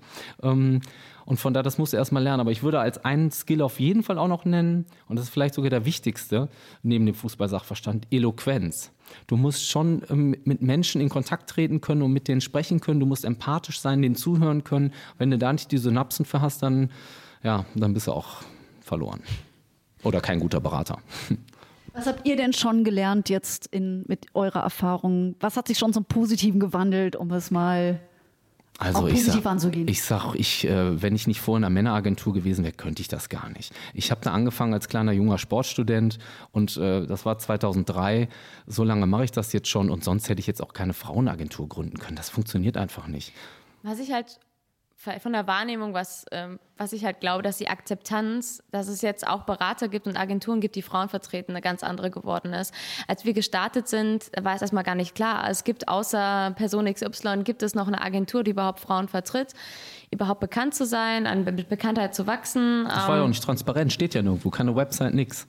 Und 1.30 1.36
von 1.36 1.54
da, 1.54 1.62
das 1.62 1.78
musst 1.78 1.92
du 1.92 1.96
erstmal 1.96 2.24
lernen. 2.24 2.40
Aber 2.40 2.50
ich 2.50 2.64
würde 2.64 2.80
als 2.80 3.04
einen 3.04 3.30
Skill 3.30 3.62
auf 3.62 3.78
jeden 3.78 4.02
Fall 4.02 4.18
auch 4.18 4.26
noch 4.26 4.44
nennen, 4.44 4.84
und 5.06 5.14
das 5.14 5.26
ist 5.26 5.30
vielleicht 5.30 5.54
sogar 5.54 5.70
der 5.70 5.84
wichtigste, 5.84 6.48
neben 6.82 7.06
dem 7.06 7.14
Fußballsachverstand, 7.14 8.08
Eloquenz. 8.10 8.90
Du 9.28 9.36
musst 9.36 9.70
schon 9.70 10.02
ähm, 10.10 10.34
mit 10.42 10.60
Menschen 10.60 11.00
in 11.00 11.08
Kontakt 11.08 11.48
treten 11.48 11.80
können 11.80 12.02
und 12.02 12.12
mit 12.12 12.26
denen 12.26 12.40
sprechen 12.40 12.80
können. 12.80 12.98
Du 12.98 13.06
musst 13.06 13.24
empathisch 13.24 13.78
sein, 13.78 14.02
denen 14.02 14.16
zuhören 14.16 14.64
können. 14.64 14.92
Wenn 15.18 15.30
du 15.30 15.38
da 15.38 15.52
nicht 15.52 15.70
die 15.70 15.78
Synapsen 15.78 16.24
für 16.24 16.40
hast, 16.40 16.64
dann, 16.64 16.90
ja, 17.44 17.64
dann 17.76 17.94
bist 17.94 18.08
du 18.08 18.12
auch 18.12 18.38
verloren. 18.80 19.22
Oder 20.02 20.20
kein 20.20 20.40
guter 20.40 20.58
Berater. 20.58 20.98
Was 21.92 22.08
habt 22.08 22.26
ihr 22.26 22.34
denn 22.34 22.52
schon 22.52 22.82
gelernt 22.82 23.28
jetzt 23.28 23.68
in, 23.68 24.02
mit 24.08 24.26
eurer 24.34 24.62
Erfahrung? 24.62 25.36
Was 25.38 25.56
hat 25.56 25.68
sich 25.68 25.78
schon 25.78 25.92
zum 25.92 26.06
Positiven 26.06 26.58
gewandelt, 26.58 27.14
um 27.14 27.30
es 27.30 27.52
mal 27.52 28.00
Also 28.78 29.00
Auch 29.00 29.08
ich 29.08 29.26
sag, 29.26 29.44
anzugehen. 29.44 29.86
ich 29.88 30.02
sag, 30.02 30.34
ich, 30.34 30.66
äh, 30.66 31.02
wenn 31.02 31.14
ich 31.14 31.26
nicht 31.26 31.40
vorher 31.40 31.58
in 31.58 31.64
einer 31.64 31.70
Männeragentur 31.70 32.32
gewesen 32.32 32.64
wäre, 32.64 32.72
könnte 32.72 33.02
ich 33.02 33.08
das 33.08 33.28
gar 33.28 33.50
nicht. 33.50 33.74
Ich 33.92 34.10
habe 34.10 34.22
da 34.24 34.32
angefangen 34.32 34.72
als 34.72 34.88
kleiner 34.88 35.12
junger 35.12 35.36
Sportstudent 35.36 36.18
und 36.50 36.78
äh, 36.78 37.06
das 37.06 37.26
war 37.26 37.36
2003. 37.38 38.28
So 38.66 38.82
lange 38.82 39.06
mache 39.06 39.24
ich 39.24 39.32
das 39.32 39.52
jetzt 39.52 39.68
schon 39.68 39.90
und 39.90 40.02
sonst 40.02 40.30
hätte 40.30 40.40
ich 40.40 40.46
jetzt 40.46 40.62
auch 40.62 40.72
keine 40.72 40.94
Frauenagentur 40.94 41.68
gründen 41.68 41.98
können. 41.98 42.16
Das 42.16 42.30
funktioniert 42.30 42.78
einfach 42.78 43.06
nicht. 43.06 43.34
Was 43.82 43.98
ich 43.98 44.12
halt 44.12 44.40
von 45.00 45.32
der 45.32 45.46
Wahrnehmung, 45.46 45.94
was, 45.94 46.26
ähm, 46.30 46.58
was 46.76 46.92
ich 46.92 47.06
halt 47.06 47.20
glaube, 47.20 47.42
dass 47.42 47.56
die 47.56 47.68
Akzeptanz, 47.68 48.62
dass 48.70 48.86
es 48.86 49.00
jetzt 49.00 49.26
auch 49.26 49.44
Berater 49.44 49.88
gibt 49.88 50.06
und 50.06 50.18
Agenturen 50.18 50.60
gibt, 50.60 50.76
die 50.76 50.82
Frauen 50.82 51.08
vertreten, 51.08 51.52
eine 51.52 51.62
ganz 51.62 51.82
andere 51.82 52.10
geworden 52.10 52.52
ist. 52.52 52.74
Als 53.08 53.24
wir 53.24 53.32
gestartet 53.32 53.88
sind, 53.88 54.30
war 54.42 54.54
es 54.54 54.60
erstmal 54.60 54.84
gar 54.84 54.94
nicht 54.94 55.14
klar. 55.14 55.48
Es 55.48 55.64
gibt 55.64 55.88
außer 55.88 56.52
Person 56.54 56.92
XY, 56.92 57.44
gibt 57.44 57.62
es 57.62 57.74
noch 57.74 57.88
eine 57.88 58.02
Agentur, 58.02 58.44
die 58.44 58.50
überhaupt 58.50 58.80
Frauen 58.80 59.08
vertritt, 59.08 59.54
überhaupt 60.10 60.40
bekannt 60.40 60.74
zu 60.74 60.84
sein, 60.84 61.26
an 61.26 61.46
Be 61.46 61.52
Bekanntheit 61.52 62.14
zu 62.14 62.26
wachsen. 62.26 62.84
Das 62.84 63.08
war 63.08 63.16
ja 63.16 63.22
auch 63.22 63.24
Ähm, 63.24 63.30
nicht 63.30 63.42
transparent, 63.42 63.92
steht 63.92 64.14
ja 64.14 64.20
nirgendwo, 64.20 64.50
keine 64.50 64.76
Website, 64.76 65.14
nix. 65.14 65.46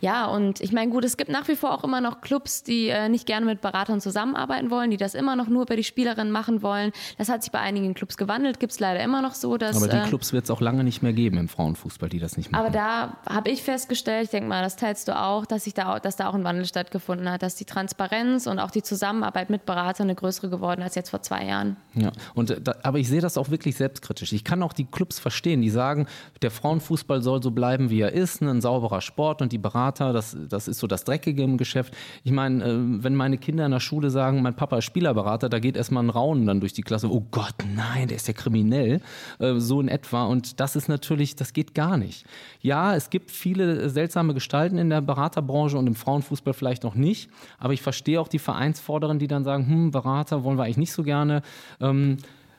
Ja, 0.00 0.26
und 0.26 0.60
ich 0.60 0.72
meine, 0.72 0.90
gut, 0.90 1.04
es 1.04 1.16
gibt 1.16 1.30
nach 1.30 1.48
wie 1.48 1.56
vor 1.56 1.72
auch 1.72 1.84
immer 1.84 2.00
noch 2.00 2.20
Clubs, 2.20 2.62
die 2.62 2.88
äh, 2.88 3.08
nicht 3.08 3.26
gerne 3.26 3.46
mit 3.46 3.60
Beratern 3.60 4.00
zusammenarbeiten 4.00 4.70
wollen, 4.70 4.90
die 4.90 4.96
das 4.96 5.14
immer 5.14 5.36
noch 5.36 5.48
nur 5.48 5.66
bei 5.66 5.76
die 5.76 5.84
Spielerinnen 5.84 6.32
machen 6.32 6.62
wollen. 6.62 6.92
Das 7.18 7.28
hat 7.28 7.42
sich 7.42 7.52
bei 7.52 7.60
einigen 7.60 7.94
Clubs 7.94 8.16
gewandelt, 8.16 8.60
gibt 8.60 8.72
es 8.72 8.80
leider 8.80 9.00
immer 9.02 9.22
noch 9.22 9.34
so, 9.34 9.56
dass. 9.56 9.76
Aber 9.76 9.88
die 9.88 9.96
äh, 9.96 10.06
Clubs 10.08 10.32
wird 10.32 10.44
es 10.44 10.50
auch 10.50 10.60
lange 10.60 10.84
nicht 10.84 11.02
mehr 11.02 11.12
geben 11.12 11.38
im 11.38 11.48
Frauenfußball, 11.48 12.08
die 12.08 12.18
das 12.18 12.36
nicht 12.36 12.50
machen. 12.52 12.64
aber 12.64 12.72
da 12.72 13.16
habe 13.28 13.50
ich 13.50 13.62
festgestellt, 13.62 14.24
ich 14.24 14.30
denke 14.30 14.48
mal, 14.48 14.62
das 14.62 14.76
teilst 14.76 15.08
du 15.08 15.18
auch, 15.18 15.46
dass, 15.46 15.64
sich 15.64 15.74
da, 15.74 15.94
auch- 15.94 15.98
dass 15.98 16.16
da 16.16 16.28
auch 16.28 16.34
ein 16.34 16.44
Wandel 16.44 16.64
stattgefunden 16.66 17.30
hat, 17.30 17.42
dass 17.42 17.54
die 17.56 17.64
Transparenz 17.64 18.46
und 18.46 18.58
auch 18.58 18.70
die 18.70 18.82
Zusammenarbeit 18.82 19.50
mit 19.50 19.64
Beratern 19.66 20.06
eine 20.06 20.14
größere 20.14 20.50
geworden 20.50 20.82
als 20.82 20.94
jetzt 20.94 21.10
vor 21.10 21.22
zwei 21.22 21.44
Jahren. 21.44 21.76
Ja, 21.94 22.12
und 22.34 22.50
äh, 22.50 22.60
da, 22.60 22.74
aber 22.82 22.98
ich 22.98 23.08
sehe 23.08 23.20
das 23.20 23.38
auch 23.38 23.50
wirklich 23.50 23.76
selbstkritisch. 23.76 24.32
Ich 24.32 24.44
kann 24.44 24.62
auch 24.62 24.72
die 24.72 24.84
Clubs 24.84 25.18
verstehen, 25.18 25.62
die 25.62 25.70
sagen, 25.70 26.06
der 26.42 26.50
Frauenfußball 26.50 27.22
soll 27.22 27.42
so 27.42 27.50
bleiben, 27.50 27.90
wie 27.90 28.00
er 28.00 28.12
ist, 28.12 28.42
ne, 28.42 28.50
ein 28.50 28.60
sauberer 28.60 29.00
Sport 29.00 29.40
und 29.42 29.52
die 29.52 29.58
Berater, 29.58 29.85
das, 29.92 30.36
das 30.48 30.68
ist 30.68 30.78
so 30.78 30.86
das 30.86 31.04
Dreckige 31.04 31.42
im 31.42 31.56
Geschäft. 31.58 31.94
Ich 32.24 32.32
meine, 32.32 32.64
äh, 32.64 32.76
wenn 33.02 33.14
meine 33.14 33.38
Kinder 33.38 33.64
in 33.64 33.72
der 33.72 33.80
Schule 33.80 34.10
sagen, 34.10 34.42
mein 34.42 34.54
Papa 34.54 34.78
ist 34.78 34.84
Spielerberater, 34.84 35.48
da 35.48 35.58
geht 35.58 35.76
erstmal 35.76 36.04
ein 36.04 36.10
Raunen 36.10 36.46
dann 36.46 36.60
durch 36.60 36.72
die 36.72 36.82
Klasse. 36.82 37.10
Oh 37.10 37.26
Gott, 37.30 37.54
nein, 37.74 38.08
der 38.08 38.16
ist 38.16 38.28
ja 38.28 38.34
kriminell, 38.34 39.00
äh, 39.38 39.54
so 39.58 39.80
in 39.80 39.88
etwa. 39.88 40.24
Und 40.24 40.60
das 40.60 40.76
ist 40.76 40.88
natürlich, 40.88 41.36
das 41.36 41.52
geht 41.52 41.74
gar 41.74 41.96
nicht. 41.96 42.26
Ja, 42.60 42.94
es 42.94 43.10
gibt 43.10 43.30
viele 43.30 43.88
seltsame 43.90 44.34
Gestalten 44.34 44.78
in 44.78 44.90
der 44.90 45.00
Beraterbranche 45.00 45.78
und 45.78 45.86
im 45.86 45.94
Frauenfußball 45.94 46.54
vielleicht 46.54 46.82
noch 46.82 46.94
nicht, 46.94 47.30
aber 47.58 47.72
ich 47.72 47.82
verstehe 47.82 48.20
auch 48.20 48.28
die 48.28 48.38
Vereinsvorderen, 48.38 49.18
die 49.18 49.28
dann 49.28 49.44
sagen, 49.44 49.66
hm, 49.66 49.90
Berater 49.90 50.44
wollen 50.44 50.58
wir 50.58 50.64
eigentlich 50.64 50.76
nicht 50.76 50.92
so 50.92 51.02
gerne. 51.02 51.42
Ähm, 51.80 52.18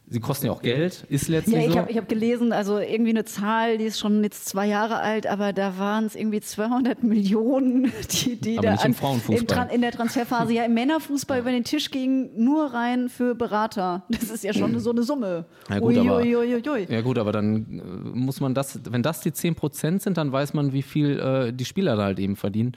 sie 0.10 0.20
kosten 0.20 0.45
ja 0.45 0.51
auch 0.53 0.62
Geld, 0.62 1.05
ist 1.10 1.28
letztlich 1.28 1.55
Ja, 1.55 1.62
ich 1.68 1.74
so. 1.74 1.80
habe 1.80 1.93
hab 1.93 2.08
gelesen, 2.08 2.51
also 2.53 2.80
irgendwie 2.80 3.10
eine 3.12 3.26
Zahl, 3.26 3.78
die 3.78 3.86
ist 3.86 3.99
schon 3.99 4.24
jetzt 4.24 4.45
zwei 4.47 4.66
Jahre 4.68 4.99
alt, 4.99 5.28
aber 5.28 5.51
da 5.53 5.78
waren 5.78 6.05
es 6.05 6.16
irgendwie 6.16 6.39
200 6.39 7.03
Millionen, 7.03 7.91
die, 8.12 8.36
die 8.38 8.58
Aber 8.58 8.68
da 8.78 8.84
im 8.86 9.47
Tran- 9.47 9.70
in 9.70 9.82
der 9.82 9.91
Transferphase 9.91 10.53
ja 10.53 10.64
im 10.64 10.74
Männerfußball 10.74 11.39
über 11.39 11.51
den 11.51 11.64
Tisch 11.66 11.91
gingen, 11.91 12.30
nur 12.41 12.74
rein 12.74 13.10
für 13.10 13.36
Berater. 13.36 14.03
Das 14.10 14.24
ist 14.30 14.43
ja 14.43 14.53
schon 14.53 14.80
so 14.80 14.91
eine 14.91 15.03
Summe. 15.03 15.45
Ja, 15.70 15.80
gut, 15.80 15.97
aber-. 15.97 16.24
Ja 16.26 17.01
gut, 17.01 17.18
aber 17.18 17.32
dann 17.32 17.66
äh, 17.80 18.18
muss 18.18 18.39
man 18.39 18.53
das, 18.53 18.80
wenn 18.89 19.03
das 19.03 19.22
die 19.22 19.32
10% 19.32 19.99
sind, 20.01 20.18
dann 20.18 20.32
weiß 20.32 20.53
man, 20.53 20.72
wie 20.74 20.82
viel 20.84 21.20
äh, 21.20 21.51
die 21.53 21.66
Spieler 21.66 21.95
da 21.97 22.03
halt 22.05 22.20
eben 22.20 22.36
verdienen. 22.36 22.74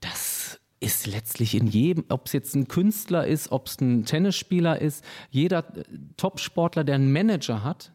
Das 0.00 0.37
ist 0.80 1.06
letztlich 1.06 1.54
in 1.54 1.66
jedem, 1.66 2.04
ob 2.08 2.26
es 2.26 2.32
jetzt 2.32 2.54
ein 2.54 2.68
Künstler 2.68 3.26
ist, 3.26 3.50
ob 3.50 3.66
es 3.66 3.80
ein 3.80 4.04
Tennisspieler 4.04 4.80
ist, 4.80 5.04
jeder 5.30 5.58
äh, 5.76 5.84
Top-Sportler, 6.16 6.84
der 6.84 6.96
einen 6.96 7.12
Manager 7.12 7.64
hat, 7.64 7.92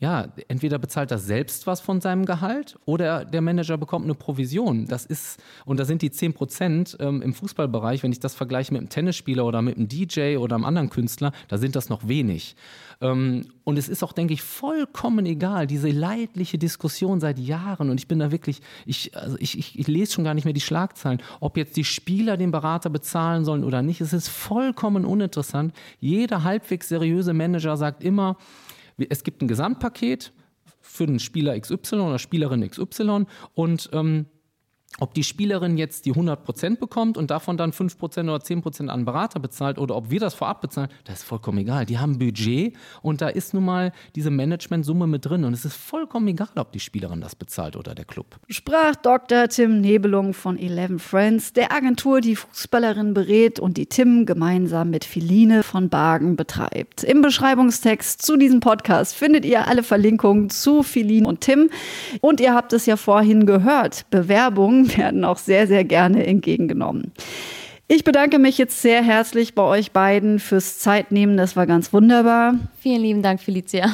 ja, 0.00 0.28
entweder 0.46 0.78
bezahlt 0.78 1.10
er 1.10 1.18
selbst 1.18 1.66
was 1.66 1.80
von 1.80 2.00
seinem 2.00 2.24
Gehalt 2.24 2.78
oder 2.84 3.24
der 3.24 3.40
Manager 3.40 3.76
bekommt 3.76 4.04
eine 4.04 4.14
Provision. 4.14 4.86
Das 4.86 5.04
ist, 5.04 5.42
und 5.64 5.80
da 5.80 5.84
sind 5.84 6.02
die 6.02 6.12
10 6.12 6.34
Prozent 6.34 6.96
ähm, 7.00 7.20
im 7.20 7.34
Fußballbereich, 7.34 8.04
wenn 8.04 8.12
ich 8.12 8.20
das 8.20 8.36
vergleiche 8.36 8.72
mit 8.72 8.80
einem 8.80 8.90
Tennisspieler 8.90 9.44
oder 9.44 9.60
mit 9.60 9.76
einem 9.76 9.88
DJ 9.88 10.36
oder 10.36 10.54
einem 10.54 10.64
anderen 10.64 10.90
Künstler, 10.90 11.32
da 11.48 11.58
sind 11.58 11.74
das 11.74 11.88
noch 11.88 12.06
wenig. 12.06 12.54
Ähm, 13.00 13.46
und 13.64 13.76
es 13.76 13.88
ist 13.88 14.04
auch, 14.04 14.12
denke 14.12 14.34
ich, 14.34 14.42
vollkommen 14.42 15.26
egal, 15.26 15.66
diese 15.66 15.90
leidliche 15.90 16.58
Diskussion 16.58 17.18
seit 17.18 17.40
Jahren. 17.40 17.90
Und 17.90 17.98
ich 17.98 18.06
bin 18.06 18.20
da 18.20 18.30
wirklich, 18.30 18.60
ich, 18.86 19.16
also 19.16 19.36
ich, 19.40 19.58
ich, 19.58 19.78
ich 19.78 19.88
lese 19.88 20.12
schon 20.12 20.24
gar 20.24 20.34
nicht 20.34 20.44
mehr 20.44 20.54
die 20.54 20.60
Schlagzeilen, 20.60 21.20
ob 21.40 21.56
jetzt 21.56 21.76
die 21.76 21.84
Spieler 21.84 22.36
den 22.36 22.52
Berater 22.52 22.88
bezahlen 22.88 23.44
sollen 23.44 23.64
oder 23.64 23.82
nicht. 23.82 24.00
Es 24.00 24.12
ist 24.12 24.28
vollkommen 24.28 25.04
uninteressant. 25.04 25.74
Jeder 25.98 26.44
halbwegs 26.44 26.88
seriöse 26.88 27.34
Manager 27.34 27.76
sagt 27.76 28.04
immer, 28.04 28.36
es 29.08 29.22
gibt 29.22 29.42
ein 29.42 29.48
Gesamtpaket 29.48 30.32
für 30.80 31.06
den 31.06 31.18
Spieler 31.18 31.58
XY 31.58 31.96
oder 31.96 32.18
Spielerin 32.18 32.68
XY 32.68 33.26
und 33.54 33.90
ähm, 33.92 34.26
ob 35.00 35.14
die 35.14 35.22
Spielerin 35.22 35.78
jetzt 35.78 36.06
die 36.06 36.12
100% 36.12 36.78
bekommt 36.78 37.16
und 37.16 37.30
davon 37.30 37.56
dann 37.56 37.72
5% 37.72 38.24
oder 38.24 38.36
10% 38.36 38.88
an 38.88 39.04
Berater 39.04 39.40
bezahlt 39.40 39.78
oder 39.78 39.96
ob 39.96 40.10
wir 40.10 40.20
das 40.20 40.34
vorab 40.34 40.60
bezahlen, 40.60 40.88
das 41.04 41.20
ist 41.20 41.24
vollkommen 41.24 41.58
egal. 41.58 41.86
Die 41.86 41.98
haben 41.98 42.18
Budget 42.18 42.76
und 43.02 43.20
da 43.20 43.28
ist 43.28 43.54
nun 43.54 43.64
mal 43.64 43.92
diese 44.16 44.30
Managementsumme 44.30 45.06
mit 45.06 45.26
drin 45.26 45.44
und 45.44 45.52
es 45.52 45.64
ist 45.64 45.76
vollkommen 45.76 46.28
egal, 46.28 46.48
ob 46.56 46.72
die 46.72 46.80
Spielerin 46.80 47.20
das 47.20 47.34
bezahlt 47.34 47.76
oder 47.76 47.94
der 47.94 48.04
Club. 48.04 48.38
Sprach 48.48 48.96
Dr. 48.96 49.48
Tim 49.48 49.80
Nebelung 49.80 50.34
von 50.34 50.58
Eleven 50.58 50.98
Friends, 50.98 51.52
der 51.52 51.72
Agentur, 51.72 52.20
die 52.20 52.36
Fußballerin 52.36 53.14
berät 53.14 53.60
und 53.60 53.76
die 53.76 53.86
Tim 53.86 54.26
gemeinsam 54.26 54.90
mit 54.90 55.04
Philine 55.04 55.62
von 55.62 55.88
Bargen 55.88 56.36
betreibt. 56.36 57.04
Im 57.04 57.22
Beschreibungstext 57.22 58.22
zu 58.22 58.36
diesem 58.36 58.60
Podcast 58.60 59.14
findet 59.14 59.44
ihr 59.44 59.68
alle 59.68 59.82
Verlinkungen 59.82 60.50
zu 60.50 60.82
Philine 60.82 61.28
und 61.28 61.40
Tim 61.40 61.70
und 62.20 62.40
ihr 62.40 62.54
habt 62.54 62.72
es 62.72 62.86
ja 62.86 62.96
vorhin 62.96 63.46
gehört, 63.46 64.06
Bewerbungen 64.10 64.87
werden 64.96 65.24
auch 65.24 65.38
sehr, 65.38 65.66
sehr 65.66 65.84
gerne 65.84 66.26
entgegengenommen. 66.26 67.12
Ich 67.90 68.04
bedanke 68.04 68.38
mich 68.38 68.58
jetzt 68.58 68.82
sehr 68.82 69.02
herzlich 69.02 69.54
bei 69.54 69.62
euch 69.62 69.92
beiden 69.92 70.40
fürs 70.40 70.78
Zeitnehmen. 70.78 71.38
Das 71.38 71.56
war 71.56 71.66
ganz 71.66 71.92
wunderbar. 71.92 72.54
Vielen 72.80 73.00
lieben 73.00 73.22
Dank, 73.22 73.40
Felicia. 73.40 73.90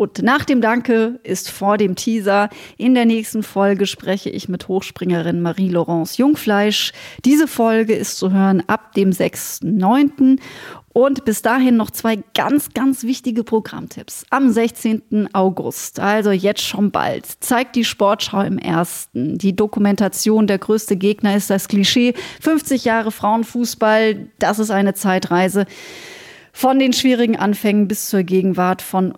Und 0.00 0.22
nach 0.22 0.46
dem 0.46 0.62
Danke 0.62 1.20
ist 1.24 1.50
vor 1.50 1.76
dem 1.76 1.94
Teaser. 1.94 2.48
In 2.78 2.94
der 2.94 3.04
nächsten 3.04 3.42
Folge 3.42 3.84
spreche 3.84 4.30
ich 4.30 4.48
mit 4.48 4.66
Hochspringerin 4.66 5.42
Marie-Laurence 5.42 6.16
Jungfleisch. 6.16 6.92
Diese 7.26 7.46
Folge 7.46 7.94
ist 7.94 8.16
zu 8.16 8.32
hören 8.32 8.62
ab 8.66 8.94
dem 8.94 9.10
6.9. 9.10 10.40
Und 10.92 11.24
bis 11.24 11.40
dahin 11.42 11.76
noch 11.76 11.92
zwei 11.92 12.16
ganz, 12.34 12.70
ganz 12.74 13.04
wichtige 13.04 13.44
Programmtipps. 13.44 14.24
Am 14.30 14.50
16. 14.50 15.28
August, 15.32 16.00
also 16.00 16.32
jetzt 16.32 16.62
schon 16.62 16.90
bald, 16.90 17.26
zeigt 17.40 17.76
die 17.76 17.84
Sportschau 17.84 18.40
im 18.40 18.58
ersten. 18.58 19.38
Die 19.38 19.54
Dokumentation 19.54 20.48
Der 20.48 20.58
größte 20.58 20.96
Gegner 20.96 21.36
ist 21.36 21.48
das 21.48 21.68
Klischee. 21.68 22.14
50 22.40 22.84
Jahre 22.84 23.12
Frauenfußball, 23.12 24.30
das 24.40 24.58
ist 24.58 24.70
eine 24.70 24.94
Zeitreise. 24.94 25.66
Von 26.52 26.80
den 26.80 26.92
schwierigen 26.92 27.36
Anfängen 27.36 27.86
bis 27.86 28.08
zur 28.08 28.24
Gegenwart 28.24 28.82
von 28.82 29.14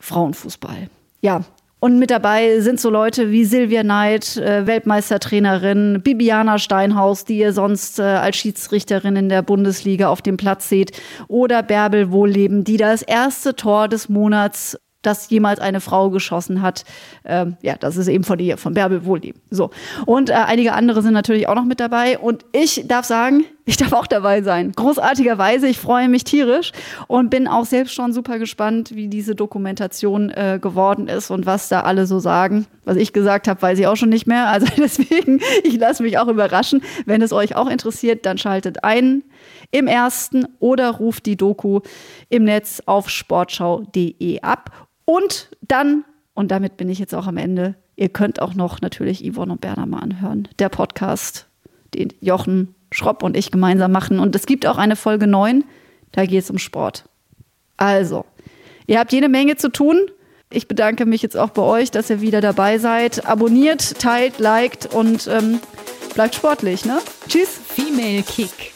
Frauenfußball. 0.00 0.88
Ja, 1.20 1.44
und 1.78 1.98
mit 1.98 2.10
dabei 2.10 2.60
sind 2.60 2.80
so 2.80 2.88
Leute 2.88 3.30
wie 3.30 3.44
Silvia 3.44 3.82
Neid, 3.82 4.36
äh, 4.38 4.66
Weltmeistertrainerin, 4.66 6.00
Bibiana 6.02 6.58
Steinhaus, 6.58 7.24
die 7.24 7.38
ihr 7.38 7.52
sonst 7.52 7.98
äh, 7.98 8.02
als 8.02 8.36
Schiedsrichterin 8.36 9.16
in 9.16 9.28
der 9.28 9.42
Bundesliga 9.42 10.08
auf 10.08 10.22
dem 10.22 10.38
Platz 10.38 10.68
seht, 10.68 10.92
oder 11.28 11.62
Bärbel 11.62 12.10
Wohlleben, 12.10 12.64
die 12.64 12.78
das 12.78 13.02
erste 13.02 13.54
Tor 13.54 13.88
des 13.88 14.08
Monats 14.08 14.78
das 15.06 15.30
jemals 15.30 15.60
eine 15.60 15.80
Frau 15.80 16.10
geschossen 16.10 16.62
hat. 16.62 16.84
Ähm, 17.24 17.56
ja, 17.62 17.76
das 17.78 17.96
ist 17.96 18.08
eben 18.08 18.24
von 18.24 18.38
ihr, 18.38 18.56
von 18.56 18.74
Bärbel 18.74 19.04
Wohlleben. 19.04 19.40
So. 19.50 19.70
Und 20.04 20.30
äh, 20.30 20.34
einige 20.34 20.72
andere 20.72 21.02
sind 21.02 21.12
natürlich 21.12 21.48
auch 21.48 21.54
noch 21.54 21.64
mit 21.64 21.80
dabei. 21.80 22.18
Und 22.18 22.44
ich 22.52 22.84
darf 22.86 23.06
sagen, 23.06 23.44
ich 23.64 23.76
darf 23.76 23.92
auch 23.92 24.06
dabei 24.06 24.42
sein. 24.42 24.72
Großartigerweise. 24.72 25.66
Ich 25.68 25.78
freue 25.78 26.08
mich 26.08 26.24
tierisch 26.24 26.72
und 27.08 27.30
bin 27.30 27.48
auch 27.48 27.64
selbst 27.64 27.94
schon 27.94 28.12
super 28.12 28.38
gespannt, 28.38 28.94
wie 28.94 29.08
diese 29.08 29.34
Dokumentation 29.34 30.30
äh, 30.30 30.58
geworden 30.60 31.08
ist 31.08 31.30
und 31.30 31.46
was 31.46 31.68
da 31.68 31.80
alle 31.80 32.06
so 32.06 32.18
sagen. 32.18 32.66
Was 32.84 32.96
ich 32.96 33.12
gesagt 33.12 33.48
habe, 33.48 33.60
weiß 33.60 33.78
ich 33.78 33.86
auch 33.86 33.96
schon 33.96 34.08
nicht 34.08 34.26
mehr. 34.26 34.48
Also 34.48 34.66
deswegen, 34.76 35.40
ich 35.64 35.76
lasse 35.78 36.02
mich 36.02 36.18
auch 36.18 36.28
überraschen. 36.28 36.82
Wenn 37.04 37.22
es 37.22 37.32
euch 37.32 37.56
auch 37.56 37.68
interessiert, 37.68 38.26
dann 38.26 38.38
schaltet 38.38 38.84
ein 38.84 39.22
im 39.70 39.86
ersten 39.86 40.46
oder 40.58 40.90
ruft 40.90 41.26
die 41.26 41.36
Doku 41.36 41.80
im 42.28 42.44
Netz 42.44 42.82
auf 42.86 43.10
sportschau.de 43.10 44.40
ab. 44.42 44.85
Und 45.06 45.48
dann, 45.62 46.04
und 46.34 46.50
damit 46.50 46.76
bin 46.76 46.90
ich 46.90 46.98
jetzt 46.98 47.14
auch 47.14 47.26
am 47.26 47.38
Ende, 47.38 47.76
ihr 47.94 48.10
könnt 48.10 48.42
auch 48.42 48.52
noch 48.52 48.82
natürlich 48.82 49.24
Yvonne 49.24 49.52
und 49.52 49.62
Berner 49.62 49.86
mal 49.86 50.00
anhören. 50.00 50.48
Der 50.58 50.68
Podcast, 50.68 51.46
den 51.94 52.12
Jochen 52.20 52.74
Schropp 52.92 53.22
und 53.22 53.36
ich 53.36 53.50
gemeinsam 53.50 53.92
machen. 53.92 54.18
Und 54.18 54.36
es 54.36 54.44
gibt 54.44 54.66
auch 54.66 54.76
eine 54.76 54.96
Folge 54.96 55.26
9, 55.26 55.64
da 56.12 56.26
geht 56.26 56.42
es 56.42 56.50
um 56.50 56.58
Sport. 56.58 57.04
Also, 57.76 58.24
ihr 58.86 58.98
habt 58.98 59.12
jede 59.12 59.28
Menge 59.28 59.56
zu 59.56 59.70
tun. 59.70 59.98
Ich 60.50 60.68
bedanke 60.68 61.06
mich 61.06 61.22
jetzt 61.22 61.36
auch 61.36 61.50
bei 61.50 61.62
euch, 61.62 61.90
dass 61.90 62.10
ihr 62.10 62.20
wieder 62.20 62.40
dabei 62.40 62.78
seid. 62.78 63.26
Abonniert, 63.26 63.98
teilt, 63.98 64.38
liked 64.38 64.86
und 64.94 65.26
ähm, 65.26 65.60
bleibt 66.14 66.34
sportlich. 66.34 66.84
Ne? 66.84 66.98
Tschüss. 67.28 67.48
Female 67.48 68.22
Kick. 68.22 68.75